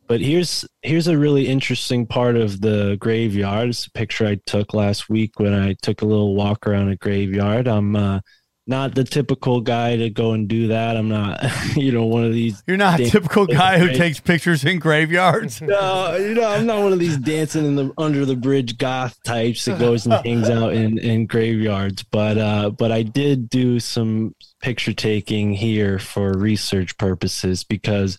[0.08, 3.68] but here's here's a really interesting part of the graveyard.
[3.68, 6.96] It's a picture I took last week when I took a little walk around a
[6.96, 7.68] graveyard.
[7.68, 8.20] I'm uh,
[8.68, 10.96] not the typical guy to go and do that.
[10.96, 11.42] I'm not,
[11.76, 12.62] you know, one of these.
[12.66, 15.62] You're not a typical guy who takes pictures in graveyards.
[15.68, 19.22] No, you know, I'm not one of these dancing in the under the bridge goth
[19.22, 22.02] types that goes and hangs out in, in graveyards.
[22.04, 28.18] But uh, but I did do some picture taking here for research purposes because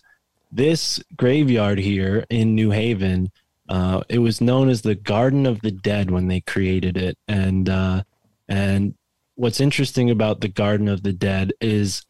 [0.52, 3.30] this graveyard here in New Haven,
[3.68, 7.68] uh, it was known as the Garden of the Dead when they created it, and
[7.68, 8.02] uh,
[8.48, 8.94] and
[9.40, 12.04] what's interesting about the Garden of the Dead is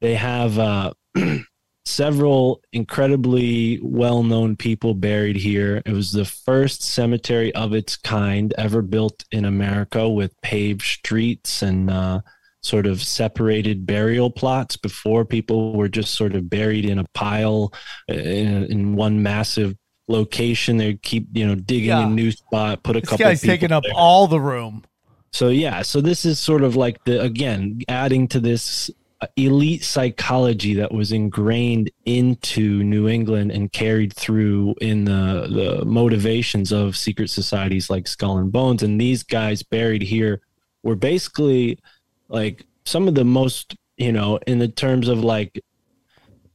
[0.00, 0.92] they have uh,
[1.84, 5.82] several incredibly well-known people buried here.
[5.84, 11.62] It was the first cemetery of its kind ever built in America, with paved streets
[11.62, 12.20] and uh,
[12.62, 14.76] sort of separated burial plots.
[14.76, 17.72] Before people were just sort of buried in a pile
[18.10, 19.76] uh, in, in one massive
[20.08, 20.76] location.
[20.78, 22.06] They'd keep you know digging Yeah.
[22.06, 23.00] a new spot, put a couple.
[23.02, 23.24] This couple.
[23.26, 23.92] guy's people taking up there.
[23.94, 24.84] all the room.
[25.32, 28.90] So yeah, so this is sort of like the again adding to this
[29.36, 36.72] elite psychology that was ingrained into New England and carried through in the the motivations
[36.72, 40.40] of secret societies like Skull and Bones and these guys buried here
[40.82, 41.78] were basically
[42.28, 45.60] like some of the most, you know, in the terms of like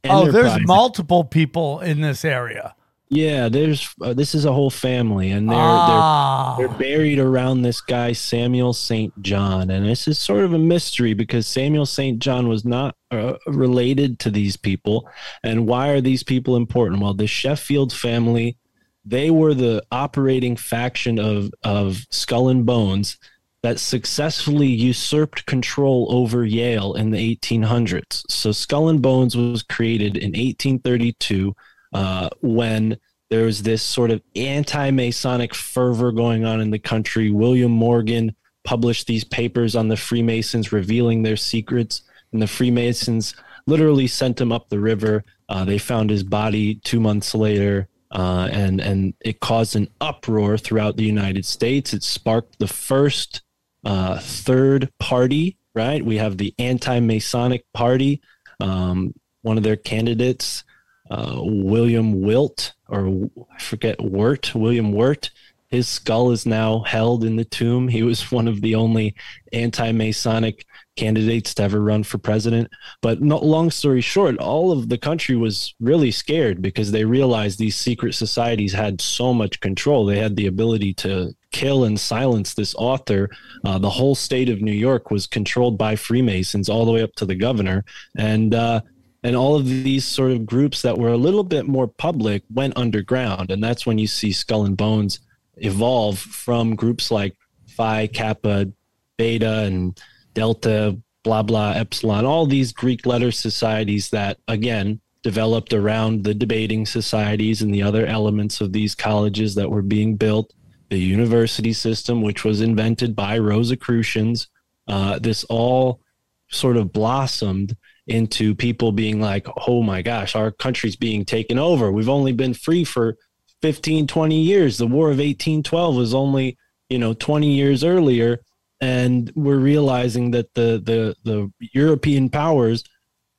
[0.08, 2.75] Oh, there's multiple people in this area.
[3.08, 7.62] Yeah, there's uh, this is a whole family and they're ah, they're they're buried around
[7.62, 9.22] this guy Samuel St.
[9.22, 12.18] John, and this is sort of a mystery because Samuel St.
[12.18, 15.08] John was not uh, related to these people.
[15.44, 17.00] And why are these people important?
[17.00, 18.56] Well, the Sheffield family,
[19.04, 23.18] they were the operating faction of of Skull and Bones
[23.62, 28.22] that successfully usurped control over Yale in the 1800s.
[28.28, 31.54] So Skull and Bones was created in 1832
[31.96, 32.98] uh, when
[33.30, 37.30] there was this sort of anti-Masonic fervor going on in the country.
[37.30, 42.02] William Morgan published these papers on the Freemasons revealing their secrets,
[42.32, 43.34] and the Freemasons
[43.66, 45.24] literally sent him up the river.
[45.48, 50.56] Uh, they found his body two months later, uh, and and it caused an uproar
[50.56, 51.92] throughout the United States.
[51.92, 53.42] It sparked the first
[53.84, 56.04] uh, third party right?
[56.04, 58.20] We have the anti Masonic Party.
[58.58, 60.64] Um, one of their candidates,
[61.10, 65.30] uh, William Wilt, or I forget, Wirt, William Wirt.
[65.68, 67.88] His skull is now held in the tomb.
[67.88, 69.14] He was one of the only
[69.52, 70.64] anti Masonic
[70.96, 72.68] candidates to ever run for president.
[73.02, 77.58] But no, long story short, all of the country was really scared because they realized
[77.58, 80.06] these secret societies had so much control.
[80.06, 83.28] They had the ability to kill and silence this author.
[83.64, 87.14] Uh, the whole state of New York was controlled by Freemasons, all the way up
[87.16, 87.84] to the governor,
[88.16, 88.54] and.
[88.54, 88.80] Uh,
[89.26, 92.76] and all of these sort of groups that were a little bit more public went
[92.76, 95.18] underground, and that's when you see Skull and Bones
[95.56, 97.36] evolve from groups like
[97.66, 98.70] Phi, Kappa,
[99.16, 100.00] Beta, and
[100.34, 106.86] Delta, blah, blah, Epsilon, all these Greek letter societies that, again, developed around the debating
[106.86, 110.52] societies and the other elements of these colleges that were being built,
[110.88, 114.46] the university system, which was invented by Rosicrucians.
[114.86, 116.00] Uh, this all
[116.48, 117.76] sort of blossomed
[118.06, 121.90] into people being like, oh my gosh, our country's being taken over.
[121.90, 123.16] We've only been free for
[123.62, 124.78] 15, 20 years.
[124.78, 126.56] The War of 1812 was only,
[126.88, 128.40] you know, 20 years earlier
[128.80, 132.84] and we're realizing that the the the European powers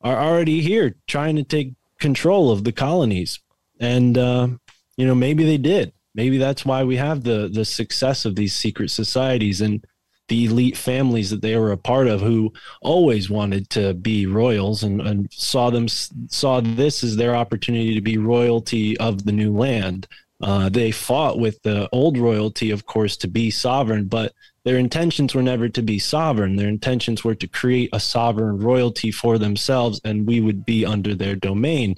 [0.02, 3.40] are already here trying to take control of the colonies
[3.80, 4.48] and uh,
[4.96, 8.56] you know maybe they did maybe that's why we have the the success of these
[8.56, 9.86] secret societies and
[10.28, 12.52] the elite families that they were a part of who
[12.82, 18.02] always wanted to be royals and, and saw them saw this as their opportunity to
[18.02, 20.08] be royalty of the new land
[20.42, 24.34] uh, they fought with the old royalty of course to be sovereign but
[24.68, 26.58] their intentions were never to be sovereign.
[26.58, 31.16] Their intentions were to create a sovereign royalty for themselves, and we would be under
[31.16, 31.96] their domain.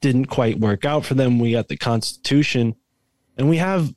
[0.00, 1.38] Didn't quite work out for them.
[1.38, 2.76] We got the Constitution,
[3.36, 3.92] and we have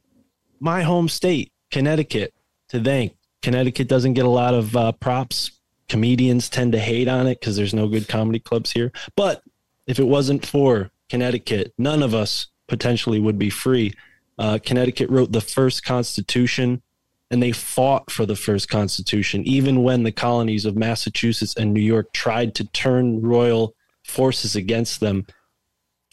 [0.59, 2.33] my home state, Connecticut,
[2.67, 3.15] to thank.
[3.41, 5.51] Connecticut doesn't get a lot of uh, props.
[5.89, 8.91] Comedians tend to hate on it because there's no good comedy clubs here.
[9.15, 9.43] But
[9.87, 13.93] if it wasn't for Connecticut, none of us potentially would be free.
[14.37, 16.81] Uh, Connecticut wrote the first constitution
[17.31, 21.81] and they fought for the first constitution even when the colonies of massachusetts and new
[21.81, 23.73] york tried to turn royal
[24.03, 25.25] forces against them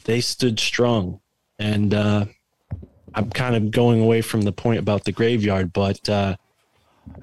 [0.05, 1.21] they stood strong
[1.59, 2.25] and uh,
[3.15, 6.37] i'm kind of going away from the point about the graveyard but uh,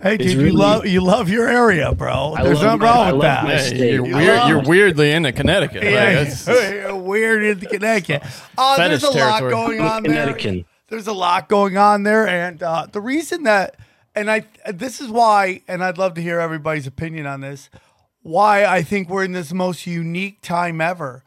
[0.02, 2.34] Hey, It's dude, you love you love your area, bro.
[2.38, 3.44] I There's love nothing my- I wrong with love that.
[3.72, 5.84] my you're, weird, you're weirdly into Connecticut.
[5.84, 8.24] Like, Yeah, that's- you're weird in Connecticut.
[8.57, 10.64] Uh, there's a Fetish lot going on there.
[10.88, 13.76] There's a lot going on there, and uh, the reason that,
[14.16, 17.70] and I, this is why, and I'd love to hear everybody's opinion on this.
[18.22, 21.24] Why I think we're in this most unique time ever,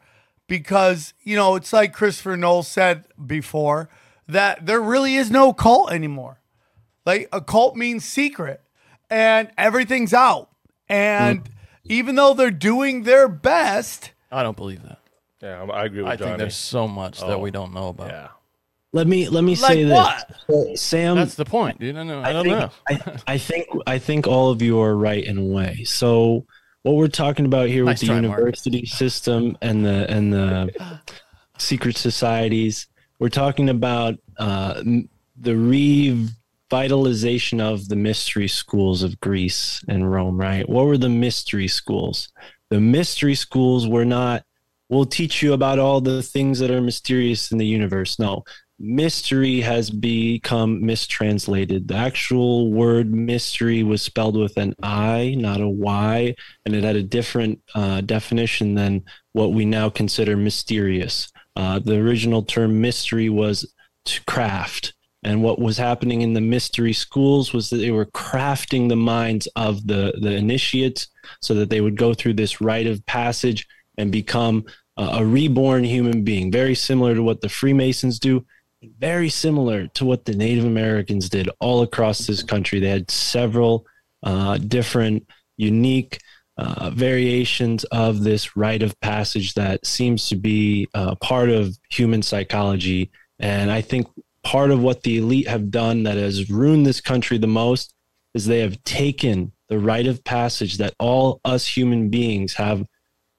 [0.47, 3.89] because you know it's like Christopher Knowles said before
[4.27, 6.39] that there really is no cult anymore.
[7.09, 8.61] Like a cult means secret
[9.09, 10.49] and everything's out.
[10.87, 11.49] And
[11.85, 14.99] even though they're doing their best, I don't believe that.
[15.41, 16.29] Yeah, I'm- agree with I Johnny.
[16.31, 18.09] think there's so much that we don't know about.
[18.09, 18.27] yeah.
[18.91, 20.29] let me let me Like say what?
[20.47, 21.95] this sam That's the point, dude.
[21.95, 22.71] I, know, I, I don't think, know.
[22.89, 25.83] I, I think I think all of you are right in a way.
[25.85, 26.45] So
[26.83, 28.37] what we're talking about here Nice with the try, Mark.
[28.39, 30.99] university system and the and the
[31.57, 32.87] secret societies,
[33.19, 35.09] we're talking about uh, m-
[35.39, 35.55] the
[36.69, 40.37] revitalization of the mystery schools of Greece and Rome.
[40.37, 40.67] Right?
[40.67, 42.29] What were the mystery schools?
[42.69, 44.43] The mystery schools were not.
[44.89, 48.17] We'll teach you about all the things that are mysterious in the universe.
[48.17, 48.43] No,
[48.79, 51.87] mystery has become mistranslated.
[51.87, 56.33] The actual word mystery was spelled with an I, not a Y,
[56.65, 61.31] and it had a different uh, definition than what we now consider mysterious.
[61.55, 63.71] Uh, the original term mystery was
[64.05, 64.93] to craft.
[65.23, 69.47] And what was happening in the mystery schools was that they were crafting the minds
[69.55, 71.07] of the, the initiates
[71.41, 73.67] so that they would go through this rite of passage
[73.97, 74.65] and become
[74.97, 78.45] uh, a reborn human being, very similar to what the Freemasons do,
[78.99, 82.79] very similar to what the Native Americans did all across this country.
[82.79, 83.85] They had several
[84.23, 85.27] uh, different,
[85.57, 86.19] unique
[86.57, 92.21] uh, variations of this rite of passage that seems to be uh, part of human
[92.21, 93.11] psychology.
[93.39, 94.07] And I think
[94.49, 97.93] part of what the elite have done that has ruined this country the most
[98.33, 102.83] is they have taken the rite of passage that all us human beings have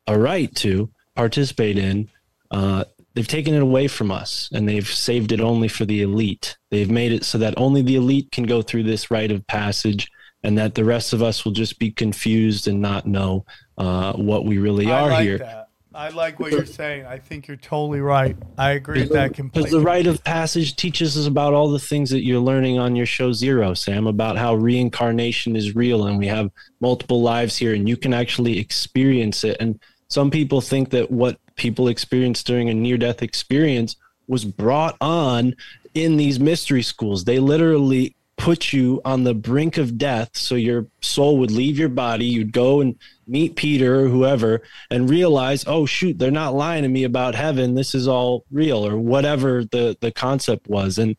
[0.07, 2.09] a right to participate in.
[2.53, 2.85] Uh,
[3.15, 6.57] they've taken it away from us and they've saved it only for the elite.
[6.71, 10.09] They've made it so that only the elite can go through this rite of passage
[10.45, 13.45] and that the rest of us will just be confused and not know
[13.79, 15.39] uh, what we really I are like here.
[15.39, 15.70] that.
[16.01, 17.05] I like what you're saying.
[17.05, 18.35] I think you're totally right.
[18.57, 19.69] I agree with that completely.
[19.69, 22.97] Because the rite of passage teaches us about all the things that you're learning on
[22.97, 26.51] your show Zero, Sam, about how reincarnation is real and we have
[26.81, 29.59] multiple lives here and you can actually experience it.
[29.61, 29.79] And
[30.09, 33.97] some people think that what people experience during a near death experience
[34.27, 35.55] was brought on
[35.93, 37.25] in these mystery schools.
[37.25, 41.91] They literally put you on the brink of death so your soul would leave your
[41.91, 42.25] body.
[42.25, 46.89] You'd go and meet Peter or whoever and realize, oh shoot, they're not lying to
[46.89, 47.75] me about heaven.
[47.75, 50.97] This is all real or whatever the the concept was.
[50.97, 51.17] And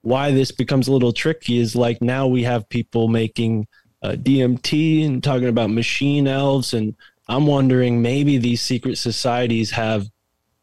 [0.00, 3.66] why this becomes a little tricky is like now we have people making
[4.02, 6.94] uh, DMT and talking about machine elves, and
[7.28, 10.08] I'm wondering maybe these secret societies have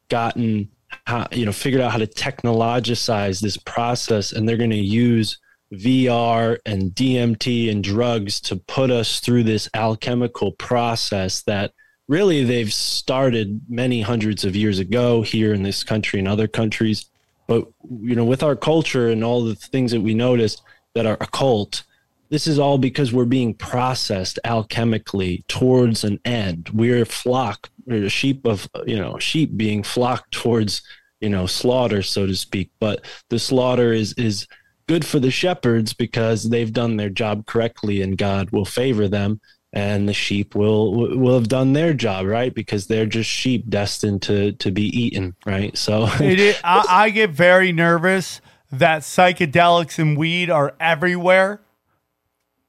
[0.09, 0.69] gotten
[1.05, 5.37] how you know figured out how to technologicize this process, and they're going to use
[5.73, 11.73] VR and DMT and drugs to put us through this alchemical process that
[12.07, 17.06] really they've started many hundreds of years ago here in this country and other countries.
[17.48, 17.68] But
[18.02, 20.61] you know, with our culture and all the things that we notice
[20.93, 21.84] that are occult,
[22.30, 26.69] this is all because we're being processed alchemically towards an end.
[26.73, 30.81] We're a flock, we're a sheep of you know, sheep being flocked towards
[31.22, 32.72] you know slaughter, so to speak.
[32.80, 34.48] But the slaughter is is
[34.91, 39.39] good for the shepherds because they've done their job correctly and God will favor them
[39.72, 44.22] and the sheep will will have done their job right because they're just sheep destined
[44.23, 50.49] to to be eaten right so I, I get very nervous that psychedelics and weed
[50.49, 51.61] are everywhere,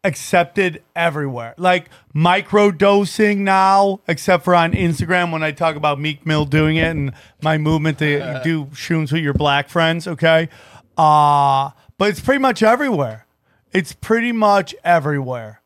[0.05, 1.55] accepted everywhere.
[1.57, 6.77] Like micro dosing now, except for on Instagram when I talk about Meek Mill doing
[6.77, 10.07] it and my movement to do shrooms with your black friends.
[10.07, 10.49] Okay,
[10.97, 11.70] uh
[12.03, 13.27] but it's pretty much everywhere.
[13.73, 15.62] It's pretty much everywhere,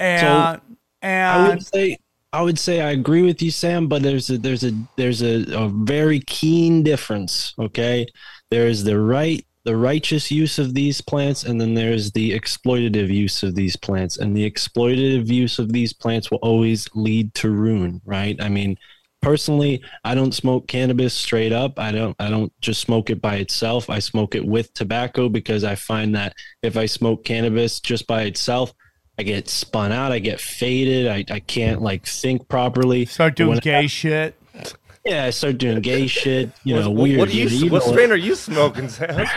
[0.00, 0.60] and I
[1.00, 1.96] and would say
[2.32, 5.44] I would say I agree with you, Sam, but there's a there's a there's a,
[5.56, 7.54] a very keen difference.
[7.56, 8.04] Okay,
[8.50, 13.14] there is the right the righteous use of these plants, and then there's the exploitative
[13.14, 17.50] use of these plants, and the exploitative use of these plants will always lead to
[17.50, 18.02] ruin.
[18.04, 18.36] Right?
[18.42, 18.76] I mean,
[19.24, 21.78] personally, I don't smoke cannabis straight up.
[21.78, 23.88] I don't I don't just smoke it by itself.
[23.88, 28.22] I smoke it with tobacco because I find that if I smoke cannabis just by
[28.22, 28.72] itself.
[29.16, 30.10] I get spun out.
[30.10, 31.06] I get faded.
[31.06, 33.06] I, I can't like think properly.
[33.06, 34.34] start doing gay shit.
[35.04, 36.50] Yeah, I start doing gay shit.
[36.64, 37.18] You know, what, weird.
[37.20, 39.26] what, do you, what know, strain are you smoking, Sam?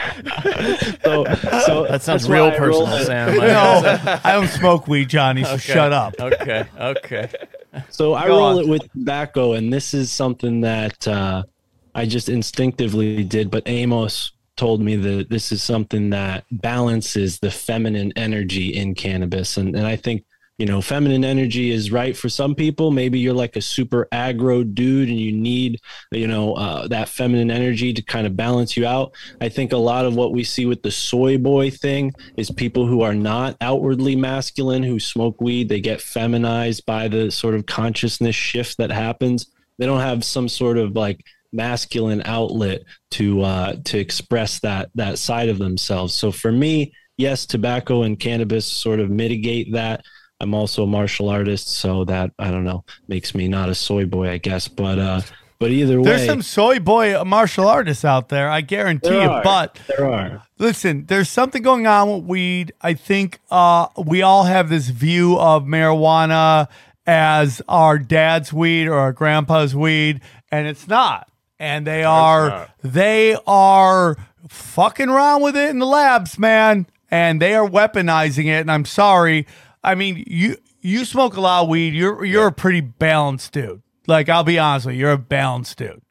[1.03, 1.25] So,
[1.65, 3.05] so That sounds real personal, it.
[3.05, 3.37] Sam.
[3.37, 5.43] No, I don't smoke weed, Johnny.
[5.43, 5.59] So Okay.
[5.73, 6.15] shut up.
[6.19, 6.65] Okay.
[6.79, 7.29] Okay.
[7.89, 8.59] So I roll on.
[8.59, 11.43] it with tobacco, and this is something that uh,
[11.95, 13.51] I just instinctively did.
[13.51, 19.57] But Amos told me that this is something that balances the feminine energy in cannabis,
[19.57, 20.23] and and I think
[20.57, 22.91] you know feminine energy is right for some people.
[22.91, 25.81] Maybe you're like a super aggro dude, and you need
[26.11, 29.11] you know uh, that feminine energy to kind of balance you out.
[29.39, 32.87] I think a lot of what we see with the soy boy thing is people
[32.87, 35.69] who are not outwardly masculine who smoke weed.
[35.69, 39.47] They get feminized by the sort of consciousness shift that happens.
[39.77, 45.19] They don't have some sort of like masculine outlet to uh, to express that that
[45.19, 46.13] side of themselves.
[46.13, 50.03] So for me, yes, tobacco and cannabis sort of mitigate that.
[50.39, 54.05] I'm also a martial artist, so that I don't know makes me not a soy
[54.05, 54.67] boy, I guess.
[54.67, 55.21] But uh,
[55.59, 59.29] but either way, There's some soy boy martial artists out there, I guarantee there you.
[59.29, 60.43] are, But there are.
[60.59, 62.71] listen, there's something going on with weed.
[62.81, 66.67] I think uh, we all have this view of marijuana
[67.07, 71.27] as our dad's weed or our grandpa's weed, and it's not.
[71.59, 72.69] And they are not.
[72.83, 74.15] they are
[74.47, 76.85] fucking around with it in the labs, man.
[77.09, 78.59] And they are weaponizing it.
[78.61, 79.47] And I'm sorry.
[79.83, 81.93] I mean, you you smoke a lot of weed.
[81.93, 83.81] You're you're a pretty balanced dude.
[84.07, 86.01] Like I'll be honest with you, you're a balanced dude.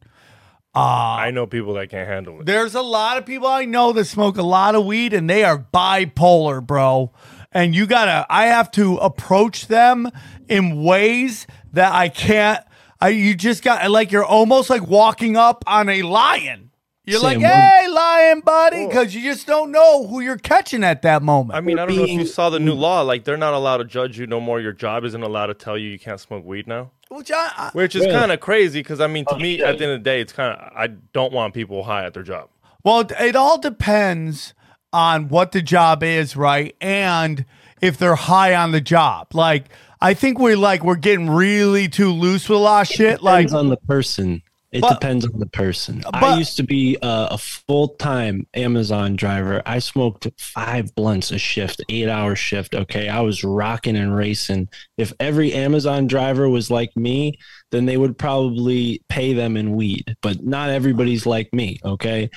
[0.77, 2.45] Uh, I know people that can't handle it.
[2.45, 5.43] There's a lot of people I know that smoke a lot of weed and they
[5.43, 7.13] are bipolar, bro.
[7.51, 10.11] And you gotta, I have to approach them
[10.49, 12.63] in ways that I can't.
[13.01, 16.66] I, you just got like you're almost like walking up on a lion.
[17.07, 18.89] You're like, Sam, one- hey, lion, buddy, oh.
[18.89, 21.57] because you just don't know who you're catching at that moment.
[21.57, 23.03] I mean, I don't know if you saw the new law.
[23.03, 24.61] Like, they're not allowed to judge you no more.
[24.61, 26.91] Your job isn't allowed to tell you you can't smoke weed now.
[27.09, 28.13] Which I, I, Which is Really?
[28.15, 29.67] kind of crazy because, I mean, to oh, me, yeah.
[29.69, 32.15] at the end of the day, it's kind of, I don't want people high at
[32.15, 32.49] their job.
[32.83, 34.53] Well, it- it all depends
[34.93, 36.75] on what the job is, right?
[36.81, 37.45] And
[37.81, 39.29] if they're high on the job.
[39.33, 39.67] Like,
[40.01, 43.23] I think we're like we're getting really too loose with a lot of shit.
[43.23, 44.43] Like, Depends on the person.
[44.73, 46.03] It But- depends on the person.
[46.13, 49.63] I used to be a, a full time Amazon driver.
[49.65, 52.75] I smoked five blunts a shift, eight hour shift.
[52.75, 53.09] Okay.
[53.09, 54.69] I was rocking and racing.
[54.99, 57.39] If every Amazon driver was like me,
[57.71, 60.17] then they would probably pay them in weed.
[60.21, 61.79] But not everybody's like me.
[61.85, 62.29] Okay.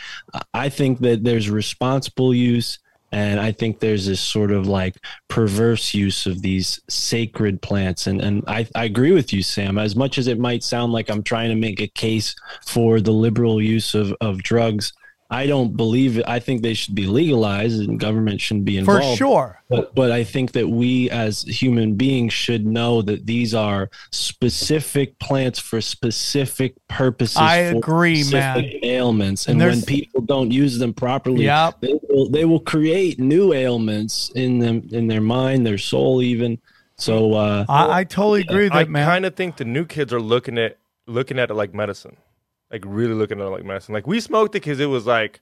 [0.53, 2.79] I think that there's responsible use.
[3.11, 4.95] And I think there's this sort of like
[5.27, 8.07] perverse use of these sacred plants.
[8.07, 9.77] And, and I, I agree with you, Sam.
[9.77, 13.11] As much as it might sound like I'm trying to make a case for the
[13.11, 14.93] liberal use of, of drugs,
[15.31, 16.25] I don't believe it.
[16.27, 19.03] I think they should be legalized and government shouldn't be involved.
[19.03, 19.61] For sure.
[19.69, 25.19] But, but I think that we as human beings should know that these are specific
[25.19, 27.37] plants for specific purposes.
[27.37, 29.47] I for agree, specific Ailments.
[29.47, 31.81] And And, when people don't use them properly, Yep.
[31.81, 36.57] they will they will create new ailments in them in their mind, their soul, even.
[36.97, 39.07] So uh, I, I totally agree with I that, man.
[39.07, 42.17] I kind of think the new kids are looking at looking at it like medicine,
[42.71, 43.93] like really looking at it like medicine.
[43.93, 45.41] Like we smoked it because it was like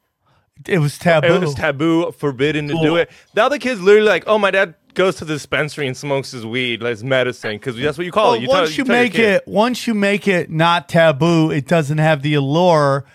[0.65, 1.27] it was taboo.
[1.27, 3.11] it was taboo, forbidden to do it.
[3.35, 6.45] Now the kids literally like, oh, my dad goes to the dispensary and smokes his
[6.45, 8.41] weed, like it's medicine, because that's what you call Well, it.
[8.41, 11.99] You tell- once you, tell make it, once you make it not taboo, it doesn't
[11.99, 13.05] have the allure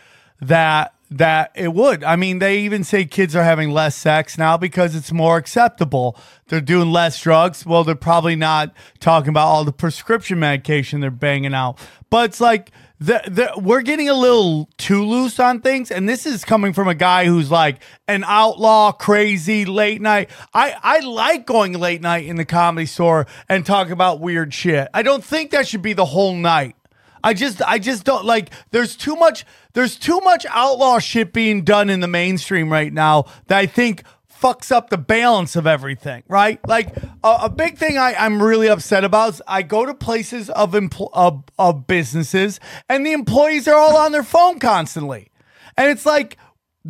[0.40, 2.02] that that it would.
[2.04, 6.16] I mean, they even say kids are having less sex now because it's more acceptable.
[6.48, 7.66] They're doing less drugs.
[7.66, 11.78] Well, they're probably not talking about all the prescription medication they're banging out.
[12.08, 12.70] But it's like
[13.02, 16.86] the, the, we're getting a little too loose on things, and this is coming from
[16.86, 20.30] a guy who's like an outlaw, crazy late night.
[20.54, 24.86] I I like going late night in the comedy store and talk about weird shit.
[24.94, 26.76] I don't think that should be the whole night.
[27.24, 31.64] I just I just don't like there's too much there's too much outlaw shit being
[31.64, 34.04] done in the mainstream right now that I think
[34.42, 36.58] fucks up the balance of everything, right?
[36.66, 40.50] Like a, a big thing I, I'm really upset about is I go to places
[40.50, 42.58] of, empl- of of businesses
[42.88, 45.30] and the employees are all on their phone constantly.
[45.76, 46.36] And it's like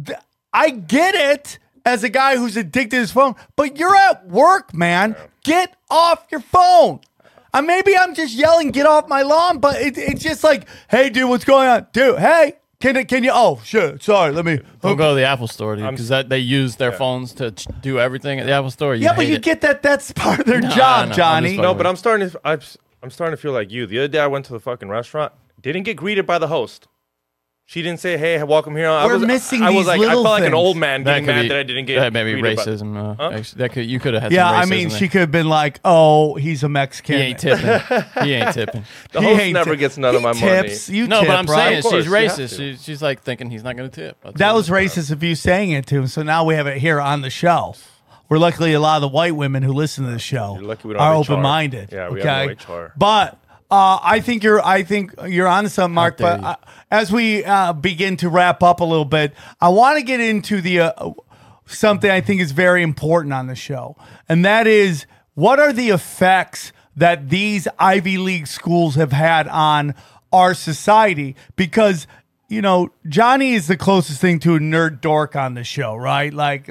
[0.05, 0.19] th-
[0.53, 4.73] I get it as a guy who's addicted to his phone, but you're at work,
[4.73, 5.15] man.
[5.45, 7.01] Get off your phone.
[7.55, 11.11] Uh, maybe I'm just yelling, "Get off my lawn!" But it, it's just like, "Hey,
[11.11, 12.19] dude, what's going on, dude?
[12.19, 13.31] Hey, can it- can you?
[13.33, 16.39] Oh, shit, sorry, let me." Don't go to the Apple store, dude, because that they
[16.39, 18.95] use their phones to ch- do everything at the Apple store.
[18.95, 19.43] You yeah, but you it.
[19.43, 19.83] get that.
[19.83, 21.57] That's part of their Nah, job, nah, Johnny.
[21.57, 22.61] No, but I'm starting to I'm,
[23.03, 23.87] I'm starting to feel like you.
[23.87, 25.33] The other day I went to the fucking restaurant,
[25.63, 26.89] didn't get greeted by the host.
[27.73, 30.01] She didn't say, "Hey, welcome here." I We're was, missing I was these like, I
[30.01, 30.55] little felt like an things.
[30.55, 32.01] old man that getting could mad be that I didn't get.
[32.01, 32.97] that may be greeted by- racism.
[32.99, 33.31] Uh, Huh?
[33.35, 34.33] actually, that could you could have had.
[34.33, 34.99] yeah, some I racism mean, there.
[34.99, 38.25] she could have been like, "Oh, he's a Mexican." He ain't tipping.
[38.25, 38.85] he ain't tipping.
[39.13, 40.89] The He host ain't never tip- gets none of he my tips.
[40.91, 40.99] money.
[40.99, 41.57] You No, tip, but I'm right?
[41.57, 42.57] saying Of course, she's you have racist.
[42.59, 42.77] to.
[42.77, 44.19] She, she's like thinking he's not going to tip.
[44.23, 44.57] That's That all.
[44.57, 46.07] was racist of you saying it to him.
[46.09, 47.75] So now we have it here on the show.
[48.29, 50.89] We're luckily a lot of the white women who listen to the show You're lucky
[50.89, 51.33] we don't are have HR.
[51.33, 51.89] open minded.
[51.93, 52.29] Yeah, we okay?
[52.57, 52.93] have no HR.
[52.97, 53.39] But
[53.73, 56.19] uh, I think you're I think you're on something, Mark.
[56.19, 56.57] But uh,
[56.91, 59.33] as we uh, begin to wrap up a little bit,
[59.63, 61.13] I want to get into the uh,
[61.65, 63.97] something I think is very important on the show,
[64.29, 69.95] and that is what are the effects that these Ivy League schools have had on
[70.35, 71.35] our society?
[71.57, 72.07] Because
[72.51, 76.35] you know, Johnny is the closest thing to a nerd dork on the show, right?
[76.35, 76.69] Like,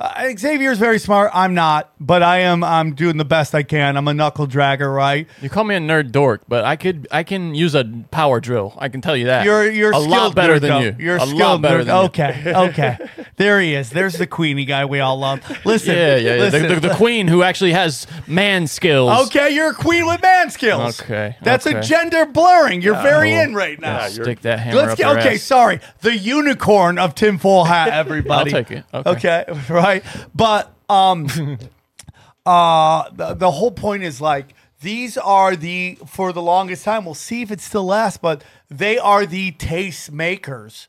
[0.00, 1.30] uh, Xavier's very smart.
[1.34, 2.64] I'm not, but I am.
[2.64, 3.98] I'm doing the best I can.
[3.98, 5.28] I'm a knuckle dragger, right?
[5.42, 8.74] You call me a nerd dork, but I could I can use a power drill.
[8.78, 9.44] I can tell you that.
[9.44, 10.80] You're you're a skilled lot better nerd, than though.
[10.80, 10.96] you.
[10.98, 11.86] You're a skilled lot better nerd.
[11.86, 12.02] than you.
[12.04, 12.98] Okay, okay.
[13.40, 13.88] There he is.
[13.88, 15.40] There's the Queenie guy we all love.
[15.64, 16.36] Listen, Yeah, yeah, yeah.
[16.36, 16.68] The, listen.
[16.68, 19.28] the, the queen who actually has man skills.
[19.28, 21.00] Okay, you're a queen with man skills.
[21.00, 22.82] Okay, that's a gender blurring.
[22.82, 23.40] You're very Cool.
[23.40, 24.00] in right now.
[24.00, 25.34] Yeah, stick that hammer Let's up get okay.
[25.36, 25.42] ass.
[25.42, 27.88] Sorry, the unicorn of tinfoil hat.
[27.88, 28.84] Everybody, I'll take it.
[28.92, 29.10] Okay.
[29.10, 29.89] okay, right.
[30.34, 31.26] But um,
[32.46, 37.04] uh, the, the whole point is like these are the for the longest time.
[37.04, 40.88] We'll see if it still lasts, but they are the taste makers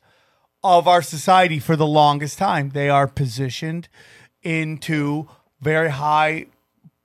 [0.64, 2.69] of our society for the longest time.
[2.69, 3.90] They are positioned
[4.44, 5.28] into
[5.60, 6.48] very high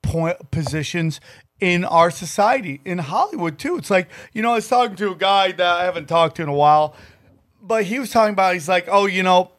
[0.02, 1.20] point positions
[1.58, 3.76] in our society in Hollywood too.
[3.76, 6.42] It's like you know, I was talking to a guy that I haven't talked to
[6.42, 6.94] in a while,
[7.60, 8.54] but he was talking about.
[8.54, 9.50] He's like, oh, you know.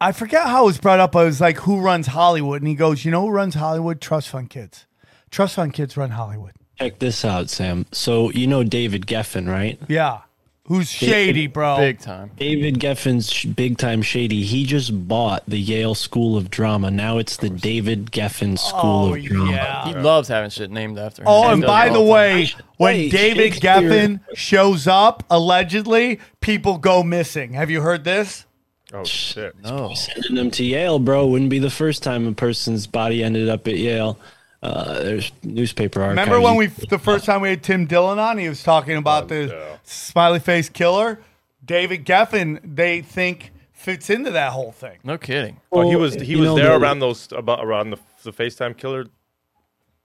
[0.00, 1.14] I forget how it was brought up.
[1.16, 2.60] I was like, who runs Hollywood?
[2.60, 4.00] And he goes, you know who runs Hollywood?
[4.00, 4.86] Trust fund kids.
[5.30, 6.52] Trust fund kids run Hollywood.
[6.78, 7.86] check this out, Sam.
[7.92, 9.78] So you know David Geffen, right?
[9.88, 10.20] Yeah.
[10.66, 11.76] Who's shady, bro?
[11.76, 12.30] Big time.
[12.36, 14.44] David Geffen's sh- big time shady.
[14.44, 16.90] He just bought the Yale School of Drama.
[16.90, 19.50] Now it's the David Geffen School Oh, of Drama.
[19.50, 19.84] yeah.
[19.88, 21.28] He loves having shit named after him.
[21.28, 22.10] Oh, He and does by it the all time.
[22.14, 27.52] way, when Wait, David Shakespeare- Geffen shows up, allegedly, people go missing.
[27.52, 28.46] Have you heard this?
[28.94, 29.54] Oh shit!
[29.62, 29.92] no.
[29.94, 33.66] Sending them to Yale, bro, wouldn't be the first time a person's body ended up
[33.66, 34.18] at Yale.
[34.62, 36.18] Uh, there's newspaper archives.
[36.20, 38.38] Remember when we the first time we had Tim Dillon on?
[38.38, 39.76] He was talking about the yeah.
[39.82, 41.18] smiley face killer.
[41.64, 44.98] David Geffen, they think fits into that whole thing.
[45.04, 45.60] No kidding.
[45.72, 48.76] Oh, he was he was know, there the- around those about around the the FaceTime
[48.76, 49.06] killer.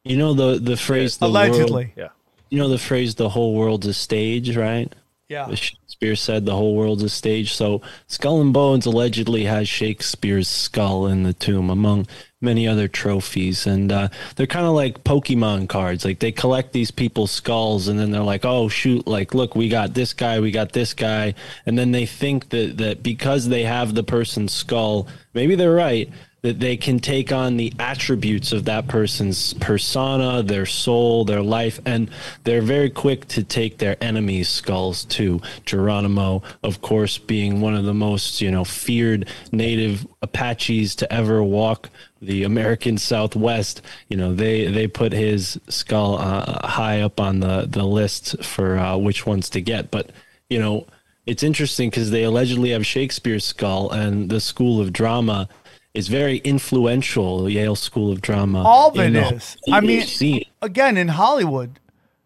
[0.04, 2.10] You know the the phrase the world- Allegedly, Yeah.
[2.50, 4.94] you know the phrase the whole world's a stage, right?
[5.30, 5.54] Yeah.
[5.54, 7.54] Shakespeare said the whole world's a stage.
[7.54, 12.08] So Skull and Bones allegedly has Shakespeare's skull in the tomb, among
[12.42, 13.68] many other trophies.
[13.68, 16.04] And uh, they're kind of like Pokemon cards.
[16.04, 19.06] Like they collect these people's skulls, and then they're like, "Oh shoot!
[19.06, 21.36] Like look, we got this guy, we got this guy,"
[21.66, 26.10] and then they think that that because they have the person's skull, maybe they're right.
[26.42, 31.82] That they can take on the attributes of that person's persona, their soul, their life,
[31.86, 32.10] and
[32.46, 35.42] they're very quick to take their enemies' skulls too.
[35.66, 41.44] Geronimo, of course, being one of the most you know feared native Apaches to ever
[41.44, 41.90] walk
[42.22, 43.82] the American Southwest.
[44.10, 48.78] You know they they put his skull uh, high up on the the list for
[48.78, 50.12] uh, which ones to get, but
[50.50, 50.86] you know.
[51.26, 55.48] It's interesting because they allegedly have Shakespeare's skull, and the School of Drama
[55.94, 57.50] is very influential.
[57.50, 58.64] Yale School of Drama.
[58.64, 59.58] All of it is.
[59.72, 60.46] I mean, scene.
[60.62, 61.80] again in Hollywood,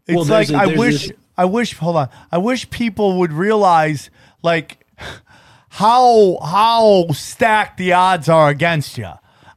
[0.07, 2.10] it's Well, like a- I wish this- I wish hold on.
[2.31, 4.10] I wish people would realize
[4.44, 4.85] like
[5.69, 9.10] how how stacked the odds are against you.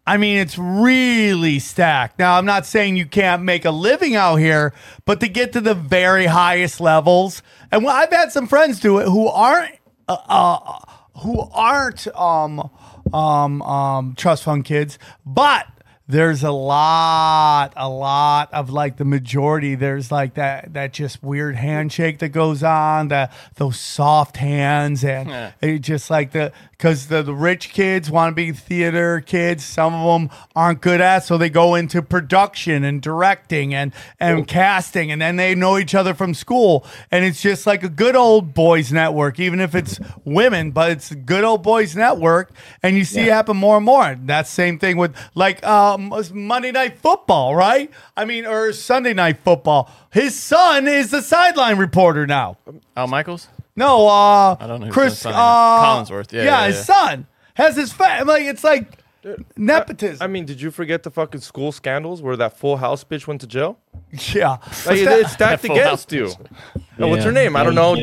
[0.08, 2.20] I mean, it's really stacked.
[2.20, 4.72] Now, I'm not saying you can't make a living out here,
[5.04, 7.42] but to get to the very highest levels,
[7.72, 9.74] and I've had some friends do it who aren't
[10.08, 10.78] uh, uh,
[11.18, 12.70] who aren't um,
[13.12, 15.66] um, um, trust fund kids, but
[16.08, 19.74] there's a lot, a lot of like the majority.
[19.74, 25.28] There's like that that just weird handshake that goes on, that those soft hands, and
[25.60, 29.64] it just like the because the, the rich kids want to be theater kids.
[29.64, 34.46] Some of them aren't good at, so they go into production and directing and and
[34.46, 38.14] casting, and then they know each other from school, and it's just like a good
[38.14, 42.96] old boys network, even if it's women, but it's a good old boys network, and
[42.96, 44.16] you see it happen more and more.
[44.26, 47.90] That same thing with like uh, um, Monday Night Football, right?
[48.16, 49.90] I mean, or Sunday Night Football.
[50.12, 52.59] His son is the sideline reporter now.
[52.97, 53.48] Al Michaels?
[53.74, 56.32] No, uh, I don't know Cris uh, Collinsworth.
[56.32, 56.82] Yeah, yeah, his yeah.
[56.82, 60.23] son has his fa- like it's like Uh, nepotism.
[60.23, 63.40] I mean, did you forget the fucking school scandals where that Full House bitch went
[63.40, 63.78] to jail?
[64.32, 66.32] yeah, Like it, it's stacked against House you.
[66.98, 67.57] Oh, what's her name?
[67.57, 67.97] I don't know.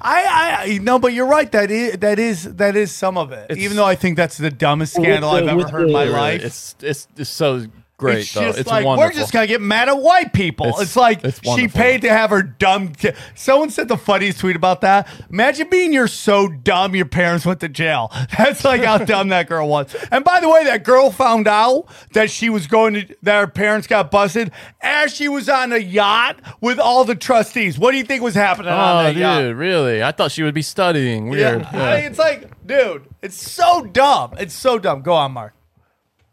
[0.00, 1.50] I, I, no, but you're right.
[1.52, 3.44] That is that is that is some of it.
[3.50, 5.92] It's- Even though I think that's the dumbest scandal the- I've ever with heard in
[5.92, 6.42] my life.
[6.42, 7.66] It's, it's it's so
[7.98, 8.40] great it's though.
[8.42, 9.08] just it's like wonderful.
[9.10, 10.68] we're just gonna get mad at white people.
[10.68, 12.88] It's, It's- like it's she paid to have her dumb.
[12.94, 15.06] Ki- Someone said the funniest tweet about that.
[15.30, 18.10] Imagine being you're so dumb your parents went to jail.
[18.38, 19.94] That's like how dumb that girl was.
[20.10, 23.46] And by the way, that girl found out that she was going to that her
[23.48, 27.78] parents got busted as she was on a yacht with all the trustees.
[27.78, 29.56] What do you think was happening on Oh, that dude, yacht?
[29.56, 30.02] really?
[30.02, 31.28] I thought she would be studying.
[31.28, 31.62] Weird.
[31.62, 31.82] Yeah.
[31.82, 34.34] I mean, it's like, dude, it's so dumb.
[34.38, 35.02] It's so dumb.
[35.02, 35.54] Go on, Mark.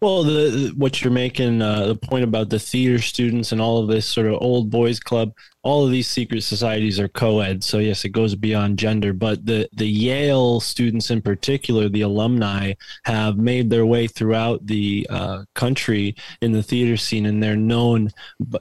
[0.06, 3.88] Well, the, what you're making uh, the point about the theater students and all of
[3.88, 5.34] this sort of old boys club,
[5.64, 7.64] all of these secret societies are co-ed.
[7.64, 9.14] So yes, it goes beyond gender.
[9.14, 12.74] But the the Yale students in particular, the alumni,
[13.06, 18.12] have made their way throughout the uh, country in the theater scene, and they're known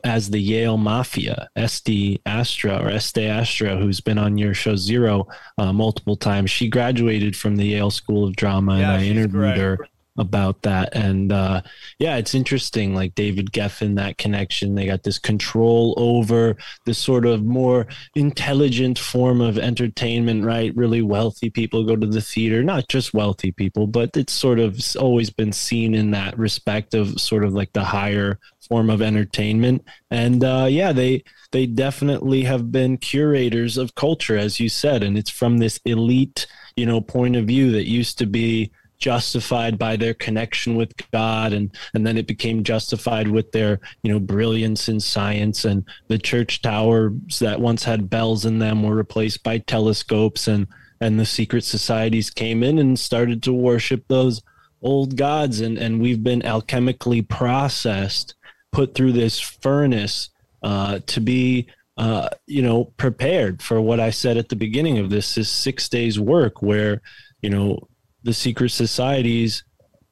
[0.02, 1.50] as the Yale Mafia.
[1.56, 6.70] Esty Astra or Este Astra, who's been on your show Zero uh, multiple times, she
[6.70, 9.58] graduated from the Yale School of Drama, Yeah, and I interviewed great.
[9.58, 9.78] her
[10.16, 10.94] about that.
[10.94, 11.62] And uh
[11.98, 14.74] yeah it's interesting like david geffen that connection.
[14.74, 20.74] They got this control over this sort of more intelligent form of entertainment right?
[20.76, 24.78] Really wealthy people go to the theater not just wealthy people but it's sort of
[24.98, 28.38] always been seen in that respect of sort of like the higher
[28.68, 29.84] form of entertainment.
[30.10, 35.02] And uh yeah they they definitely have been curators of culture as you said.
[35.02, 36.46] And it's from this elite
[36.76, 38.70] you know point of view that used to be
[39.04, 44.10] justified by their connection with God and and then it became justified with their you
[44.10, 45.66] know brilliance in science.
[45.66, 50.66] And the church towers that once had bells in them were replaced by telescopes and
[51.02, 54.40] and the secret societies came in and started to worship those
[54.80, 55.60] old gods.
[55.60, 58.34] And and we've been alchemically processed
[58.72, 60.30] put through this furnace
[60.62, 61.66] uh, to be
[61.98, 65.90] uh, you know prepared for what I said at the beginning of this is six
[65.90, 67.02] days work where
[67.42, 67.86] you know
[68.24, 69.64] the secret societies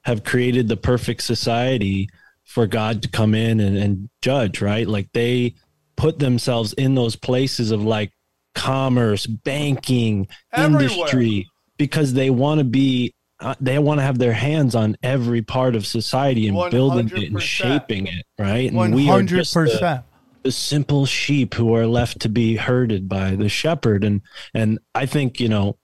[0.03, 2.07] have created the perfect society
[2.43, 4.87] for God to come in and, and judge, right?
[4.87, 5.55] Like they
[5.95, 8.11] put themselves in those places of like
[8.53, 10.81] commerce, banking, Everywhere.
[10.89, 15.41] industry, because they want to be uh, they want to have their hands on every
[15.41, 18.67] part of society and building it and shaping it, right?
[18.69, 20.05] And One we are hundred just the- percent.
[20.43, 24.21] the simple sheep who are left to be herded by the shepherd and
[24.53, 25.77] and i think you know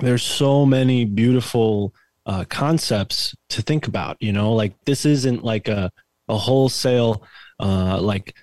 [0.00, 1.94] there's so many beautiful
[2.26, 5.90] uh, concepts to think about you know like this isn't like a
[6.28, 7.22] a wholesale
[7.58, 8.34] uh like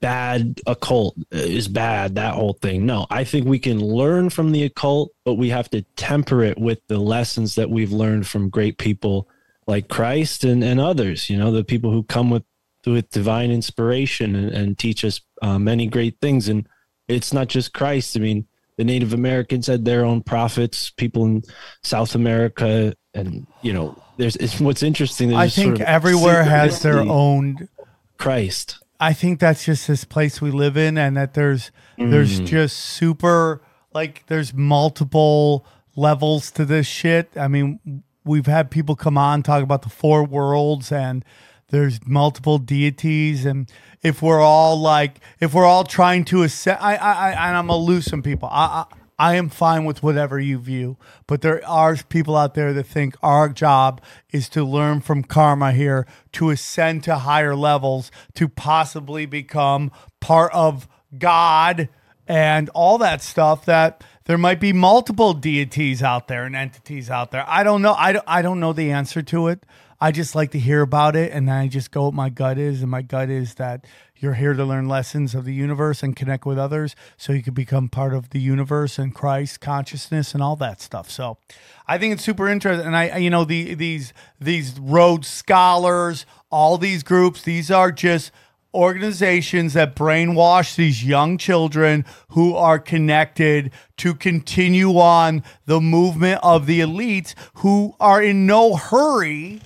[0.00, 4.64] bad occult is bad that whole thing no i think we can learn from the
[4.64, 8.78] occult but we have to temper it with the lessons that we've learned from great
[8.78, 9.28] people
[9.66, 12.44] like christ and and others you know the people who come with
[12.86, 16.48] with divine inspiration and, and teach us uh, many great things.
[16.48, 16.68] And
[17.08, 18.16] it's not just Christ.
[18.16, 20.90] I mean, the Native Americans had their own prophets.
[20.90, 21.42] People in
[21.82, 25.34] South America, and you know, there's it's, what's interesting.
[25.34, 27.68] I think sort of everywhere has their own.
[28.18, 28.78] Christ.
[28.98, 32.46] I think that's just this place we live in, and that there's there's mm.
[32.46, 33.60] just super
[33.92, 35.66] like there's multiple
[35.96, 37.30] levels to this shit.
[37.36, 41.24] I mean, we've had people come on talk about the four worlds, and
[41.68, 43.70] there's multiple deities, and
[44.02, 47.66] if we're all like if we're all trying to ascend, I I, I and I'm
[47.66, 48.48] gonna lose some people.
[48.50, 52.74] I, I I am fine with whatever you view, but there are people out there
[52.74, 58.10] that think our job is to learn from karma here, to ascend to higher levels,
[58.34, 59.90] to possibly become
[60.20, 60.86] part of
[61.16, 61.88] God
[62.28, 67.30] and all that stuff that there might be multiple deities out there and entities out
[67.30, 67.44] there.
[67.46, 67.94] I don't know.
[67.94, 69.64] I don't, I don't know the answer to it.
[70.00, 72.82] I just like to hear about it and I just go what my gut is.
[72.82, 73.84] And my gut is that
[74.18, 77.54] you're here to learn lessons of the universe and connect with others so you can
[77.54, 81.10] become part of the universe and Christ consciousness and all that stuff.
[81.10, 81.38] So
[81.86, 82.86] I think it's super interesting.
[82.86, 87.90] And I, I- you know, the these these Rhodes scholars, all these groups, these are
[87.92, 88.32] just
[88.74, 96.66] organizations that brainwash these young children who are connected to continue on the movement of
[96.66, 99.60] the elites who are in no hurry.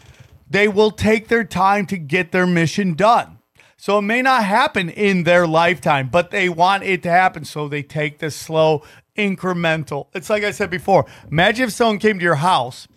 [0.51, 3.39] They will take their time to get their mission done.
[3.77, 7.45] So it may not happen in their lifetime, but they want it to happen.
[7.47, 8.83] So they take this slow,
[9.17, 10.09] incremental.
[10.13, 11.07] It's like I said before.
[11.31, 12.89] Imagine if someone came to your house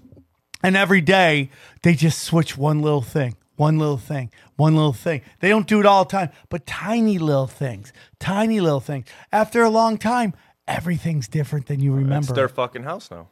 [0.61, 1.51] and every day
[1.83, 5.21] they just switch one little thing, one little thing, one little thing.
[5.39, 9.05] They don't do it all the time, but tiny little things, tiny little things.
[9.31, 10.33] After a long time,
[10.67, 12.25] everything's different than you remember.
[12.25, 13.29] It's their fucking house now.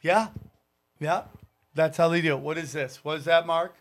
[0.00, 0.28] yeah.
[1.00, 1.24] Yeah.
[1.74, 2.36] That's how they do.
[2.36, 3.04] What is this?
[3.04, 3.74] What is that, Mark?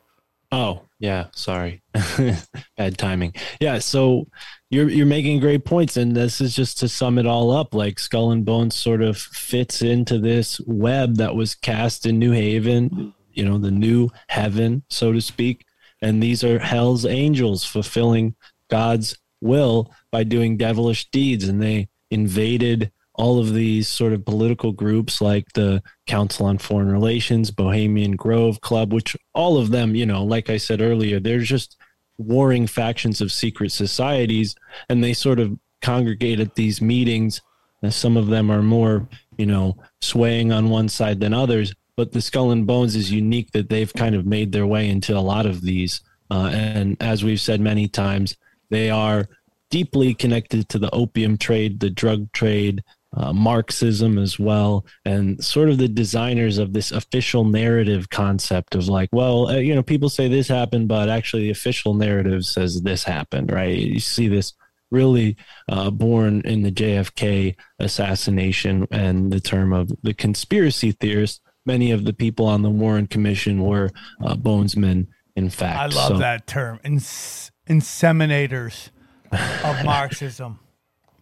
[0.51, 1.81] Oh, yeah, sorry.
[2.77, 3.33] Bad timing.
[3.59, 4.27] Yeah, so
[4.69, 7.97] you're you're making great points and this is just to sum it all up like
[7.97, 13.15] Skull and Bones sort of fits into this web that was cast in New Haven,
[13.31, 15.65] you know, the new heaven, so to speak.
[16.03, 18.35] And these are hell's angels fulfilling
[18.69, 24.71] God's will by doing devilish deeds and they invaded all of these sort of political
[24.71, 30.05] groups like the Council on Foreign Relations, Bohemian Grove Club, which all of them, you
[30.05, 31.77] know, like I said earlier, they're just
[32.17, 34.55] warring factions of secret societies,
[34.89, 37.41] and they sort of congregate at these meetings.
[37.81, 39.07] And some of them are more,
[39.37, 41.73] you know, swaying on one side than others.
[41.95, 45.15] But the Skull and Bones is unique that they've kind of made their way into
[45.15, 46.01] a lot of these.
[46.31, 48.37] Uh, and as we've said many times,
[48.69, 49.27] they are
[49.69, 52.83] deeply connected to the opium trade, the drug trade,
[53.15, 58.87] uh, Marxism as well, and sort of the designers of this official narrative concept of
[58.87, 62.81] like, well, uh, you know, people say this happened, but actually the official narrative says
[62.81, 63.77] this happened, right?
[63.77, 64.53] You see this
[64.91, 65.35] really
[65.69, 71.39] uh, born in the JFK assassination and the term of the conspiracy theorists.
[71.65, 73.89] Many of the people on the Warren Commission were
[74.23, 75.79] uh, bonesmen, in fact.
[75.79, 76.79] I love So- that term.
[76.83, 78.89] Ins- inseminators
[79.31, 80.59] of Marxism.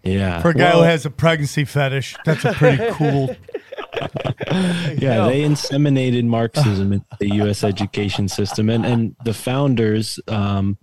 [0.04, 0.42] Yeah.
[0.42, 3.36] For a guy Well- who has a pregnancy fetish, that's a pretty cool.
[4.98, 7.64] yeah, they inseminated Marxism in the U.S.
[7.64, 10.78] education system, and and the founders, um,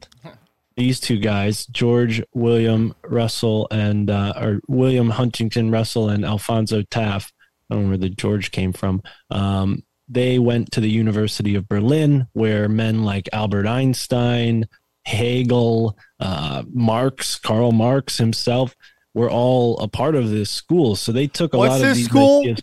[0.77, 7.33] these two guys, George William Russell and uh, or William Huntington Russell and Alphonso Taft.
[7.71, 9.03] I don't know where the George came from.
[9.31, 14.65] Um, they went to the University of Berlin, where men like Albert Einstein,
[15.05, 18.75] Hegel, uh, Marx, Karl Marx himself
[19.19, 20.97] were all a part of this school.
[20.97, 22.41] So they took a What's lot of this these school?
[22.41, 22.63] ideas-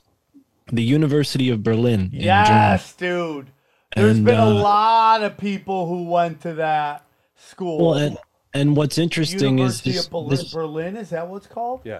[0.71, 1.99] the University of Berlin.
[2.13, 2.25] in Germany.
[2.25, 3.47] Yes, dude.
[3.95, 7.05] There's And, been a uh, lot of people who went to that
[7.37, 7.77] school.
[7.91, 8.17] Well, and,
[8.53, 10.97] and what's interesting is University this, of Berlin, this- Berlin.
[10.97, 11.81] Is that what it's called?
[11.83, 11.99] Yeah.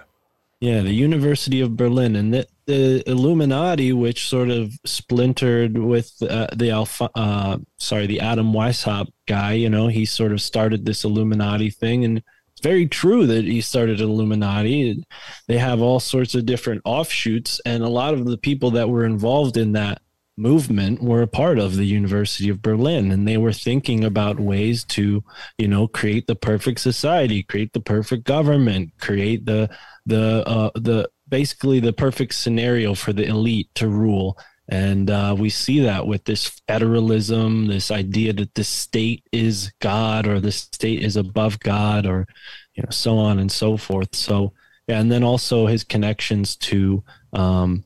[0.60, 6.48] yeah, the University of Berlin and the, the Illuminati, which sort of splintered with uh,
[6.56, 9.52] the Alpha, uh, sorry, the Adam Weishaupt guy.
[9.52, 12.22] You know, he sort of started this Illuminati thing, and
[12.56, 15.04] it's very true that he started Illuminati.
[15.46, 19.04] They have all sorts of different offshoots, and a lot of the people that were
[19.04, 20.00] involved in that
[20.38, 24.84] movement were a part of the University of Berlin and they were thinking about ways
[24.84, 25.24] to,
[25.58, 29.68] you know, create the perfect society, create the perfect government, create the
[30.04, 34.38] the uh, the basically the perfect scenario for the elite to rule.
[34.68, 40.26] And uh, we see that with this federalism, this idea that the state is God
[40.26, 42.26] or the state is above God, or
[42.74, 44.14] you know, so on and so forth.
[44.16, 44.52] So,
[44.88, 47.84] yeah, and then also his connections to um,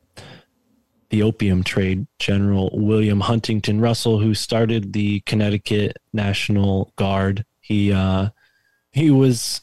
[1.11, 7.44] the opium trade, General William Huntington Russell, who started the Connecticut National Guard.
[7.61, 8.31] He uh,
[8.93, 9.61] he was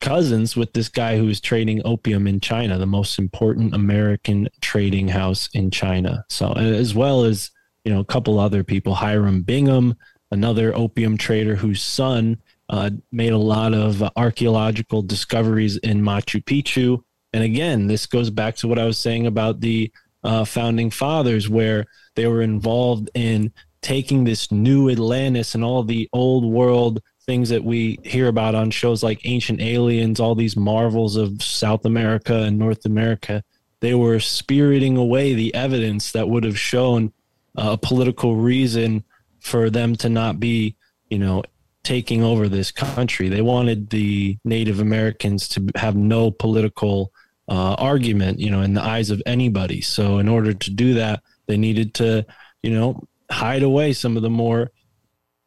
[0.00, 5.08] cousins with this guy who was trading opium in China, the most important American trading
[5.08, 6.24] house in China.
[6.28, 7.50] So, as well as
[7.84, 9.96] you know, a couple other people, Hiram Bingham,
[10.30, 17.02] another opium trader whose son uh, made a lot of archaeological discoveries in Machu Picchu.
[17.32, 19.90] And again, this goes back to what I was saying about the
[20.22, 23.52] uh, founding fathers, where they were involved in
[23.82, 27.00] taking this new Atlantis and all the old world
[27.30, 31.84] things that we hear about on shows like Ancient Aliens, all these marvels of South
[31.84, 33.44] America and North America.
[33.78, 37.12] They were spiriting away the evidence that would have shown
[37.54, 39.04] a political reason
[39.38, 40.74] for them to not be,
[41.08, 41.44] you know,
[41.84, 43.28] taking over this country.
[43.28, 47.12] They wanted the Native Americans to have no political
[47.48, 49.82] uh, argument, you know, in the eyes of anybody.
[49.82, 52.26] So, in order to do that, they needed to,
[52.64, 54.72] you know, hide away some of the more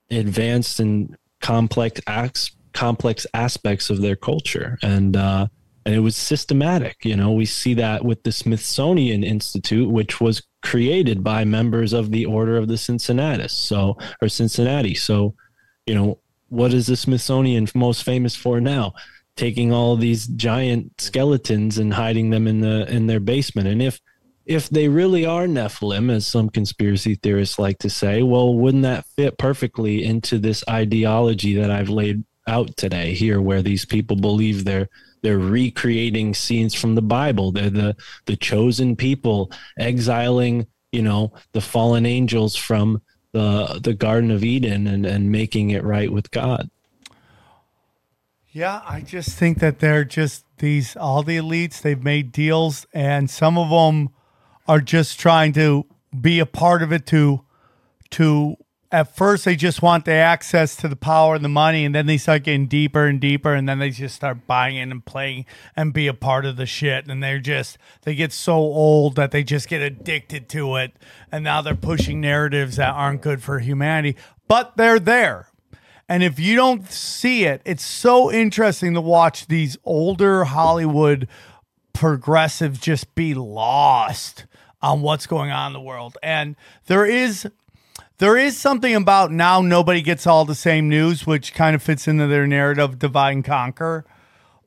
[0.10, 5.46] advanced and complex acts, complex aspects of their culture, and uh,
[5.86, 6.96] and it was systematic.
[7.04, 12.12] You know, we see that with the Smithsonian Institute, which was created by members of
[12.12, 14.96] the Order of the Cincinnatus, so or Cincinnati.
[14.96, 15.36] So,
[15.86, 18.94] you know, what is the Smithsonian most famous for now?
[19.36, 23.68] Taking all these giant skeletons and hiding them in the in their basement.
[23.68, 24.00] And if
[24.46, 29.06] if they really are Nephilim, as some conspiracy theorists like to say, well, wouldn't that
[29.06, 34.66] fit perfectly into this ideology that I've laid out today here, where these people believe
[34.66, 34.90] they're
[35.22, 37.52] they're recreating scenes from the Bible.
[37.52, 37.96] They're the
[38.26, 43.02] the chosen people exiling, you know, the fallen angels from
[43.32, 46.70] the the Garden of Eden and, and making it right with God.
[48.52, 51.82] Yeah, I just think that they're just these all the elites.
[51.82, 54.10] They've made deals, and some of them
[54.68, 55.86] are just trying to
[56.20, 57.06] be a part of it.
[57.08, 57.44] To
[58.12, 58.58] to
[58.92, 62.06] at first they just want the access to the power and the money, and then
[62.06, 65.46] they start getting deeper and deeper, and then they just start buying in and playing
[65.76, 67.08] and be a part of the shit.
[67.08, 70.94] And they're just they get so old that they just get addicted to it,
[71.32, 74.16] and now they're pushing narratives that aren't good for humanity,
[74.48, 75.48] but they're there.
[76.10, 81.28] And if you don't see it, it's so interesting to watch these older Hollywood
[81.94, 84.46] progressives just be lost
[84.84, 86.18] on what's going on in the world.
[86.22, 86.56] And
[86.86, 87.48] there is
[88.20, 92.08] there is something about now nobody gets all the same news, which kind of fits
[92.08, 94.06] into their narrative divide and conquer.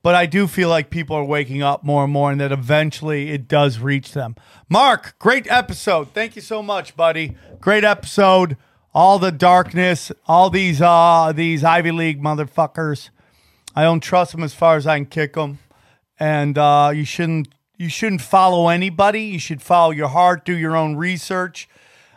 [0.03, 3.31] But I do feel like people are waking up more and more and that eventually
[3.31, 4.35] it does reach them.
[4.69, 6.13] Mark, great episode.
[6.13, 7.37] Thank you so much, buddy.
[7.61, 8.57] Great episode
[8.97, 13.11] all the darkness, all these uh these Ivy League motherfuckers.
[13.75, 15.59] I don't trust them as far as I can kick them,
[16.19, 19.23] and uh, you shouldn't you shouldn't follow anybody.
[19.23, 21.69] You should follow your heart, do your own research.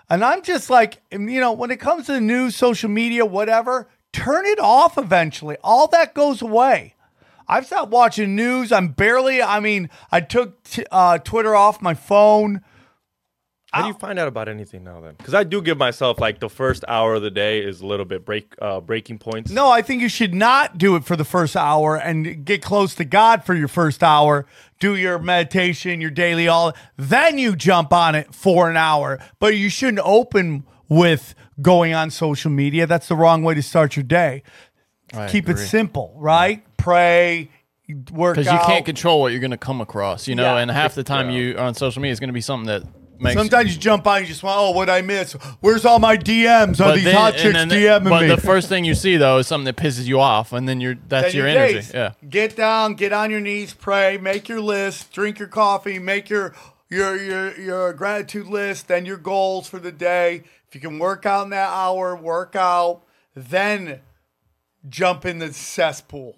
[0.10, 3.90] And I'm just like, you know, when it comes to the news, social media, whatever,
[4.12, 5.58] turn it off eventually.
[5.64, 6.96] All that goes away.
[7.48, 8.72] I've stopped watching news.
[8.72, 12.62] I'm barely, I mean, I took t- uh, Twitter off my phone.
[13.72, 15.14] How do you find out about anything now then?
[15.18, 18.06] Because I do give myself like the first hour of the day is a little
[18.06, 19.52] bit break uh, breaking points.
[19.52, 22.96] No, I think you should not do it for the first hour and get close
[22.96, 24.48] to God for your first hour.
[24.80, 26.74] Do your meditation, your daily all.
[26.98, 29.20] Then you jump on it for an hour.
[29.40, 32.88] But you shouldn't open with going on social media.
[32.88, 34.42] That's the wrong way to start your day.
[35.14, 35.62] I Keep agree.
[35.64, 36.64] it simple, right?
[36.78, 37.50] Pray,
[38.12, 38.66] work because you out.
[38.66, 40.56] can't control what you're going to come across, you know.
[40.56, 40.62] Yeah.
[40.62, 42.84] and half the time you are on social media is going to be something that
[43.22, 43.36] makes.
[43.40, 45.34] Sometimes you jump on, you just want, oh, what I miss?
[45.62, 46.80] Where's all my DMs?
[46.84, 48.28] Are these then- hot and chicks then- DMing but me?
[48.28, 50.96] the first thing you see though is something that pisses you off, and then you're
[51.08, 51.74] that's Then your, your energy.
[51.76, 51.92] days.
[51.94, 56.30] Yeah, Get down, get on your knees, pray, make your list, drink your coffee, make
[56.30, 56.54] your
[56.90, 60.44] your your your gratitude list, then your goals for the day.
[60.68, 63.02] If you can work out in that hour, work out,
[63.36, 64.02] then
[64.88, 66.36] jump in the cesspool.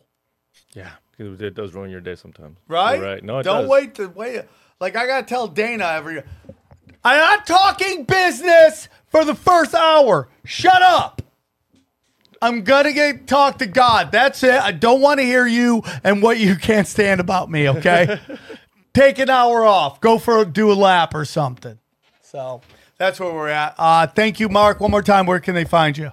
[0.74, 2.58] Yeah, 'cause it does ruin your day sometimes.
[2.68, 2.96] Right?
[3.00, 3.24] You're right.
[3.24, 3.70] No, it don't does.
[3.70, 4.42] wait to wait.
[4.80, 6.24] Like I gotta tell Dana every.
[7.04, 10.30] I'm not talking business for the first hour.
[10.46, 11.22] Shut up.
[12.42, 14.12] I'm gonna get talk to God.
[14.12, 14.60] That's it.
[14.60, 17.70] I don't want to hear you and what you can't stand about me.
[17.70, 18.20] Okay.
[18.94, 20.02] Take an hour off.
[20.02, 21.78] Go for do a lap or something.
[22.22, 22.62] So
[22.98, 23.76] That's where we're at.
[23.78, 24.80] Uh, thank you, Mark.
[24.80, 26.12] One more time, where can they find you?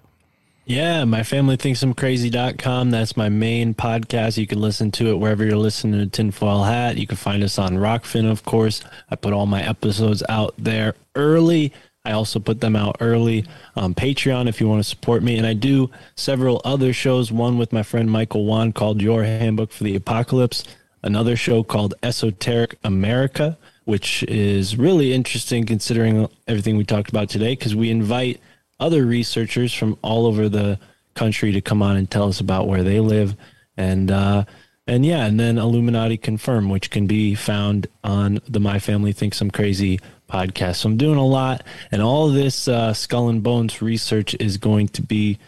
[0.69, 2.91] Yeah, my family thinks I'm crazy.com.
[2.91, 4.37] That's my main podcast.
[4.37, 6.99] You can listen to it wherever you're listening to Tinfoil Hat.
[6.99, 8.83] You can find us on Rokfin, of course.
[9.11, 11.73] I put all my episodes out there early.
[12.05, 13.47] I also put them out early
[13.77, 15.39] on Patreon if you want to support me.
[15.39, 19.73] And I do several other shows, one with my friend Michael Wan called Your Handbook
[19.73, 20.65] for the Apocalypse,
[21.03, 27.53] another show called Esoteric America, which is really interesting considering everything we talked about today
[27.53, 28.39] because we invite
[28.81, 30.79] other researchers from all over the
[31.15, 33.37] country to come on and tell us about where they live.
[33.77, 34.45] And uh
[34.87, 39.41] and yeah and then illuminati confirm which can be found on the my family thinks
[39.41, 40.77] i'm crazy podcast.
[40.77, 44.89] So i'm doing a lot and all this uh, skull and bones research is going
[44.89, 45.39] to be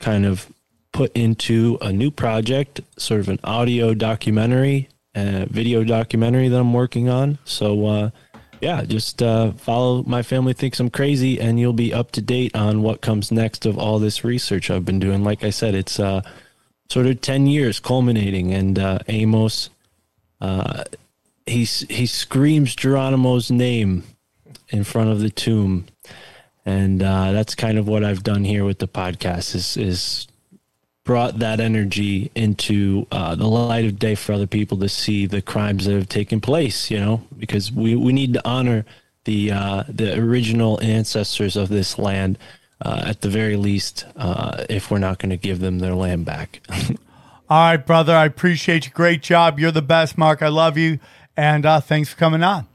[0.00, 0.52] kind of
[0.92, 6.72] put into a new project sort of an audio documentary uh, video documentary that i'm
[6.72, 7.38] working on.
[7.44, 8.10] So uh
[8.64, 12.56] yeah, just uh, follow My Family Thinks I'm Crazy, and you'll be up to date
[12.56, 15.22] on what comes next of all this research I've been doing.
[15.22, 16.22] Like I said, it's uh,
[16.88, 19.68] sort of 10 years culminating, and uh, Amos,
[20.40, 20.84] uh,
[21.44, 24.02] he, he screams Geronimo's name
[24.70, 25.84] in front of the tomb.
[26.64, 30.26] And uh, that's kind of what I've done here with the podcast is, is
[31.04, 35.42] brought that energy into uh, the light of day for other people to see the
[35.42, 36.90] crimes that have taken place.
[36.90, 38.84] You know, because we, we need to honor
[39.24, 42.38] the uh, the original ancestors of this land.
[42.80, 46.24] Uh, at the very least, uh, if we're not going to give them their land
[46.26, 46.60] back.
[47.48, 48.14] All right, brother.
[48.14, 48.92] I appreciate you.
[48.92, 49.60] Great job.
[49.60, 50.42] You're the best, Mark.
[50.42, 50.98] I love you.
[51.36, 52.66] And uh, thanks for coming on.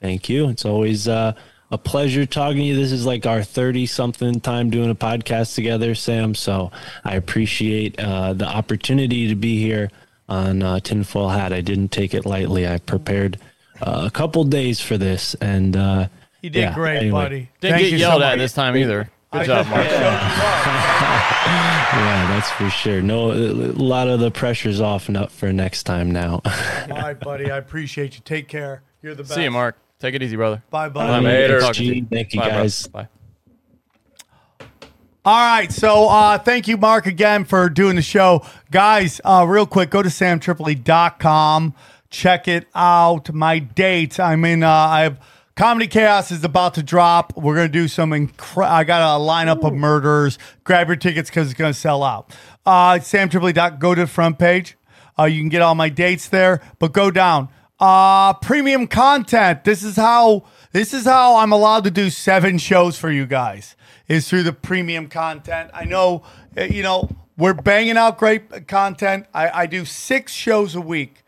[0.00, 0.48] Thank you.
[0.48, 1.32] It's always uh,
[1.70, 2.76] a pleasure talking to you.
[2.76, 6.34] This is like our 30 something time doing a podcast together, Sam.
[6.34, 6.70] So
[7.04, 9.90] I appreciate uh, the opportunity to be here
[10.28, 11.52] on uh, Tinfoil Hat.
[11.52, 12.66] I didn't take it lightly.
[12.66, 13.38] I prepared
[13.80, 15.34] uh, a couple days for this.
[15.34, 16.08] And uh,
[16.42, 17.22] You did yeah, great, anyway.
[17.24, 17.50] buddy.
[17.60, 19.10] Didn't Thank get you so yelled at this time either.
[19.32, 19.86] Good I job, Mark.
[21.88, 23.00] Yeah, that's for sure.
[23.02, 26.40] No, a lot of the pressure's off and up for next time now.
[26.90, 27.50] All right, buddy.
[27.50, 28.20] I appreciate you.
[28.24, 28.82] Take care.
[29.02, 29.34] You're the best.
[29.34, 29.76] See you, Mark.
[30.00, 30.62] Take it easy, brother.
[30.70, 31.08] Bye, buddy.
[31.08, 31.24] Bye, man.
[31.24, 31.58] Later.
[31.58, 32.06] Good talking to you.
[32.10, 32.58] Thank you, Bye, bro.
[32.58, 32.86] guys.
[32.86, 33.08] Bye.
[35.24, 35.70] All right.
[35.72, 38.46] So uh, thank you, Mark, again for doing the show.
[38.70, 41.74] Guys, uh, real quick, go to samtripoli.com.
[42.10, 43.32] Check it out.
[43.34, 44.18] My dates.
[44.18, 45.20] I'm in, uh, I have
[45.56, 47.36] Comedy Chaos is about to drop.
[47.36, 50.38] We're going to do some, incre- I got a lineup of murders.
[50.64, 52.34] Grab your tickets because it's going to sell out.
[52.64, 53.78] Uh, samtripoli.com.
[53.80, 54.76] Go to the front page.
[55.18, 57.48] Uh, you can get all my dates there, but go down.
[57.80, 59.62] Uh, premium content.
[59.64, 63.76] This is how this is how I'm allowed to do seven shows for you guys.
[64.08, 65.70] Is through the premium content.
[65.74, 66.22] I know,
[66.56, 69.26] uh, you know, we're banging out great content.
[69.34, 71.22] I, I do six shows a week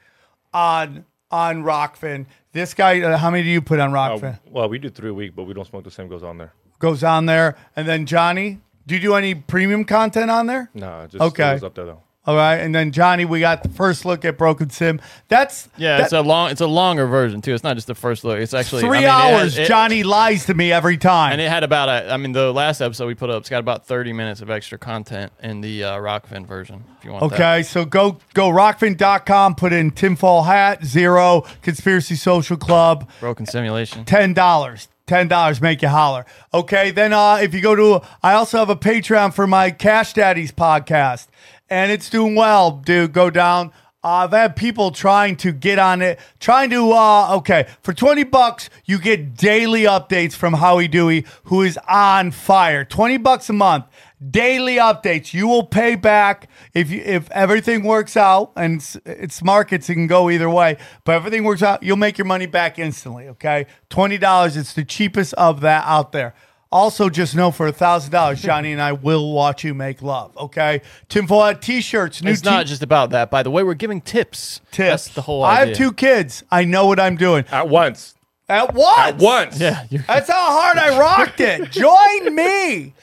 [0.53, 2.27] on on Rokfin.
[2.53, 4.35] This guy, uh, how many do you put on Rokfin?
[4.35, 6.39] Uh, well, we do three a week, but we don't smoke the same goes on
[6.39, 6.53] there.
[6.81, 10.71] Goes on there, and then Johnny, do you do any premium content on there?
[10.75, 11.61] Nah, just Okay.
[11.63, 12.03] up there though.
[12.27, 15.01] All right, and then Johnny, we got the first look at Broken Sim.
[15.29, 17.55] That's Yeah, that- it's a long, it's a longer version too.
[17.55, 18.39] It's not just the first look.
[18.39, 19.59] It's actually three I mean, it hours.
[19.59, 21.33] it- Johnny lies to me every time.
[21.33, 22.13] and it had about a.
[22.13, 24.77] I mean, the last episode we put up, it's got about thirty minutes of extra
[24.77, 26.85] content in the uh, Rokfin version.
[26.99, 27.35] If you want that.
[27.37, 34.05] Okay, so go go rokfin.com, put in tinfoil hat, zero, conspiracy social club, broken simulation.
[34.05, 34.89] ten dollars.
[35.07, 36.25] Ten dollars make you holler.
[36.55, 40.13] Okay, then uh if you go to I also have a Patreon for my Cash
[40.13, 41.27] Daddies podcast,
[41.71, 43.13] and it's doing well, dude.
[43.13, 43.73] Go down.
[44.03, 48.25] Uh, I've had people trying to get on it, trying to uh okay, for 20
[48.25, 52.85] bucks, you get daily updates from Howie Dewey, who is on fire.
[52.85, 53.85] 20 bucks a month
[54.29, 55.33] daily updates.
[55.33, 59.89] You will pay back if you if everything works out, and it's, it's markets.
[59.89, 61.83] It can go either way, but everything works out.
[61.83, 63.29] You'll make your money back instantly.
[63.29, 64.57] Okay, twenty dollars.
[64.57, 66.35] It's the cheapest of that out there.
[66.73, 70.37] Also, just know for a thousand dollars, Johnny and I will watch you make love.
[70.37, 72.23] Okay, tinfoil hat t-shirts.
[72.23, 73.29] New It's not t- just about that.
[73.29, 74.61] By the way, we're giving tips.
[74.71, 74.91] tips.
[75.05, 75.65] That's the whole idea.
[75.65, 76.45] I have two kids.
[76.51, 77.45] I know what I'm doing.
[77.51, 78.15] At once.
[78.49, 78.99] At once.
[78.99, 79.61] At once.
[79.61, 81.71] Yeah, That's how hard I rocked it.
[81.73, 82.95] Join me.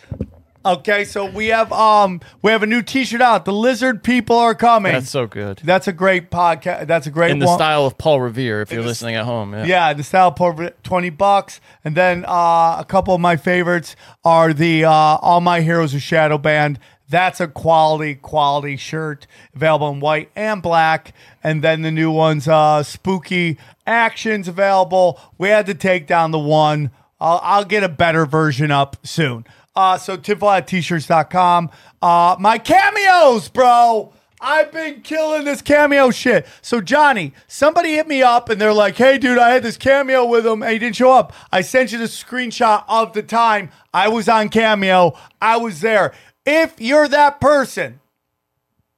[0.67, 3.45] Okay, so we have um we have a new T-shirt out.
[3.45, 4.91] The lizard people are coming.
[4.91, 5.61] that's so good.
[5.63, 6.87] That's a great podcast.
[6.87, 7.57] That's a great In the one.
[7.57, 9.53] style of Paul Revere, if you're the- listening at home.
[9.53, 9.65] Yeah.
[9.65, 13.95] Yeah, the style por twenty bucks, and then uh, a couple of my favorites
[14.25, 16.79] are the uh, All My Heroes of Shadow Band.
[17.09, 21.13] That's a quality, quality shirt available in white and black.
[21.41, 25.17] And then the new ones, uh, Spooky Actions available.
[25.37, 26.91] We had to take down the one.
[27.21, 29.45] I'll, I'll get a better version up soon.
[29.77, 31.69] Uh, so tinfoil at t-shirts.com.
[32.01, 34.11] Uh, my cameos, bro.
[34.41, 36.47] I've been killing this cameo shit.
[36.63, 40.25] So Johnny, somebody hit me up and they're like, "Hey, dude, I had this cameo
[40.25, 43.69] with him and he didn't show up." I sent you the screenshot of the time
[43.93, 45.13] I was on cameo.
[45.39, 46.11] I was there.
[46.43, 47.99] If you're that person,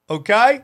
[0.10, 0.64] okay,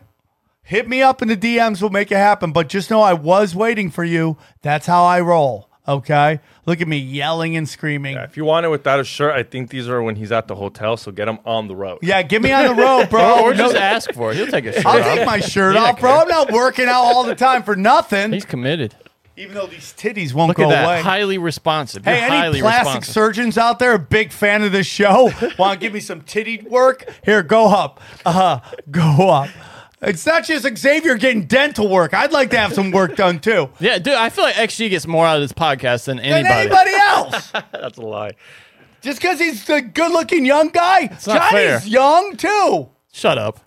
[0.64, 1.82] hit me up in the DMs.
[1.82, 2.54] We'll make it happen.
[2.54, 4.38] But just know I was waiting for you.
[4.62, 5.70] That's how I roll.
[5.88, 8.16] Okay, look at me yelling and screaming.
[8.16, 10.48] Yeah, if you want it without a shirt, I think these are when he's at
[10.48, 10.98] the hotel.
[10.98, 12.00] So get him on the road.
[12.02, 13.42] Yeah, get me on the road, bro.
[13.44, 14.38] or just ask for it.
[14.38, 15.16] He'll take a shirt I'll off.
[15.16, 16.12] take my shirt off, bro.
[16.22, 18.34] I'm not working out all the time for nothing.
[18.34, 18.96] He's committed.
[19.38, 20.86] Even though these titties won't Look go at that.
[20.86, 21.02] away.
[21.02, 22.06] Highly responsive.
[22.06, 23.14] Hey, You're any highly plastic responsive.
[23.14, 25.30] surgeons out there, a big fan of this show?
[25.60, 27.06] Want to give me some titty work?
[27.26, 28.00] Here, go up.
[28.26, 28.60] Uh,
[28.90, 29.50] go up.
[30.06, 32.14] It's not just Xavier getting dental work.
[32.14, 33.70] I'd like to have some work done too.
[33.80, 36.58] Yeah, dude, I feel like XG gets more out of this podcast than anybody, Than
[36.58, 36.92] anybody.
[36.94, 37.52] else.
[37.72, 38.32] That's a lie.
[39.02, 41.08] just because he's a good looking young guy.
[41.08, 41.82] Johnny's fair.
[41.86, 42.90] young too.
[43.12, 43.60] Shut up.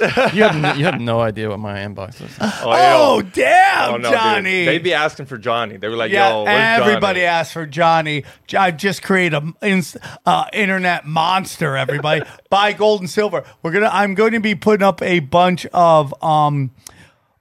[0.00, 2.30] You have n- you have no idea what my inbox is.
[2.40, 3.22] Oh, yo.
[3.22, 4.18] damn, Oh, no, dude.
[4.18, 4.64] Johnny.
[4.64, 5.76] They'd be asking for Johnny.
[5.76, 7.26] They were like, Yeah, "Yo, everybody Johnny?
[7.26, 8.24] asked for Johnny.
[8.56, 9.96] I just created a ins-
[10.26, 11.76] uh, internet monster.
[11.76, 13.44] Everybody buy gold and silver.
[13.62, 13.90] We're gonna.
[13.92, 16.70] I'm going to be putting up a bunch of um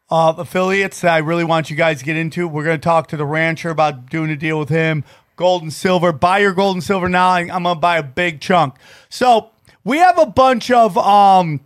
[0.10, 2.48] of affiliates that I really want you guys to get into.
[2.48, 5.04] We're gonna talk to the rancher about doing a deal with him.
[5.36, 6.12] Gold and silver.
[6.12, 7.30] Buy your gold and silver now.
[7.32, 8.76] I'm gonna buy a big chunk.
[9.10, 9.52] So
[9.84, 11.60] we have a bunch of um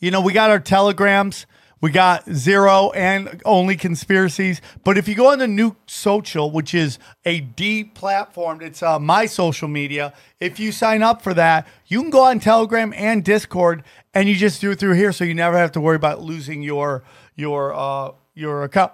[0.00, 1.46] you know, we got our telegrams,
[1.80, 4.60] we got zero and only conspiracies.
[4.82, 9.26] But if you go on the Nuke Social, which is a deplatformed, it's uh, my
[9.26, 10.12] social media.
[10.40, 14.34] If you sign up for that, you can go on Telegram and Discord, and you
[14.34, 17.04] just do it through here, so you never have to worry about losing your
[17.34, 18.92] your uh, your account.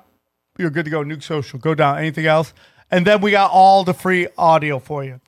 [0.58, 1.02] You're good to go.
[1.04, 1.98] Nuke Social, go down.
[1.98, 2.52] Anything else?
[2.90, 5.20] And then we got all the free audio for you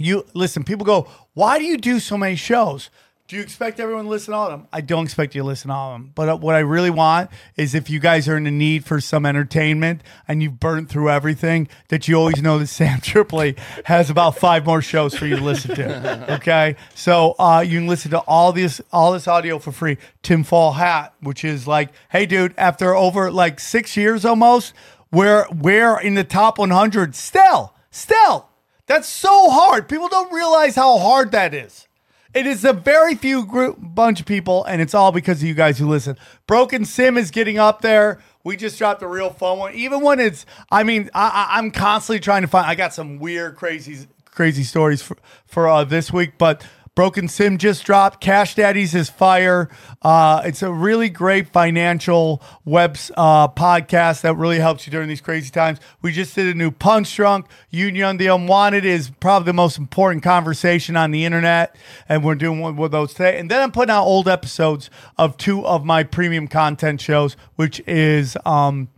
[0.00, 2.90] you listen, people go, why do you do so many shows?
[3.30, 4.66] Do you expect everyone to listen to all of them?
[4.72, 6.10] I don't expect you to listen to all of them.
[6.16, 9.00] But uh, what I really want is if you guys are in the need for
[9.00, 13.54] some entertainment and you've burned through everything, that you always know that Sam Tripoli
[13.84, 16.26] has about five more shows for you to listen to.
[16.40, 16.74] Okay.
[16.96, 19.96] So uh, you can listen to all this all this audio for free.
[20.22, 24.74] Tinfoil Hat, which is like, hey dude, after over like six years almost,
[25.12, 27.74] we're we're in the top 100 still.
[27.92, 28.48] Still.
[28.86, 29.88] That's so hard.
[29.88, 31.86] People don't realize how hard that is.
[32.32, 35.54] It is a very few group bunch of people, and it's all because of you
[35.54, 36.16] guys who listen.
[36.46, 38.20] Broken Sim is getting up there.
[38.44, 39.74] We just dropped a real fun one.
[39.74, 42.66] Even when it's, I mean, I, I, I'm constantly trying to find.
[42.66, 46.64] I got some weird, crazy, crazy stories for for uh, this week, but
[46.96, 48.20] Broken Sim just dropped.
[48.20, 49.68] Cash Daddies is fire.
[50.02, 55.20] Uh, it's a really great financial web uh, podcast that really helps you during these
[55.20, 55.78] crazy times.
[56.02, 57.46] We just did a new Punch Drunk.
[57.70, 61.76] Union the Unwanted is probably the most important conversation on the internet,
[62.08, 63.38] and we're doing one with those today.
[63.38, 67.80] And then I'm putting out old episodes of two of my premium content shows, which
[67.86, 68.88] is um,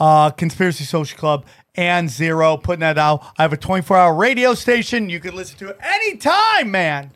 [0.00, 1.46] uh, Conspiracy Social Club
[1.76, 2.56] and Zero.
[2.56, 3.24] Putting that out.
[3.38, 5.08] I have a 24 hour radio station.
[5.08, 7.12] You can listen to anytime, man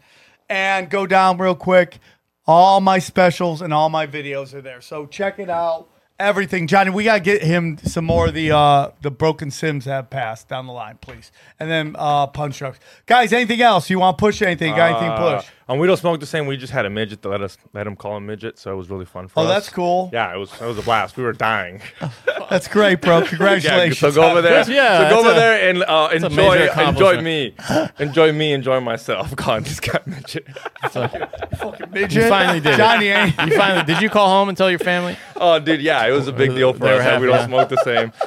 [0.50, 1.98] and go down real quick.
[2.46, 4.80] All my specials and all my videos are there.
[4.80, 5.88] So check it out.
[6.18, 6.90] Everything, Johnny.
[6.90, 10.66] We gotta get him some more of the uh the broken sims have passed down
[10.66, 11.32] the line, please.
[11.58, 12.78] And then uh punch trucks.
[13.06, 13.88] Guys, anything else?
[13.88, 14.74] You want to push anything?
[14.76, 15.48] Got anything push?
[15.70, 16.46] And we don't smoke the same.
[16.48, 18.76] We just had a midget to let us let him call him midget, so it
[18.76, 19.48] was really fun for Oh, us.
[19.48, 20.10] that's cool.
[20.12, 21.16] Yeah, it was it was a blast.
[21.16, 21.80] We were dying.
[22.50, 23.18] That's great, bro.
[23.20, 23.98] yeah, Congratulations.
[24.00, 24.68] so go over there.
[24.68, 27.54] Yeah, so go over a- there and uh, enjoy enjoy me,
[28.00, 29.36] enjoy me, enjoy myself.
[29.36, 30.48] God, this guy midget.
[30.92, 32.12] Fucking midget.
[32.24, 32.76] You finally did.
[32.76, 33.06] Johnny.
[33.08, 35.16] Ain't, You finally did you call home and tell your family?
[35.36, 37.68] Oh, dude, yeah, it was a big deal for They us that we don't smoke
[37.68, 38.12] the same.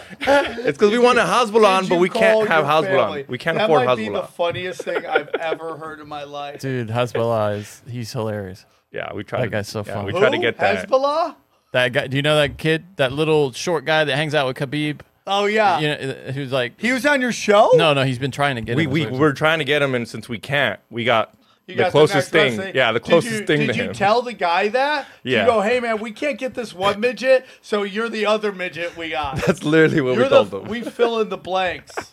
[0.65, 3.23] It's because we want a Hasbulla, but we can't have your family?
[3.23, 3.27] Hasbulla.
[3.27, 6.61] We can't that afford might be the funniest thing I've ever heard in my life.
[6.61, 6.87] Dude,
[7.33, 8.65] Hasbulla is he's hilarious.
[8.91, 9.39] Yeah, we try.
[9.39, 10.13] That to, guy's so yeah, funny.
[10.13, 10.87] We try to get that.
[10.87, 11.35] Hasbulla?
[11.71, 14.57] That guy, do you know that kid, that little short guy that hangs out with
[14.57, 15.01] Khabib?
[15.25, 15.79] Oh yeah.
[15.79, 15.93] You know,
[16.27, 17.71] uh, who's like, He was on your show?
[17.75, 18.91] no, no, he's been trying to get We him.
[18.91, 21.33] we we're trying to get him, and since we can't, we got
[21.65, 22.57] You the got closest next thing.
[22.57, 23.93] best Yeah, the Did closest you- thing did to you him.
[23.93, 25.07] tell the guy that?
[25.23, 25.41] Yeah.
[25.41, 28.95] You go, hey man, we can't get this one midget, so you're the other midget
[28.95, 29.37] we got.
[29.47, 30.67] That's literally what you're we told the him.
[30.67, 32.12] we fill in the blanks.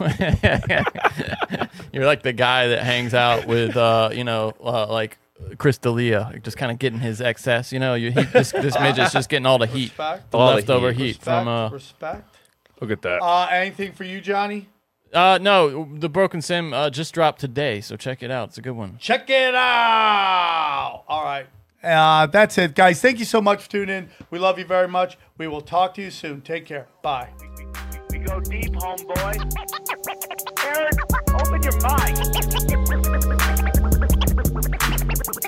[1.92, 5.18] You're like the guy that hangs out with, uh, you know, uh, like
[5.58, 7.72] Chris D'Elia, just kind of getting his excess.
[7.72, 10.30] You know, you, he, this, this midget's just getting all the heat, Respect.
[10.30, 10.98] the All the leftover heat.
[10.98, 11.24] heat, Respect.
[11.24, 11.48] from.
[11.48, 12.36] Uh, respect.
[12.80, 13.22] Look at that.
[13.22, 14.68] Uh, anything for you, Johnny?
[15.14, 18.48] uh, no, the Broken Sim uh, just dropped today, so check it out.
[18.48, 18.98] It's a good one.
[18.98, 21.04] Check it out.
[21.08, 21.46] All right.
[21.82, 23.00] Uh, that's it, guys.
[23.00, 24.10] Thank you so much for tuning in.
[24.30, 25.16] We love you very much.
[25.38, 26.40] We will talk to you soon.
[26.40, 26.88] Take care.
[27.02, 27.28] Bye.
[28.16, 29.36] We go deep, homeboy.
[30.64, 30.98] Eric,
[31.34, 32.16] open your mind.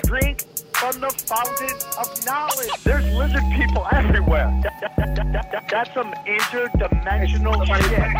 [0.03, 0.43] Drink
[0.75, 2.69] from the fountain of knowledge.
[2.83, 4.53] There's lizard people everywhere.
[4.61, 8.13] That- that- that- that- that- that's some interdimensional shit.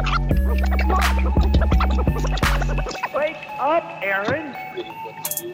[3.13, 4.55] Wake up, Aaron.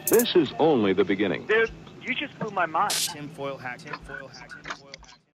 [0.06, 1.44] This is only the beginning.
[1.46, 1.70] Dude,
[2.00, 2.92] you just blew my mind.
[2.92, 4.85] Tinfoil hat, tinfoil hat, tinfoil